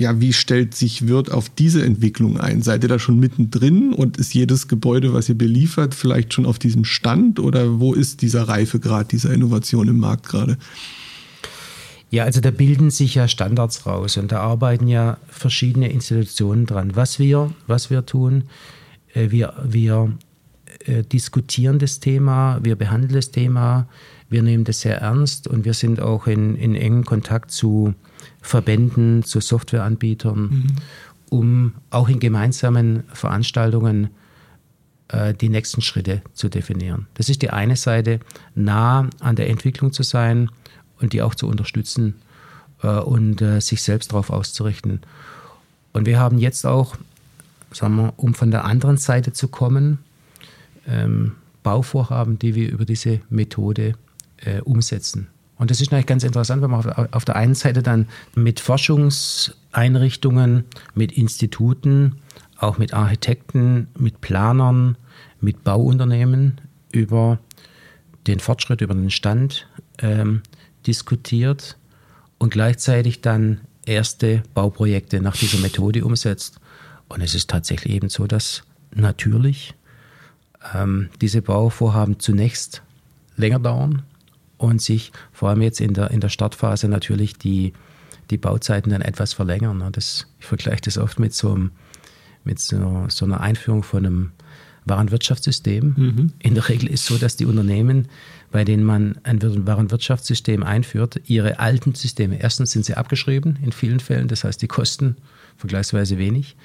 ja, 0.00 0.20
wie 0.20 0.32
stellt 0.32 0.74
sich 0.74 1.08
Wirt 1.08 1.32
auf 1.32 1.48
diese 1.48 1.84
Entwicklung 1.84 2.38
ein? 2.38 2.62
Seid 2.62 2.84
ihr 2.84 2.88
da 2.88 2.98
schon 2.98 3.18
mittendrin 3.18 3.92
und 3.92 4.16
ist 4.18 4.34
jedes 4.34 4.68
Gebäude, 4.68 5.12
was 5.12 5.28
ihr 5.28 5.36
beliefert, 5.36 5.94
vielleicht 5.94 6.32
schon 6.32 6.46
auf 6.46 6.58
diesem 6.58 6.84
Stand 6.84 7.40
oder 7.40 7.80
wo 7.80 7.92
ist 7.92 8.22
dieser 8.22 8.48
Reifegrad 8.48 9.10
dieser 9.10 9.32
Innovation 9.32 9.88
im 9.88 9.98
Markt 9.98 10.28
gerade? 10.28 10.58
Ja, 12.10 12.24
also 12.24 12.40
da 12.40 12.50
bilden 12.50 12.90
sich 12.90 13.16
ja 13.16 13.28
Standards 13.28 13.84
raus 13.84 14.16
und 14.16 14.32
da 14.32 14.40
arbeiten 14.40 14.88
ja 14.88 15.18
verschiedene 15.26 15.90
Institutionen 15.90 16.64
dran. 16.64 16.96
Was 16.96 17.18
wir, 17.18 17.52
was 17.66 17.90
wir 17.90 18.06
tun, 18.06 18.44
äh, 19.12 19.30
wir, 19.30 19.54
wir 19.64 20.12
äh, 20.86 21.02
diskutieren 21.02 21.78
das 21.78 22.00
Thema, 22.00 22.60
wir 22.62 22.76
behandeln 22.76 23.12
das 23.12 23.30
Thema, 23.30 23.88
wir 24.30 24.42
nehmen 24.42 24.64
das 24.64 24.80
sehr 24.80 24.98
ernst 24.98 25.48
und 25.48 25.64
wir 25.64 25.74
sind 25.74 26.00
auch 26.00 26.26
in, 26.26 26.54
in 26.56 26.74
engen 26.74 27.04
Kontakt 27.04 27.50
zu 27.50 27.94
Verbänden, 28.40 29.22
zu 29.24 29.40
Softwareanbietern, 29.40 30.40
mhm. 30.40 30.66
um 31.30 31.74
auch 31.90 32.08
in 32.08 32.20
gemeinsamen 32.20 33.04
Veranstaltungen 33.12 34.10
äh, 35.08 35.34
die 35.34 35.48
nächsten 35.48 35.80
Schritte 35.80 36.22
zu 36.34 36.48
definieren. 36.48 37.06
Das 37.14 37.28
ist 37.28 37.42
die 37.42 37.50
eine 37.50 37.76
Seite, 37.76 38.20
nah 38.54 39.08
an 39.20 39.36
der 39.36 39.48
Entwicklung 39.48 39.92
zu 39.92 40.02
sein 40.02 40.50
und 41.00 41.12
die 41.12 41.22
auch 41.22 41.34
zu 41.34 41.46
unterstützen 41.46 42.16
äh, 42.82 42.88
und 42.88 43.42
äh, 43.42 43.60
sich 43.60 43.82
selbst 43.82 44.12
darauf 44.12 44.30
auszurichten. 44.30 45.00
Und 45.92 46.06
wir 46.06 46.18
haben 46.18 46.38
jetzt 46.38 46.66
auch, 46.66 46.96
sagen 47.72 47.96
wir, 47.96 48.14
um 48.16 48.34
von 48.34 48.50
der 48.50 48.64
anderen 48.64 48.98
Seite 48.98 49.32
zu 49.32 49.48
kommen, 49.48 49.98
ähm, 50.86 51.32
Bauvorhaben, 51.62 52.38
die 52.38 52.54
wir 52.54 52.70
über 52.70 52.84
diese 52.84 53.20
Methode 53.30 53.94
äh, 54.38 54.60
umsetzen. 54.60 55.28
Und 55.58 55.70
das 55.70 55.80
ist 55.80 55.92
eigentlich 55.92 56.06
ganz 56.06 56.24
interessant, 56.24 56.62
wenn 56.62 56.70
man 56.70 56.90
auf 57.10 57.24
der 57.24 57.36
einen 57.36 57.54
Seite 57.54 57.82
dann 57.82 58.08
mit 58.34 58.58
Forschungseinrichtungen, 58.60 60.64
mit 60.94 61.12
Instituten, 61.12 62.16
auch 62.58 62.78
mit 62.78 62.94
Architekten, 62.94 63.88
mit 63.98 64.20
Planern, 64.20 64.96
mit 65.40 65.64
Bauunternehmen 65.64 66.60
über 66.92 67.38
den 68.26 68.40
Fortschritt, 68.40 68.80
über 68.80 68.94
den 68.94 69.10
Stand 69.10 69.68
ähm, 69.98 70.42
diskutiert 70.86 71.76
und 72.38 72.50
gleichzeitig 72.50 73.20
dann 73.20 73.60
erste 73.84 74.42
Bauprojekte 74.54 75.20
nach 75.20 75.36
dieser 75.36 75.58
Methode 75.58 76.04
umsetzt. 76.04 76.60
Und 77.08 77.20
es 77.20 77.34
ist 77.34 77.50
tatsächlich 77.50 77.94
eben 77.94 78.08
so, 78.08 78.26
dass 78.26 78.62
natürlich 78.94 79.74
ähm, 80.74 81.10
diese 81.20 81.42
Bauvorhaben 81.42 82.20
zunächst 82.20 82.82
länger 83.36 83.58
dauern, 83.58 84.04
und 84.58 84.82
sich 84.82 85.12
vor 85.32 85.48
allem 85.48 85.62
jetzt 85.62 85.80
in 85.80 85.94
der, 85.94 86.10
in 86.10 86.20
der 86.20 86.28
Startphase 86.28 86.88
natürlich 86.88 87.38
die, 87.38 87.72
die 88.30 88.36
Bauzeiten 88.36 88.90
dann 88.90 89.02
etwas 89.02 89.32
verlängern. 89.32 89.78
Ne? 89.78 89.88
Das, 89.90 90.26
ich 90.38 90.46
vergleiche 90.46 90.82
das 90.82 90.98
oft 90.98 91.18
mit 91.18 91.32
so, 91.32 91.52
einem, 91.52 91.70
mit 92.44 92.58
so, 92.58 93.06
so 93.08 93.24
einer 93.24 93.40
Einführung 93.40 93.82
von 93.82 94.04
einem 94.04 94.32
Warenwirtschaftssystem. 94.84 95.94
Mhm. 95.96 96.32
In 96.38 96.54
der 96.54 96.68
Regel 96.68 96.88
ist 96.88 97.02
es 97.02 97.06
so, 97.06 97.18
dass 97.18 97.36
die 97.36 97.46
Unternehmen, 97.46 98.08
bei 98.50 98.64
denen 98.64 98.84
man 98.84 99.18
ein 99.22 99.40
Warenwirtschaftssystem 99.42 100.62
einführt, 100.62 101.20
ihre 101.26 101.58
alten 101.58 101.94
Systeme, 101.94 102.40
erstens 102.40 102.72
sind 102.72 102.84
sie 102.84 102.94
abgeschrieben 102.94 103.58
in 103.62 103.72
vielen 103.72 104.00
Fällen, 104.00 104.28
das 104.28 104.44
heißt, 104.44 104.60
die 104.62 104.68
kosten 104.68 105.16
vergleichsweise 105.56 106.18
wenig. 106.18 106.56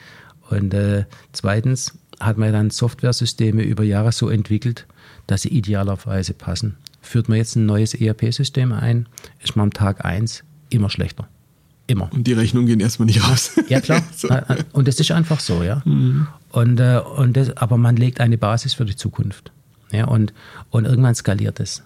Und 0.49 0.73
äh, 0.73 1.05
zweitens 1.31 1.97
hat 2.19 2.37
man 2.37 2.53
dann 2.53 2.69
Softwaresysteme 2.69 3.63
über 3.63 3.83
Jahre 3.83 4.11
so 4.11 4.29
entwickelt, 4.29 4.87
dass 5.27 5.43
sie 5.43 5.49
idealerweise 5.49 6.33
passen. 6.33 6.77
Führt 7.03 7.29
man 7.29 7.37
jetzt 7.37 7.55
ein 7.55 7.65
neues 7.65 7.93
ERP-System 7.93 8.71
ein, 8.71 9.07
ist 9.43 9.55
man 9.55 9.65
am 9.65 9.73
Tag 9.73 10.03
1 10.03 10.43
immer 10.69 10.89
schlechter. 10.89 11.27
Immer. 11.85 12.09
Und 12.13 12.25
die 12.25 12.33
Rechnungen 12.33 12.65
gehen 12.65 12.79
erstmal 12.79 13.05
nicht 13.05 13.27
raus. 13.29 13.51
Ja, 13.69 13.81
klar. 13.81 14.01
so. 14.15 14.29
Äh, 14.29 14.41
äh, 14.47 14.63
und 14.71 14.87
das 14.87 14.99
ist 14.99 15.11
einfach 15.11 15.39
so, 15.39 15.61
ja. 15.63 15.81
Mhm. 15.85 16.27
Und, 16.51 16.79
äh, 16.79 17.01
und 17.17 17.35
das, 17.35 17.55
aber 17.57 17.77
man 17.77 17.97
legt 17.97 18.21
eine 18.21 18.37
Basis 18.37 18.73
für 18.73 18.85
die 18.85 18.95
Zukunft. 18.95 19.51
Ja, 19.91 20.05
und, 20.05 20.33
und 20.71 20.85
irgendwann 20.85 21.13
skaliert 21.13 21.59
es 21.59 21.83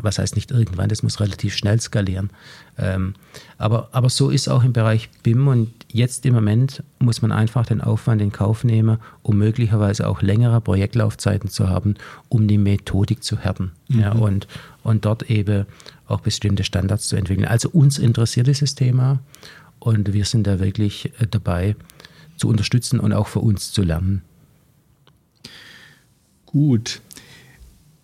was 0.00 0.18
heißt 0.18 0.36
nicht 0.36 0.50
irgendwann, 0.50 0.88
das 0.88 1.02
muss 1.02 1.20
relativ 1.20 1.54
schnell 1.56 1.80
skalieren. 1.80 2.30
Ähm, 2.78 3.14
aber, 3.58 3.88
aber 3.92 4.08
so 4.08 4.30
ist 4.30 4.48
auch 4.48 4.64
im 4.64 4.72
Bereich 4.72 5.10
BIM 5.22 5.48
und 5.48 5.72
jetzt 5.88 6.24
im 6.24 6.34
Moment 6.34 6.82
muss 6.98 7.22
man 7.22 7.32
einfach 7.32 7.66
den 7.66 7.80
Aufwand 7.80 8.22
in 8.22 8.32
Kauf 8.32 8.64
nehmen, 8.64 8.98
um 9.22 9.38
möglicherweise 9.38 10.08
auch 10.08 10.22
längere 10.22 10.60
Projektlaufzeiten 10.60 11.50
zu 11.50 11.68
haben, 11.68 11.96
um 12.28 12.48
die 12.48 12.58
Methodik 12.58 13.22
zu 13.22 13.38
härten 13.38 13.72
mhm. 13.88 14.00
ja, 14.00 14.12
und, 14.12 14.46
und 14.82 15.04
dort 15.04 15.28
eben 15.28 15.66
auch 16.06 16.20
bestimmte 16.20 16.64
Standards 16.64 17.08
zu 17.08 17.16
entwickeln. 17.16 17.48
Also 17.48 17.68
uns 17.70 17.98
interessiert 17.98 18.46
dieses 18.46 18.74
Thema 18.74 19.20
und 19.78 20.12
wir 20.12 20.24
sind 20.24 20.46
da 20.46 20.60
wirklich 20.60 21.12
äh, 21.20 21.26
dabei 21.28 21.76
zu 22.36 22.48
unterstützen 22.48 23.00
und 23.00 23.12
auch 23.12 23.26
für 23.26 23.40
uns 23.40 23.72
zu 23.72 23.82
lernen. 23.82 24.22
Gut 26.46 27.00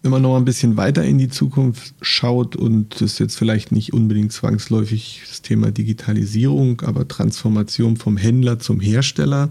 wenn 0.03 0.11
man 0.12 0.22
noch 0.22 0.36
ein 0.36 0.44
bisschen 0.44 0.76
weiter 0.76 1.05
in 1.05 1.18
die 1.18 1.28
Zukunft 1.28 1.94
schaut 2.01 2.55
und 2.55 3.01
das 3.01 3.18
jetzt 3.18 3.36
vielleicht 3.36 3.72
nicht 3.72 3.92
unbedingt 3.92 4.32
zwangsläufig 4.32 5.22
das 5.28 5.42
Thema 5.42 5.72
Digitalisierung, 5.72 6.82
aber 6.82 7.09
Transformation 7.09 7.96
vom 7.96 8.16
Händler 8.16 8.61
zum 8.61 8.80
Hersteller, 8.80 9.51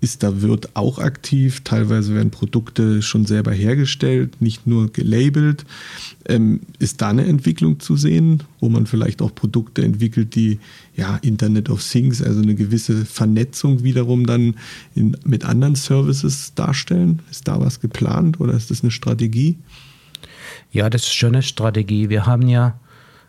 ist 0.00 0.22
da 0.22 0.42
Wirt 0.42 0.76
auch 0.76 0.98
aktiv. 0.98 1.62
Teilweise 1.64 2.14
werden 2.14 2.30
Produkte 2.30 3.00
schon 3.02 3.24
selber 3.24 3.52
hergestellt, 3.52 4.40
nicht 4.40 4.66
nur 4.66 4.92
gelabelt. 4.92 5.64
Ähm, 6.26 6.60
ist 6.78 7.00
da 7.00 7.10
eine 7.10 7.24
Entwicklung 7.24 7.80
zu 7.80 7.96
sehen, 7.96 8.42
wo 8.60 8.68
man 8.68 8.86
vielleicht 8.86 9.22
auch 9.22 9.34
Produkte 9.34 9.82
entwickelt, 9.82 10.34
die 10.34 10.58
ja 10.96 11.16
Internet 11.22 11.70
of 11.70 11.82
Things, 11.82 12.22
also 12.22 12.42
eine 12.42 12.54
gewisse 12.54 13.06
Vernetzung 13.06 13.82
wiederum 13.82 14.26
dann 14.26 14.56
in, 14.94 15.16
mit 15.24 15.44
anderen 15.44 15.76
Services 15.76 16.52
darstellen? 16.54 17.22
Ist 17.30 17.48
da 17.48 17.58
was 17.58 17.80
geplant 17.80 18.38
oder 18.38 18.52
ist 18.52 18.70
das 18.70 18.82
eine 18.82 18.90
Strategie? 18.90 19.56
Ja, 20.72 20.90
das 20.90 21.02
ist 21.02 21.14
schon 21.14 21.34
eine 21.34 21.42
Strategie. 21.42 22.10
Wir 22.10 22.26
haben 22.26 22.48
ja 22.48 22.78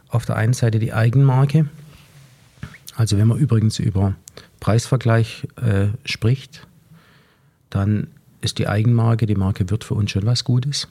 auf 0.10 0.26
der 0.26 0.36
einen 0.36 0.54
Seite 0.54 0.80
die 0.80 0.94
Eigenmarke. 0.94 1.70
Also 2.96 3.18
wenn 3.18 3.28
man 3.28 3.38
übrigens 3.38 3.80
über 3.80 4.16
Preisvergleich 4.60 5.48
äh, 5.56 5.88
spricht, 6.06 6.68
dann 7.70 8.08
ist 8.42 8.60
die 8.60 8.68
Eigenmarke, 8.68 9.26
die 9.26 9.36
Marke 9.36 9.70
wird 9.70 9.84
für 9.84 9.96
uns 9.96 10.12
schon 10.12 10.26
was 10.26 10.44
Gutes, 10.44 10.88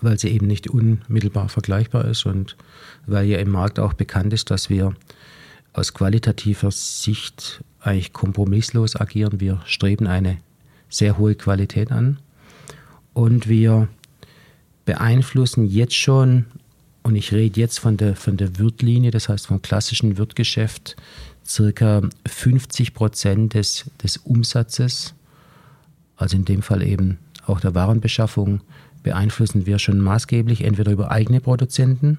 weil 0.00 0.18
sie 0.18 0.28
eben 0.28 0.46
nicht 0.46 0.68
unmittelbar 0.68 1.48
vergleichbar 1.48 2.04
ist 2.06 2.26
und 2.26 2.56
weil 3.06 3.26
ja 3.26 3.38
im 3.38 3.50
Markt 3.50 3.78
auch 3.78 3.92
bekannt 3.92 4.32
ist, 4.32 4.50
dass 4.50 4.70
wir 4.70 4.94
aus 5.72 5.94
qualitativer 5.94 6.70
Sicht 6.70 7.62
eigentlich 7.80 8.12
kompromisslos 8.12 8.96
agieren. 8.96 9.40
Wir 9.40 9.60
streben 9.66 10.06
eine 10.06 10.38
sehr 10.88 11.18
hohe 11.18 11.34
Qualität 11.34 11.92
an 11.92 12.18
und 13.12 13.48
wir 13.48 13.88
beeinflussen 14.84 15.66
jetzt 15.66 15.94
schon, 15.94 16.46
und 17.02 17.14
ich 17.14 17.32
rede 17.32 17.60
jetzt 17.60 17.78
von 17.78 17.96
der, 17.96 18.16
von 18.16 18.36
der 18.36 18.58
Wirtlinie, 18.58 19.10
das 19.10 19.28
heißt 19.28 19.46
vom 19.46 19.62
klassischen 19.62 20.18
Wirtgeschäft, 20.18 20.96
circa 21.46 22.02
50 22.26 22.94
Prozent 22.94 23.54
des, 23.54 23.90
des 24.02 24.18
Umsatzes, 24.18 25.14
also 26.16 26.36
in 26.36 26.44
dem 26.44 26.62
Fall 26.62 26.82
eben 26.82 27.18
auch 27.46 27.60
der 27.60 27.74
Warenbeschaffung, 27.74 28.60
beeinflussen 29.02 29.66
wir 29.66 29.78
schon 29.78 29.98
maßgeblich 30.00 30.62
entweder 30.62 30.92
über 30.92 31.10
eigene 31.10 31.40
Produzenten 31.40 32.18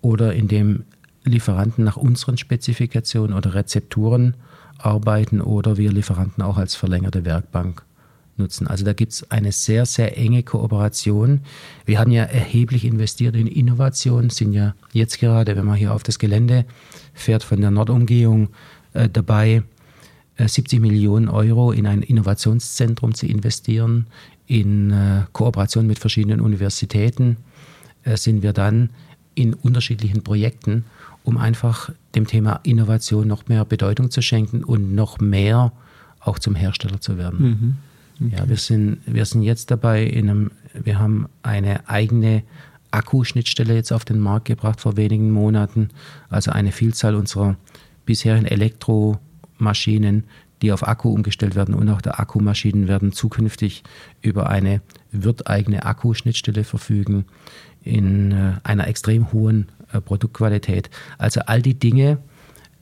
oder 0.00 0.34
indem 0.34 0.84
Lieferanten 1.24 1.84
nach 1.84 1.96
unseren 1.96 2.38
Spezifikationen 2.38 3.36
oder 3.36 3.54
Rezepturen 3.54 4.34
arbeiten 4.78 5.40
oder 5.40 5.76
wir 5.76 5.92
Lieferanten 5.92 6.42
auch 6.42 6.56
als 6.56 6.76
verlängerte 6.76 7.24
Werkbank 7.24 7.82
nutzen. 8.38 8.66
Also 8.66 8.84
da 8.84 8.92
gibt 8.92 9.12
es 9.12 9.30
eine 9.30 9.52
sehr, 9.52 9.86
sehr 9.86 10.16
enge 10.16 10.42
Kooperation. 10.42 11.40
Wir 11.84 11.98
haben 11.98 12.10
ja 12.10 12.24
erheblich 12.24 12.84
investiert 12.84 13.36
in 13.36 13.46
Innovation, 13.46 14.30
sind 14.30 14.52
ja 14.52 14.74
jetzt 14.92 15.18
gerade, 15.18 15.56
wenn 15.56 15.66
man 15.66 15.76
hier 15.76 15.94
auf 15.94 16.02
das 16.02 16.18
Gelände 16.18 16.64
fährt 17.14 17.42
von 17.42 17.60
der 17.60 17.70
Nordumgehung, 17.70 18.48
äh, 18.94 19.08
dabei, 19.08 19.62
äh, 20.36 20.48
70 20.48 20.80
Millionen 20.80 21.28
Euro 21.28 21.72
in 21.72 21.86
ein 21.86 22.02
Innovationszentrum 22.02 23.14
zu 23.14 23.26
investieren. 23.26 24.06
In 24.46 24.90
äh, 24.90 25.24
Kooperation 25.32 25.86
mit 25.86 25.98
verschiedenen 25.98 26.40
Universitäten 26.40 27.36
äh, 28.04 28.16
sind 28.16 28.42
wir 28.42 28.52
dann 28.52 28.90
in 29.34 29.54
unterschiedlichen 29.54 30.22
Projekten, 30.22 30.84
um 31.22 31.36
einfach 31.36 31.90
dem 32.14 32.26
Thema 32.26 32.60
Innovation 32.62 33.28
noch 33.28 33.48
mehr 33.48 33.64
Bedeutung 33.64 34.10
zu 34.10 34.22
schenken 34.22 34.64
und 34.64 34.94
noch 34.94 35.18
mehr 35.18 35.72
auch 36.20 36.38
zum 36.38 36.54
Hersteller 36.54 37.00
zu 37.00 37.18
werden. 37.18 37.40
Mhm. 37.40 37.76
Okay. 38.20 38.34
Ja, 38.36 38.48
wir 38.48 38.56
sind, 38.56 38.98
wir 39.06 39.24
sind 39.24 39.42
jetzt 39.42 39.70
dabei 39.70 40.04
in 40.04 40.28
einem, 40.28 40.50
wir 40.74 40.98
haben 40.98 41.28
eine 41.42 41.88
eigene 41.88 42.42
Akkuschnittstelle 42.90 43.74
jetzt 43.74 43.92
auf 43.92 44.04
den 44.04 44.18
Markt 44.18 44.46
gebracht 44.46 44.80
vor 44.80 44.96
wenigen 44.96 45.30
Monaten. 45.30 45.90
Also 46.28 46.50
eine 46.50 46.72
Vielzahl 46.72 47.14
unserer 47.14 47.56
bisherigen 48.06 48.46
Elektromaschinen, 48.46 50.24
die 50.62 50.72
auf 50.72 50.86
Akku 50.86 51.10
umgestellt 51.10 51.54
werden 51.54 51.74
und 51.74 51.88
auch 51.88 52.00
der 52.00 52.18
Akkumaschinen 52.18 52.88
werden 52.88 53.12
zukünftig 53.12 53.84
über 54.22 54.48
eine 54.48 54.80
wirteigene 55.12 55.84
Akkuschnittstelle 55.84 56.64
verfügen 56.64 57.26
in 57.84 58.32
äh, 58.32 58.52
einer 58.64 58.88
extrem 58.88 59.32
hohen 59.32 59.68
äh, 59.92 60.00
Produktqualität. 60.00 60.90
Also 61.16 61.42
all 61.46 61.62
die 61.62 61.78
Dinge 61.78 62.18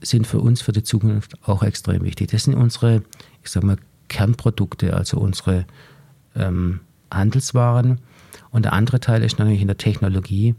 sind 0.01 0.25
für 0.25 0.39
uns 0.39 0.61
für 0.61 0.71
die 0.71 0.83
Zukunft 0.83 1.37
auch 1.43 1.63
extrem 1.63 2.03
wichtig. 2.03 2.31
Das 2.31 2.43
sind 2.43 2.55
unsere, 2.55 3.03
ich 3.43 3.51
sage 3.51 3.65
mal, 3.65 3.77
Kernprodukte, 4.07 4.95
also 4.95 5.17
unsere 5.17 5.65
ähm, 6.35 6.81
Handelswaren. 7.11 7.99
Und 8.51 8.63
der 8.63 8.73
andere 8.73 8.99
Teil 8.99 9.23
ist 9.23 9.39
natürlich 9.39 9.61
in 9.61 9.67
der 9.67 9.77
Technologie. 9.77 10.55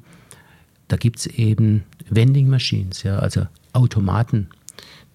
Da 0.89 0.97
gibt 0.97 1.19
es 1.19 1.27
eben 1.27 1.85
Vending 2.09 2.49
Machines, 2.49 3.03
ja, 3.03 3.19
also 3.19 3.47
Automaten. 3.73 4.49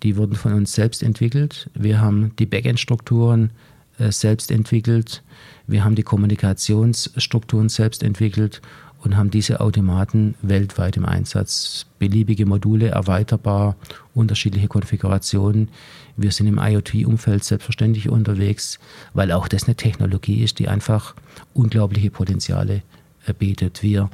Die 0.04 0.18
wurden 0.18 0.36
von 0.36 0.54
uns 0.54 0.74
selbst 0.74 1.02
entwickelt. 1.02 1.70
Wir 1.74 2.02
haben 2.02 2.36
die 2.38 2.46
Backend-Strukturen 2.46 3.52
äh, 3.98 4.12
selbst 4.12 4.52
entwickelt. 4.52 5.24
Wir 5.66 5.84
haben 5.84 5.96
die 5.96 6.04
Kommunikationsstrukturen 6.04 7.70
selbst 7.70 8.04
entwickelt 8.04 8.62
und 9.04 9.18
haben 9.18 9.32
diese 9.32 9.60
Automaten 9.60 10.36
weltweit 10.42 10.98
im 10.98 11.06
Einsatz. 11.06 11.86
Beliebige 12.00 12.46
Module, 12.46 12.88
erweiterbar, 12.88 13.76
unterschiedliche 14.14 14.68
Konfigurationen. 14.68 15.70
Wir 16.16 16.32
sind 16.32 16.48
im 16.48 16.58
IoT-Umfeld 16.58 17.44
selbstverständlich 17.44 18.10
unterwegs, 18.10 18.80
weil 19.14 19.32
auch 19.32 19.48
das 19.48 19.66
eine 19.66 19.76
Technologie 19.76 20.44
ist, 20.44 20.60
die 20.60 20.70
einfach 20.70 21.16
unglaubliche 21.54 22.12
Potenziale 22.12 22.82
äh, 23.26 23.34
bietet. 23.34 23.84
Wir 23.84 24.10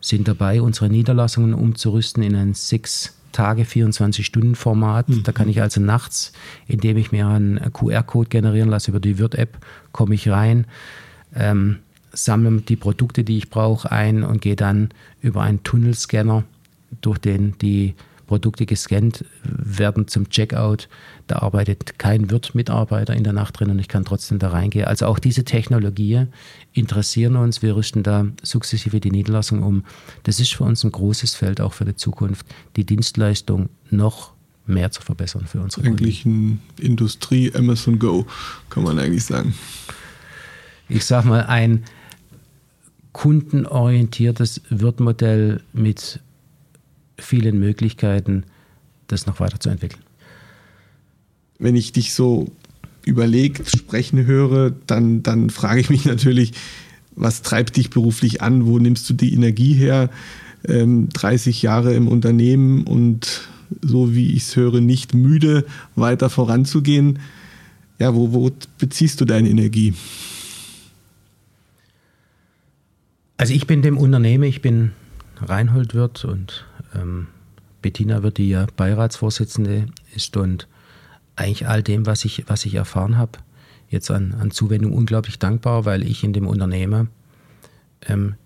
sind 0.00 0.28
dabei, 0.28 0.60
unsere 0.60 0.90
Niederlassungen 0.90 1.54
umzurüsten 1.54 2.22
in 2.22 2.36
ein 2.36 2.54
sechs 2.54 3.16
Tage 3.32 3.62
24-Stunden-Format. 3.62 5.08
Mhm. 5.08 5.22
Da 5.22 5.32
kann 5.32 5.48
ich 5.48 5.62
also 5.62 5.80
nachts, 5.80 6.32
indem 6.66 6.96
ich 6.96 7.10
mir 7.10 7.26
einen 7.26 7.72
QR-Code 7.72 8.28
generieren 8.28 8.68
lasse 8.68 8.90
über 8.90 9.00
die 9.00 9.18
Wirt-App, 9.18 9.58
komme 9.92 10.14
ich 10.14 10.28
rein. 10.28 10.66
Ähm, 11.34 11.78
sammle 12.16 12.62
die 12.62 12.76
Produkte, 12.76 13.24
die 13.24 13.38
ich 13.38 13.50
brauche, 13.50 13.90
ein 13.90 14.22
und 14.24 14.40
gehe 14.40 14.56
dann 14.56 14.90
über 15.20 15.42
einen 15.42 15.62
Tunnelscanner, 15.62 16.44
durch 17.00 17.18
den 17.18 17.56
die 17.58 17.94
Produkte 18.26 18.66
gescannt 18.66 19.24
werden 19.44 20.08
zum 20.08 20.28
Checkout. 20.28 20.88
Da 21.26 21.40
arbeitet 21.40 21.98
kein 21.98 22.30
Wirt-Mitarbeiter 22.30 23.14
in 23.14 23.24
der 23.24 23.32
Nacht 23.32 23.58
drin 23.58 23.70
und 23.70 23.78
ich 23.78 23.88
kann 23.88 24.04
trotzdem 24.04 24.38
da 24.38 24.48
reingehen. 24.48 24.86
Also 24.86 25.06
auch 25.06 25.18
diese 25.18 25.44
Technologien 25.44 26.28
interessieren 26.72 27.36
uns. 27.36 27.62
Wir 27.62 27.76
rüsten 27.76 28.02
da 28.02 28.26
sukzessive 28.42 29.00
die 29.00 29.10
Niederlassung 29.10 29.62
um. 29.62 29.84
Das 30.24 30.40
ist 30.40 30.54
für 30.54 30.64
uns 30.64 30.84
ein 30.84 30.92
großes 30.92 31.34
Feld 31.34 31.60
auch 31.60 31.72
für 31.72 31.84
die 31.84 31.96
Zukunft, 31.96 32.46
die 32.76 32.84
Dienstleistung 32.84 33.68
noch 33.90 34.32
mehr 34.66 34.90
zu 34.90 35.02
verbessern 35.02 35.46
für 35.46 35.60
unsere 35.60 35.86
Eigentlich 35.86 36.24
Kunden. 36.24 36.60
ein 36.78 36.84
Industrie 36.84 37.54
Amazon 37.54 37.98
Go, 38.00 38.26
kann 38.68 38.82
man 38.82 38.98
eigentlich 38.98 39.24
sagen. 39.24 39.54
Ich 40.88 41.04
sag 41.04 41.24
mal, 41.24 41.46
ein 41.46 41.84
kundenorientiertes 43.16 44.60
Wirtmodell 44.68 45.62
mit 45.72 46.20
vielen 47.16 47.58
Möglichkeiten, 47.58 48.44
das 49.06 49.24
noch 49.24 49.40
weiterzuentwickeln. 49.40 50.02
Wenn 51.58 51.76
ich 51.76 51.92
dich 51.92 52.12
so 52.12 52.52
überlegt 53.06 53.70
sprechen 53.70 54.26
höre, 54.26 54.70
dann, 54.86 55.22
dann 55.22 55.48
frage 55.48 55.80
ich 55.80 55.88
mich 55.88 56.04
natürlich, 56.04 56.52
was 57.12 57.40
treibt 57.40 57.78
dich 57.78 57.88
beruflich 57.88 58.42
an? 58.42 58.66
Wo 58.66 58.78
nimmst 58.78 59.08
du 59.08 59.14
die 59.14 59.32
Energie 59.32 59.72
her? 59.72 60.10
Ähm, 60.68 61.08
30 61.08 61.62
Jahre 61.62 61.94
im 61.94 62.08
Unternehmen 62.08 62.84
und 62.84 63.48
so 63.80 64.14
wie 64.14 64.34
ich 64.34 64.42
es 64.42 64.56
höre, 64.56 64.82
nicht 64.82 65.14
müde, 65.14 65.64
weiter 65.94 66.28
voranzugehen. 66.28 67.18
Ja, 67.98 68.14
wo, 68.14 68.34
wo 68.34 68.50
beziehst 68.76 69.22
du 69.22 69.24
deine 69.24 69.48
Energie? 69.48 69.94
Also 73.36 73.52
ich 73.52 73.66
bin 73.66 73.82
dem 73.82 73.98
Unternehmen, 73.98 74.44
ich 74.44 74.62
bin 74.62 74.92
Reinhold 75.40 75.94
Wirt 75.94 76.24
und 76.24 76.64
ähm, 76.94 77.26
Bettina 77.82 78.22
Wirt, 78.22 78.38
die 78.38 78.48
ja 78.48 78.66
Beiratsvorsitzende 78.76 79.86
ist 80.14 80.36
und 80.36 80.66
eigentlich 81.36 81.68
all 81.68 81.82
dem, 81.82 82.06
was 82.06 82.24
ich, 82.24 82.44
was 82.46 82.64
ich 82.64 82.74
erfahren 82.74 83.18
habe, 83.18 83.38
jetzt 83.90 84.10
an, 84.10 84.34
an 84.40 84.50
Zuwendung 84.50 84.94
unglaublich 84.94 85.38
dankbar, 85.38 85.84
weil 85.84 86.02
ich 86.02 86.24
in 86.24 86.32
dem 86.32 86.46
Unternehmen 86.46 87.10
ähm, 88.06 88.36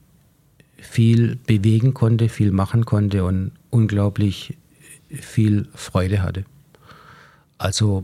viel 0.77 1.37
bewegen 1.47 1.95
konnte, 1.95 2.29
viel 2.29 2.51
machen 2.51 2.85
konnte 2.85 3.25
und 3.25 3.53
unglaublich 3.71 4.57
viel 5.09 5.69
Freude 5.73 6.23
hatte. 6.23 6.45
Also 7.59 8.03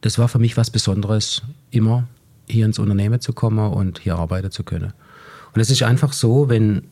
das 0.00 0.18
war 0.18 0.28
für 0.28 0.38
mich 0.38 0.56
was 0.56 0.70
Besonderes, 0.70 1.42
immer 1.70 2.06
hier 2.46 2.66
ins 2.66 2.78
Unternehmen 2.78 3.20
zu 3.20 3.32
kommen 3.32 3.72
und 3.72 3.98
hier 3.98 4.16
arbeiten 4.16 4.52
zu 4.52 4.62
können. 4.62 4.92
Und 5.54 5.60
es 5.60 5.70
ist 5.70 5.82
einfach 5.82 6.12
so, 6.12 6.48
wenn, 6.48 6.82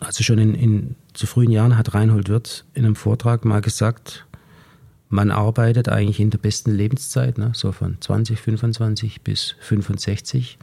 also 0.00 0.22
schon 0.22 0.38
in, 0.38 0.54
in 0.54 0.96
zu 1.12 1.26
frühen 1.26 1.50
Jahren 1.50 1.76
hat 1.76 1.92
Reinhold 1.94 2.28
Wirth 2.28 2.64
in 2.74 2.84
einem 2.84 2.96
Vortrag 2.96 3.44
mal 3.44 3.60
gesagt, 3.60 4.26
man 5.08 5.32
arbeitet 5.32 5.88
eigentlich 5.88 6.20
in 6.20 6.30
der 6.30 6.38
besten 6.38 6.70
Lebenszeit, 6.70 7.36
ne, 7.36 7.50
so 7.52 7.72
von 7.72 7.96
20, 8.00 8.40
25 8.40 9.22
bis 9.22 9.56
65 9.60 10.56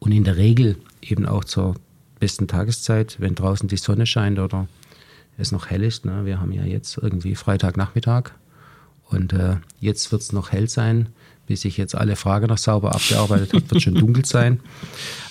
und 0.00 0.10
in 0.10 0.24
der 0.24 0.36
Regel 0.36 0.76
eben 1.00 1.24
auch 1.24 1.44
zur 1.44 1.76
besten 2.18 2.48
Tageszeit, 2.48 3.20
wenn 3.20 3.36
draußen 3.36 3.68
die 3.68 3.76
Sonne 3.76 4.06
scheint 4.06 4.40
oder 4.40 4.66
es 5.38 5.52
noch 5.52 5.70
hell 5.70 5.84
ist. 5.84 6.04
Ne. 6.04 6.24
Wir 6.24 6.40
haben 6.40 6.50
ja 6.50 6.64
jetzt 6.64 6.98
irgendwie 6.98 7.36
Freitagnachmittag 7.36 8.32
und 9.08 9.32
äh, 9.32 9.56
jetzt 9.78 10.10
wird 10.10 10.22
es 10.22 10.32
noch 10.32 10.50
hell 10.50 10.68
sein 10.68 11.10
bis 11.46 11.64
ich 11.64 11.76
jetzt 11.76 11.94
alle 11.94 12.16
Fragen 12.16 12.46
noch 12.46 12.58
sauber 12.58 12.94
abgearbeitet 12.94 13.52
habe, 13.52 13.70
wird 13.70 13.82
schon 13.82 13.94
dunkel 13.94 14.24
sein. 14.24 14.60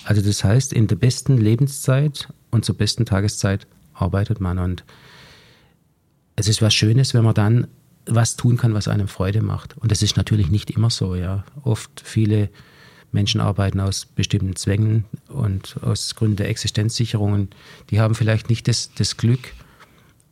Also 0.04 0.22
das 0.22 0.44
heißt, 0.44 0.72
in 0.72 0.86
der 0.86 0.96
besten 0.96 1.38
Lebenszeit 1.38 2.28
und 2.50 2.64
zur 2.64 2.76
besten 2.76 3.04
Tageszeit 3.04 3.66
arbeitet 3.94 4.40
man. 4.40 4.58
Und 4.58 4.84
es 6.36 6.48
ist 6.48 6.62
was 6.62 6.74
Schönes, 6.74 7.14
wenn 7.14 7.24
man 7.24 7.34
dann 7.34 7.66
was 8.06 8.36
tun 8.36 8.56
kann, 8.56 8.74
was 8.74 8.88
einem 8.88 9.08
Freude 9.08 9.42
macht. 9.42 9.76
Und 9.78 9.90
das 9.90 10.02
ist 10.02 10.16
natürlich 10.16 10.50
nicht 10.50 10.70
immer 10.70 10.90
so. 10.90 11.14
Ja. 11.14 11.44
Oft 11.62 12.02
viele 12.04 12.50
Menschen 13.12 13.40
arbeiten 13.40 13.80
aus 13.80 14.06
bestimmten 14.06 14.56
Zwängen 14.56 15.04
und 15.28 15.76
aus 15.82 16.14
Gründen 16.14 16.36
der 16.36 16.48
Existenzsicherungen. 16.48 17.50
Die 17.90 18.00
haben 18.00 18.14
vielleicht 18.14 18.48
nicht 18.48 18.68
das, 18.68 18.92
das 18.94 19.16
Glück, 19.16 19.52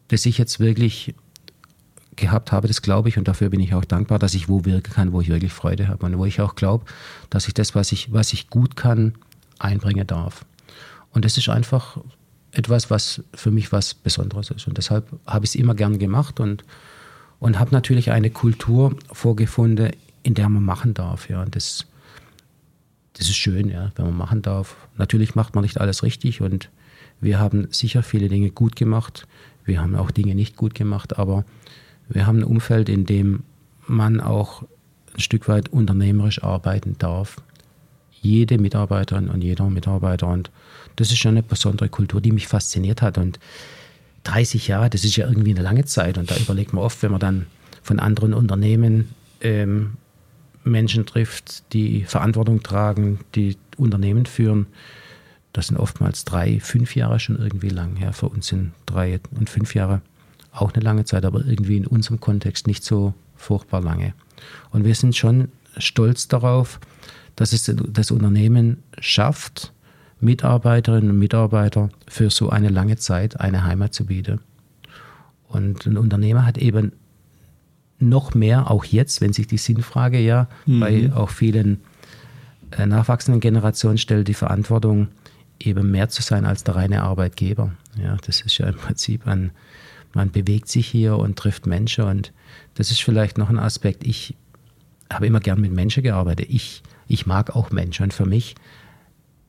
das 0.09 0.27
ich 0.27 0.39
jetzt 0.39 0.61
wirklich 0.61 1.15
gehabt 2.17 2.53
habe, 2.53 2.69
das 2.69 2.83
glaube 2.83 3.09
ich 3.09 3.19
und 3.19 3.29
dafür 3.29 3.51
bin 3.51 3.61
ich 3.61 3.75
auch 3.75 3.85
dankbar, 3.85 4.19
dass 4.19 4.35
ich 4.35 4.49
wo 4.49 4.65
wirken 4.65 4.93
kann, 4.93 5.13
wo 5.13 5.21
ich 5.21 5.29
wirklich 5.29 5.53
Freude 5.53 5.89
habe 5.89 6.07
und 6.07 6.19
wo 6.19 6.25
ich 6.25 6.41
auch 6.41 6.55
glaube, 6.55 6.85
dass 7.31 7.49
ich 7.49 7.55
das, 7.55 7.75
was 7.75 7.93
ich, 7.93 8.13
was 8.13 8.33
ich 8.33 8.51
gut 8.51 8.77
kann, 8.77 9.15
einbringen 9.59 10.07
darf. 10.07 10.45
Und 11.13 11.25
das 11.25 11.39
ist 11.39 11.49
einfach 11.49 11.99
etwas, 12.53 12.91
was 12.91 13.23
für 13.35 13.51
mich 13.51 13.73
was 13.73 13.95
Besonderes 13.95 14.51
ist. 14.51 14.67
Und 14.67 14.79
deshalb 14.79 15.09
habe 15.27 15.45
ich 15.45 15.53
es 15.53 15.55
immer 15.55 15.75
gern 15.75 15.99
gemacht 15.99 16.41
und, 16.41 16.65
und 17.41 17.59
habe 17.59 17.73
natürlich 17.73 18.11
eine 18.11 18.31
Kultur 18.31 18.97
vorgefunden, 19.13 19.91
in 20.23 20.35
der 20.35 20.49
man 20.49 20.65
machen 20.65 20.95
darf. 20.95 21.29
Ja. 21.29 21.43
Und 21.43 21.57
das, 21.57 21.87
das 23.15 23.29
ist 23.29 23.37
schön, 23.37 23.69
ja, 23.69 23.93
wenn 23.97 24.07
man 24.07 24.17
machen 24.17 24.43
darf. 24.43 24.77
Natürlich 24.97 25.35
macht 25.35 25.55
man 25.55 25.63
nicht 25.63 25.81
alles 25.81 26.03
richtig 26.03 26.41
und 26.41 26.71
wir 27.21 27.39
haben 27.39 27.69
sicher 27.71 28.03
viele 28.03 28.29
Dinge 28.29 28.51
gut 28.51 28.77
gemacht. 28.77 29.27
Wir 29.65 29.81
haben 29.81 29.95
auch 29.95 30.11
Dinge 30.11 30.35
nicht 30.35 30.57
gut 30.57 30.75
gemacht, 30.75 31.19
aber 31.19 31.45
wir 32.09 32.27
haben 32.27 32.39
ein 32.39 32.45
Umfeld, 32.45 32.89
in 32.89 33.07
dem 33.07 33.43
man 33.87 34.21
auch 34.21 34.63
ein 35.15 35.21
Stück 35.21 35.49
weit 35.49 35.69
unternehmerisch 35.69 36.43
arbeiten 36.43 36.97
darf. 36.99 37.37
Jede 38.21 38.59
Mitarbeiterin 38.59 39.29
und 39.29 39.43
jeder 39.43 39.69
Mitarbeiter. 39.69 40.29
Und 40.29 40.51
das 40.97 41.11
ist 41.11 41.19
schon 41.19 41.33
eine 41.33 41.43
besondere 41.43 41.89
Kultur, 41.89 42.21
die 42.21 42.33
mich 42.33 42.49
fasziniert 42.49 43.03
hat. 43.03 43.19
Und 43.19 43.39
30 44.25 44.69
Jahre, 44.69 44.91
das 44.91 45.05
ist 45.05 45.17
ja 45.17 45.29
irgendwie 45.29 45.51
eine 45.51 45.63
lange 45.63 45.85
Zeit. 45.85 46.19
Und 46.19 46.31
da 46.31 46.37
überlegt 46.37 46.73
man 46.73 46.85
oft, 46.85 47.03
wenn 47.03 47.11
man 47.11 47.21
dann 47.21 47.47
von 47.83 48.01
anderen 48.01 48.33
Unternehmen 48.33 49.11
ähm, 49.41 49.95
Menschen 50.65 51.05
trifft, 51.05 51.73
die 51.75 52.05
Verantwortung 52.05 52.63
tragen, 52.63 53.21
die 53.35 53.57
Unternehmen 53.77 54.25
führen. 54.27 54.67
Das 55.53 55.69
sind 55.69 55.77
oftmals 55.77 56.25
drei, 56.25 56.59
fünf 56.61 56.97
Jahre 56.97 57.21
schon 57.21 57.39
irgendwie 57.39 57.69
lang. 57.69 57.97
Ja, 58.01 58.13
für 58.13 58.29
uns 58.29 58.49
sind 58.49 58.73
drei 58.87 59.21
und 59.33 59.51
fünf 59.51 59.75
Jahre 59.75 60.01
auch 60.55 60.73
eine 60.73 60.83
lange 60.83 61.05
Zeit, 61.05 61.25
aber 61.25 61.45
irgendwie 61.45 61.77
in 61.77 61.87
unserem 61.87 62.21
Kontext 62.21 62.67
nicht 62.67 62.85
so 62.85 63.15
furchtbar 63.37 63.81
lange. 63.81 64.15
Und 64.71 64.85
wir 64.85 64.95
sind 64.95 65.17
schon 65.17 65.49
stolz 65.77 66.29
darauf, 66.29 66.81
dass 67.37 67.53
es 67.53 67.73
das 67.89 68.11
Unternehmen 68.11 68.83
schafft, 68.99 69.73
Mitarbeiterinnen 70.21 71.11
und 71.11 71.19
Mitarbeiter 71.19 71.91
für 72.09 72.31
so 72.31 72.51
eine 72.51 72.69
lange 72.69 72.97
Zeit 72.97 73.41
eine 73.41 73.65
Heimat 73.65 73.93
zu 73.93 74.07
bieten. 74.07 74.41
Und 75.49 75.87
ein 75.87 75.99
Unternehmer 75.99 76.47
hat 76.47 76.59
eben 76.59 76.93
noch 77.99 78.35
mehr, 78.35 78.71
auch 78.71 78.85
jetzt, 78.85 79.21
wenn 79.21 79.33
sich 79.33 79.47
die 79.47 79.59
Sinnfrage 79.59 80.19
ja 80.21 80.49
mhm. 80.67 80.81
bei 80.81 81.13
auch 81.15 81.31
vielen 81.31 81.81
äh, 82.71 82.87
nachwachsenden 82.87 83.41
Generation 83.41 83.99
stellt 83.99 84.29
die 84.29 84.35
Verantwortung, 84.35 85.09
eben 85.61 85.91
mehr 85.91 86.09
zu 86.09 86.23
sein 86.23 86.45
als 86.45 86.65
der 86.65 86.77
reine 86.77 87.03
Arbeitgeber. 87.03 87.73
Ja, 88.03 88.17
das 88.27 88.41
ist 88.41 88.59
ja 88.59 88.67
im 88.67 88.75
Prinzip 88.75 89.27
ein, 89.27 89.53
man 90.15 90.31
bewegt 90.31 90.69
sich 90.69 90.87
hier 90.87 91.17
und 91.17 91.37
trifft 91.37 91.67
Menschen 91.67 92.05
und 92.05 92.33
das 92.75 92.91
ist 92.91 93.03
vielleicht 93.03 93.39
noch 93.39 93.51
ein 93.51 93.59
Aspekt. 93.59 94.07
Ich 94.07 94.37
habe 95.13 95.27
immer 95.27 95.41
gern 95.41 95.61
mit 95.61 95.73
Menschen 95.73 96.03
gearbeitet. 96.03 96.47
Ich, 96.51 96.83
ich 97.09 97.27
mag 97.27 97.55
auch 97.55 97.71
Menschen 97.71 98.05
und 98.05 98.15
für 98.15 98.27
mich 98.27 98.55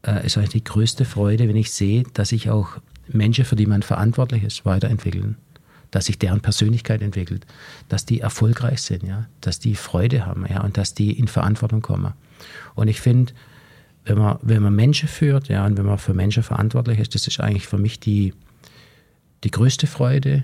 äh, 0.06 0.26
ist 0.26 0.38
eigentlich 0.38 0.52
die 0.52 0.64
größte 0.64 1.06
Freude, 1.06 1.48
wenn 1.48 1.56
ich 1.56 1.72
sehe, 1.72 2.04
dass 2.14 2.30
sich 2.30 2.50
auch 2.50 2.78
Menschen, 3.08 3.46
für 3.46 3.56
die 3.56 3.66
man 3.66 3.82
verantwortlich 3.82 4.44
ist, 4.44 4.66
weiterentwickeln. 4.66 5.38
Dass 5.92 6.06
sich 6.06 6.20
deren 6.20 6.42
Persönlichkeit 6.42 7.02
entwickelt, 7.02 7.46
dass 7.88 8.06
die 8.06 8.20
erfolgreich 8.20 8.82
sind, 8.82 9.04
ja, 9.04 9.28
dass 9.40 9.60
die 9.60 9.76
Freude 9.76 10.26
haben, 10.26 10.46
ja, 10.50 10.62
und 10.62 10.78
dass 10.78 10.94
die 10.94 11.18
in 11.18 11.28
Verantwortung 11.28 11.82
kommen. 11.82 12.14
Und 12.74 12.90
ich 12.90 13.00
finde, 13.00 13.34
wenn 14.04 14.18
man, 14.18 14.38
wenn 14.42 14.62
man 14.62 14.76
Menschen 14.76 15.08
führt, 15.08 15.48
ja, 15.48 15.66
und 15.66 15.78
wenn 15.78 15.86
man 15.86 15.98
für 15.98 16.14
Menschen 16.14 16.44
verantwortlich 16.44 17.00
ist, 17.00 17.16
das 17.16 17.28
ist 17.28 17.40
eigentlich 17.40 17.68
für 17.68 17.78
mich 17.78 18.00
die, 18.00 18.34
die 19.44 19.52
größte 19.52 19.88
Freude, 19.88 20.44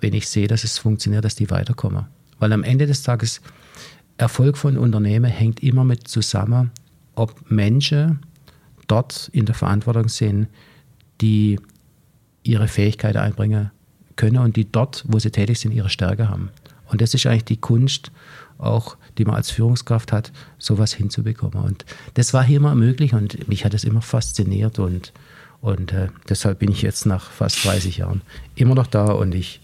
wenn 0.00 0.12
ich 0.12 0.28
sehe, 0.28 0.48
dass 0.48 0.64
es 0.64 0.78
funktioniert, 0.78 1.24
dass 1.24 1.34
die 1.34 1.50
weiterkommen. 1.50 2.06
Weil 2.38 2.52
am 2.52 2.62
Ende 2.62 2.86
des 2.86 3.02
Tages 3.02 3.40
Erfolg 4.18 4.56
von 4.56 4.78
Unternehmen 4.78 5.30
hängt 5.30 5.62
immer 5.62 5.84
mit 5.84 6.08
zusammen, 6.08 6.70
ob 7.14 7.50
Menschen 7.50 8.20
dort 8.86 9.28
in 9.32 9.46
der 9.46 9.54
Verantwortung 9.54 10.08
sind, 10.08 10.48
die 11.20 11.58
ihre 12.42 12.68
Fähigkeiten 12.68 13.18
einbringen 13.18 13.70
können 14.16 14.38
und 14.38 14.56
die 14.56 14.70
dort, 14.70 15.04
wo 15.08 15.18
sie 15.18 15.30
tätig 15.30 15.58
sind, 15.58 15.72
ihre 15.72 15.90
Stärke 15.90 16.28
haben. 16.28 16.50
Und 16.88 17.00
das 17.00 17.14
ist 17.14 17.26
eigentlich 17.26 17.44
die 17.44 17.56
Kunst, 17.56 18.10
auch 18.58 18.96
die 19.18 19.24
man 19.24 19.34
als 19.34 19.50
Führungskraft 19.50 20.12
hat, 20.12 20.32
sowas 20.58 20.94
hinzubekommen. 20.94 21.62
Und 21.62 21.84
das 22.14 22.32
war 22.32 22.44
hier 22.44 22.58
immer 22.58 22.74
möglich 22.74 23.12
und 23.12 23.48
mich 23.48 23.64
hat 23.64 23.74
es 23.74 23.84
immer 23.84 24.02
fasziniert 24.02 24.78
und, 24.78 25.12
und 25.60 25.92
äh, 25.92 26.08
deshalb 26.28 26.60
bin 26.60 26.70
ich 26.70 26.82
jetzt 26.82 27.06
nach 27.06 27.30
fast 27.30 27.64
30 27.64 27.98
Jahren 27.98 28.22
immer 28.54 28.74
noch 28.74 28.86
da 28.86 29.06
und 29.06 29.34
ich 29.34 29.60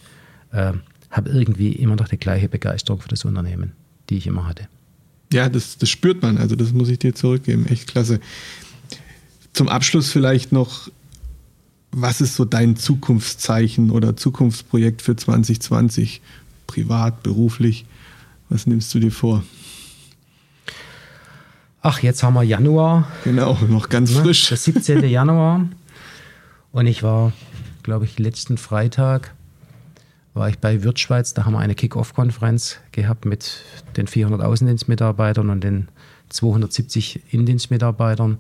äh, 0.53 0.73
habe 1.11 1.31
irgendwie 1.31 1.73
immer 1.73 1.97
noch 1.97 2.09
die 2.09 2.17
gleiche 2.17 2.49
Begeisterung 2.49 3.01
für 3.01 3.09
das 3.09 3.25
Unternehmen, 3.25 3.73
die 4.09 4.17
ich 4.17 4.27
immer 4.27 4.47
hatte. 4.47 4.69
Ja, 5.33 5.49
das, 5.49 5.79
das 5.79 5.89
spürt 5.89 6.23
man, 6.23 6.39
also 6.39 6.57
das 6.57 6.73
muss 6.73 6.89
ich 6.89 6.99
dir 6.99 7.15
zurückgeben. 7.15 7.67
Echt 7.67 7.87
klasse. 7.87 8.21
Zum 9.53 9.69
Abschluss 9.69 10.11
vielleicht 10.11 10.53
noch, 10.53 10.91
was 11.91 12.21
ist 12.21 12.37
so 12.37 12.45
dein 12.45 12.77
Zukunftszeichen 12.77 13.91
oder 13.91 14.17
Zukunftsprojekt 14.17 15.03
für 15.03 15.17
2020? 15.17 16.21
Privat, 16.67 17.23
beruflich? 17.23 17.85
Was 18.49 18.67
nimmst 18.67 18.95
du 18.95 18.99
dir 18.99 19.13
vor? 19.13 19.43
Ach, 21.83 21.99
jetzt 22.01 22.23
haben 22.23 22.35
wir 22.35 22.45
Januar. 22.45 23.11
Genau, 23.25 23.59
noch 23.69 23.89
ganz 23.89 24.15
ne? 24.15 24.23
frisch. 24.23 24.49
Der 24.49 24.57
17. 24.57 25.05
Januar. 25.09 25.69
Und 26.71 26.87
ich 26.87 27.03
war, 27.03 27.33
glaube 27.83 28.05
ich, 28.05 28.19
letzten 28.19 28.57
Freitag 28.57 29.35
war 30.35 30.49
ich 30.49 30.59
bei 30.59 30.83
Wirtschweiz. 30.83 31.35
Da 31.35 31.45
haben 31.45 31.53
wir 31.53 31.59
eine 31.59 31.75
Kick-Off-Konferenz 31.75 32.79
gehabt 32.93 33.25
mit 33.25 33.63
den 33.97 34.07
400 34.07 34.41
Außendienstmitarbeitern 34.41 35.51
und 35.51 35.63
den 35.63 35.89
270 36.31 37.33
Indienstmitarbeitern. 37.33 38.39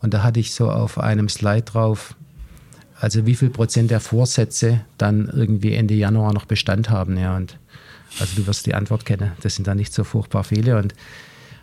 Und 0.00 0.14
da 0.14 0.22
hatte 0.22 0.40
ich 0.40 0.52
so 0.52 0.70
auf 0.70 0.98
einem 0.98 1.28
Slide 1.28 1.62
drauf, 1.62 2.14
also 2.98 3.26
wie 3.26 3.34
viel 3.34 3.50
Prozent 3.50 3.90
der 3.90 4.00
Vorsätze 4.00 4.80
dann 4.98 5.28
irgendwie 5.28 5.74
Ende 5.74 5.94
Januar 5.94 6.32
noch 6.32 6.46
Bestand 6.46 6.90
haben. 6.90 7.18
Ja, 7.18 7.36
und 7.36 7.58
also 8.20 8.36
du 8.36 8.46
wirst 8.46 8.66
die 8.66 8.74
Antwort 8.74 9.04
kennen. 9.04 9.32
Das 9.42 9.56
sind 9.56 9.66
dann 9.66 9.76
nicht 9.76 9.92
so 9.92 10.04
furchtbar 10.04 10.44
viele. 10.44 10.78
Und 10.78 10.94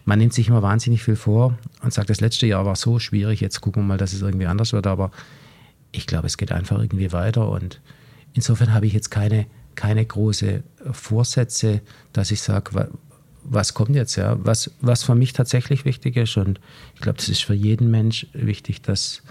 man 0.06 0.20
nimmt 0.20 0.34
sich 0.34 0.48
immer 0.48 0.62
wahnsinnig 0.62 1.04
viel 1.04 1.16
vor 1.16 1.58
und 1.82 1.94
sagt, 1.94 2.10
das 2.10 2.22
letzte 2.22 2.48
Jahr 2.48 2.66
war 2.66 2.76
so 2.76 3.00
schwierig, 3.00 3.40
jetzt 3.42 3.62
gucken 3.62 3.84
wir 3.84 3.88
mal, 3.88 3.98
dass 3.98 4.14
es 4.14 4.22
irgendwie 4.22 4.48
anders 4.48 4.74
wird. 4.74 4.88
Aber 4.88 5.12
ich 5.92 6.08
glaube, 6.08 6.28
es 6.28 6.38
geht 6.38 6.52
einfach 6.52 6.80
irgendwie 6.80 7.12
weiter. 7.12 7.50
Und 7.50 7.80
insofern 8.34 8.74
habe 8.74 8.88
ich 8.88 8.94
jetzt 8.94 9.12
keine, 9.12 9.46
keine 9.76 10.06
große 10.06 10.64
Vorsätze, 10.92 11.82
dass 12.14 12.32
ich 12.32 12.42
sage, 12.42 12.90
was 13.44 13.74
kommt 13.74 13.96
jetzt, 13.96 14.16
ja, 14.16 14.38
was, 14.44 14.72
was 14.82 15.04
für 15.04 15.16
mich 15.16 15.34
tatsächlich 15.34 15.86
wichtig 15.86 16.18
ist. 16.18 16.38
Und 16.38 16.60
ich 16.96 17.02
glaube, 17.02 17.18
das 17.18 17.30
ist 17.30 17.44
für 17.44 17.54
jeden 17.54 17.90
Mensch 17.90 18.28
wichtig, 18.34 18.82
dass, 18.82 19.24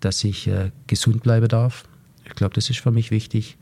dass 0.00 0.24
ich 0.24 0.46
äh, 0.46 0.70
gesund 0.86 1.22
bleiben 1.22 1.48
darf. 1.48 1.84
Ich 2.24 2.34
glaube, 2.34 2.54
das 2.54 2.70
ist 2.70 2.80
für 2.80 2.90
mich 2.90 3.10
wichtig. 3.10 3.58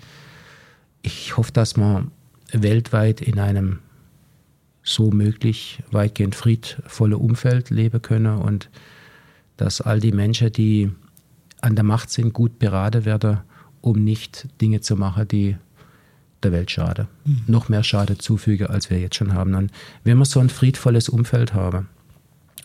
Ich 1.02 1.36
hoffe, 1.36 1.52
dass 1.52 1.76
man 1.76 2.10
weltweit 2.52 3.20
in 3.20 3.38
einem 3.38 3.80
so 4.82 5.10
möglich 5.10 5.82
weitgehend 5.90 6.34
friedvolle 6.34 7.18
Umfeld 7.18 7.70
leben 7.70 8.00
können 8.02 8.38
und 8.38 8.70
dass 9.56 9.80
all 9.80 10.00
die 10.00 10.12
Menschen, 10.12 10.52
die 10.52 10.90
an 11.60 11.74
der 11.74 11.84
Macht 11.84 12.10
sind, 12.10 12.32
gut 12.32 12.58
beraten 12.58 13.04
werden, 13.04 13.40
um 13.82 14.02
nicht 14.02 14.48
Dinge 14.60 14.80
zu 14.80 14.96
machen, 14.96 15.28
die 15.28 15.56
der 16.42 16.52
Welt 16.52 16.70
schade, 16.70 17.08
mhm. 17.24 17.42
noch 17.46 17.68
mehr 17.68 17.82
Schade 17.82 18.18
zufüge, 18.18 18.70
als 18.70 18.90
wir 18.90 18.98
jetzt 18.98 19.16
schon 19.16 19.34
haben. 19.34 19.54
Und 19.54 19.70
wenn 20.04 20.18
wir 20.18 20.24
so 20.24 20.40
ein 20.40 20.48
friedvolles 20.48 21.08
Umfeld 21.08 21.54
haben 21.54 21.88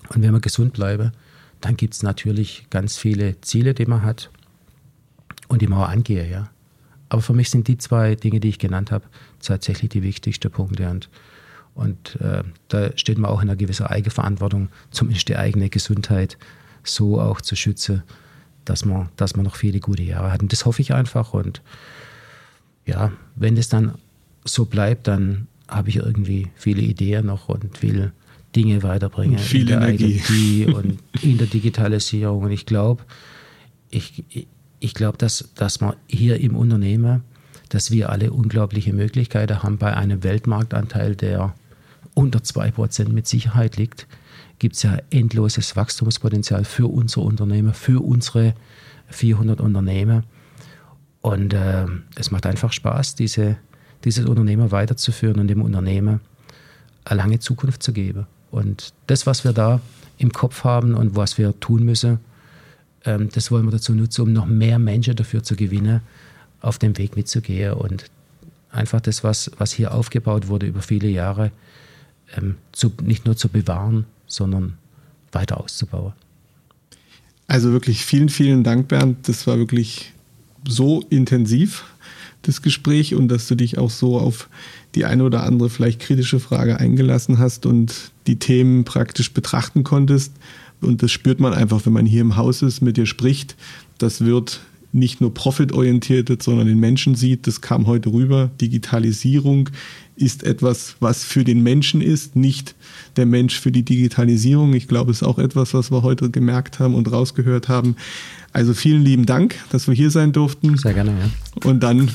und 0.09 0.21
wenn 0.21 0.31
wir 0.31 0.39
gesund 0.39 0.73
bleiben, 0.73 1.11
dann 1.61 1.77
gibt 1.77 1.93
es 1.93 2.03
natürlich 2.03 2.67
ganz 2.69 2.97
viele 2.97 3.39
Ziele, 3.41 3.73
die 3.73 3.85
man 3.85 4.03
hat 4.03 4.29
und 5.47 5.61
die 5.61 5.67
man 5.67 5.79
auch 5.79 5.89
angehe, 5.89 6.29
ja. 6.29 6.49
Aber 7.09 7.21
für 7.21 7.33
mich 7.33 7.49
sind 7.49 7.67
die 7.67 7.77
zwei 7.77 8.15
Dinge, 8.15 8.39
die 8.39 8.49
ich 8.49 8.59
genannt 8.59 8.91
habe, 8.91 9.05
tatsächlich 9.41 9.89
die 9.89 10.01
wichtigsten 10.01 10.51
Punkte. 10.51 10.89
Und, 10.89 11.09
und 11.75 12.19
äh, 12.19 12.43
da 12.67 12.97
steht 12.97 13.19
man 13.19 13.29
auch 13.29 13.41
in 13.41 13.49
einer 13.49 13.55
gewissen 13.55 13.85
Eigenverantwortung, 13.85 14.69
zumindest 14.89 15.29
die 15.29 15.37
eigene 15.37 15.69
Gesundheit 15.69 16.37
so 16.83 17.21
auch 17.21 17.41
zu 17.41 17.55
schützen, 17.55 18.03
dass 18.65 18.85
man, 18.85 19.09
dass 19.17 19.35
man 19.35 19.45
noch 19.45 19.55
viele 19.55 19.79
gute 19.79 20.03
Jahre 20.03 20.31
hat. 20.31 20.41
Und 20.41 20.51
das 20.51 20.65
hoffe 20.65 20.81
ich 20.81 20.93
einfach. 20.93 21.33
Und 21.33 21.61
ja, 22.85 23.11
wenn 23.35 23.57
es 23.57 23.69
dann 23.69 23.95
so 24.43 24.65
bleibt, 24.65 25.07
dann 25.07 25.47
habe 25.67 25.89
ich 25.89 25.97
irgendwie 25.97 26.47
viele 26.55 26.81
Ideen 26.81 27.25
noch 27.25 27.49
und 27.49 27.81
will 27.81 28.11
Dinge 28.55 28.83
weiterbringen. 28.83 29.37
Und 29.37 29.41
viel 29.41 29.61
in 29.61 29.67
der 29.67 29.81
Energie. 29.81 30.63
IoT 30.63 30.75
und 30.75 30.99
in 31.21 31.37
der 31.37 31.47
Digitalisierung. 31.47 32.43
Und 32.43 32.51
ich 32.51 32.65
glaube, 32.65 33.03
ich, 33.89 34.23
ich 34.79 34.93
glaube, 34.93 35.17
dass, 35.17 35.49
dass 35.55 35.81
man 35.81 35.95
hier 36.07 36.39
im 36.39 36.55
Unternehmen, 36.55 37.23
dass 37.69 37.91
wir 37.91 38.09
alle 38.09 38.31
unglaubliche 38.31 38.93
Möglichkeiten 38.93 39.63
haben 39.63 39.77
bei 39.77 39.95
einem 39.95 40.23
Weltmarktanteil, 40.23 41.15
der 41.15 41.55
unter 42.13 42.39
2% 42.39 43.09
mit 43.09 43.27
Sicherheit 43.27 43.77
liegt, 43.77 44.07
gibt 44.59 44.75
es 44.75 44.83
ja 44.83 44.97
endloses 45.09 45.75
Wachstumspotenzial 45.75 46.63
für 46.63 46.87
unser 46.87 47.21
Unternehmen, 47.21 47.73
für 47.73 48.01
unsere 48.01 48.53
400 49.07 49.59
Unternehmen. 49.59 50.23
Und 51.25 51.55
äh, 51.55 51.87
es 52.17 52.29
macht 52.29 52.45
einfach 52.45 52.71
Spaß, 52.71 53.15
diese, 53.15 53.57
dieses 54.03 54.27
Unternehmen 54.27 54.69
weiterzuführen 54.69 55.39
und 55.39 55.47
dem 55.47 55.63
Unternehmen 55.63 56.19
eine 57.03 57.17
lange 57.17 57.39
Zukunft 57.39 57.81
zu 57.81 57.93
geben. 57.93 58.27
Und 58.51 58.93
das, 59.07 59.25
was 59.25 59.43
wir 59.43 59.51
da 59.51 59.81
im 60.19 60.31
Kopf 60.31 60.63
haben 60.63 60.93
und 60.93 61.15
was 61.15 61.39
wir 61.39 61.59
tun 61.59 61.83
müssen, 61.83 62.19
ähm, 63.05 63.29
das 63.33 63.49
wollen 63.49 63.65
wir 63.65 63.71
dazu 63.71 63.93
nutzen, 63.93 64.21
um 64.21 64.33
noch 64.33 64.45
mehr 64.45 64.77
Menschen 64.77 65.15
dafür 65.15 65.41
zu 65.41 65.55
gewinnen, 65.55 66.01
auf 66.61 66.77
dem 66.77 66.95
Weg 66.99 67.15
mitzugehen 67.15 67.73
und 67.73 68.05
einfach 68.69 69.01
das, 69.01 69.23
was, 69.23 69.49
was 69.57 69.71
hier 69.71 69.95
aufgebaut 69.95 70.47
wurde 70.47 70.67
über 70.67 70.83
viele 70.83 71.07
Jahre, 71.07 71.51
ähm, 72.37 72.57
zu, 72.71 72.91
nicht 73.01 73.25
nur 73.25 73.35
zu 73.35 73.49
bewahren, 73.49 74.05
sondern 74.27 74.77
weiter 75.31 75.59
auszubauen. 75.59 76.13
Also 77.47 77.71
wirklich 77.71 78.05
vielen, 78.05 78.29
vielen 78.29 78.63
Dank, 78.63 78.89
Bernd. 78.89 79.27
Das 79.27 79.47
war 79.47 79.57
wirklich 79.57 80.13
so 80.67 81.03
intensiv, 81.09 81.83
das 82.41 82.61
Gespräch, 82.61 83.15
und 83.15 83.27
dass 83.29 83.47
du 83.47 83.55
dich 83.55 83.77
auch 83.77 83.89
so 83.89 84.19
auf 84.19 84.49
die 84.93 85.05
eine 85.05 85.23
oder 85.23 85.43
andere 85.43 85.69
vielleicht 85.69 85.99
kritische 85.99 86.39
Frage 86.39 86.79
eingelassen 86.79 87.37
hast 87.37 87.65
und 87.65 88.11
die 88.27 88.37
Themen 88.37 88.85
praktisch 88.85 89.33
betrachten 89.33 89.83
konntest. 89.83 90.33
Und 90.81 91.01
das 91.01 91.11
spürt 91.11 91.39
man 91.39 91.53
einfach, 91.53 91.85
wenn 91.85 91.93
man 91.93 92.05
hier 92.05 92.21
im 92.21 92.35
Haus 92.35 92.61
ist, 92.61 92.81
mit 92.81 92.97
dir 92.97 93.05
spricht. 93.05 93.55
Das 93.97 94.21
wird 94.21 94.61
nicht 94.95 95.21
nur 95.21 95.33
profitorientiert, 95.33 96.41
sondern 96.41 96.67
den 96.67 96.79
Menschen 96.79 97.15
sieht. 97.15 97.47
Das 97.47 97.61
kam 97.61 97.85
heute 97.85 98.11
rüber. 98.11 98.49
Digitalisierung 98.61 99.69
ist 100.15 100.43
etwas, 100.43 100.95
was 101.01 101.23
für 101.23 101.43
den 101.43 101.61
Menschen 101.61 102.01
ist, 102.01 102.35
nicht 102.35 102.75
der 103.17 103.25
Mensch 103.25 103.59
für 103.59 103.71
die 103.71 103.83
Digitalisierung. 103.83 104.73
Ich 104.73 104.87
glaube, 104.87 105.11
es 105.11 105.21
ist 105.21 105.27
auch 105.27 105.37
etwas, 105.37 105.73
was 105.73 105.91
wir 105.91 106.03
heute 106.03 106.29
gemerkt 106.31 106.79
haben 106.79 106.95
und 106.95 107.11
rausgehört 107.11 107.67
haben. 107.67 107.97
Also 108.53 108.73
vielen 108.73 109.03
lieben 109.03 109.25
Dank, 109.25 109.55
dass 109.69 109.87
wir 109.87 109.93
hier 109.93 110.11
sein 110.11 110.31
durften. 110.31 110.77
Sehr 110.77 110.93
gerne, 110.93 111.11
ja. 111.11 111.69
Und 111.69 111.83
dann 111.83 112.09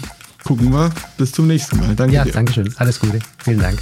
gucken 0.44 0.72
wir 0.72 0.90
bis 1.18 1.32
zum 1.32 1.46
nächsten 1.46 1.78
Mal. 1.78 1.94
Danke 1.94 2.14
ja, 2.14 2.24
dir. 2.24 2.30
Ja, 2.30 2.34
danke 2.34 2.54
schön. 2.54 2.72
Alles 2.76 2.98
Gute. 2.98 3.18
Vielen 3.38 3.60
Dank. 3.60 3.78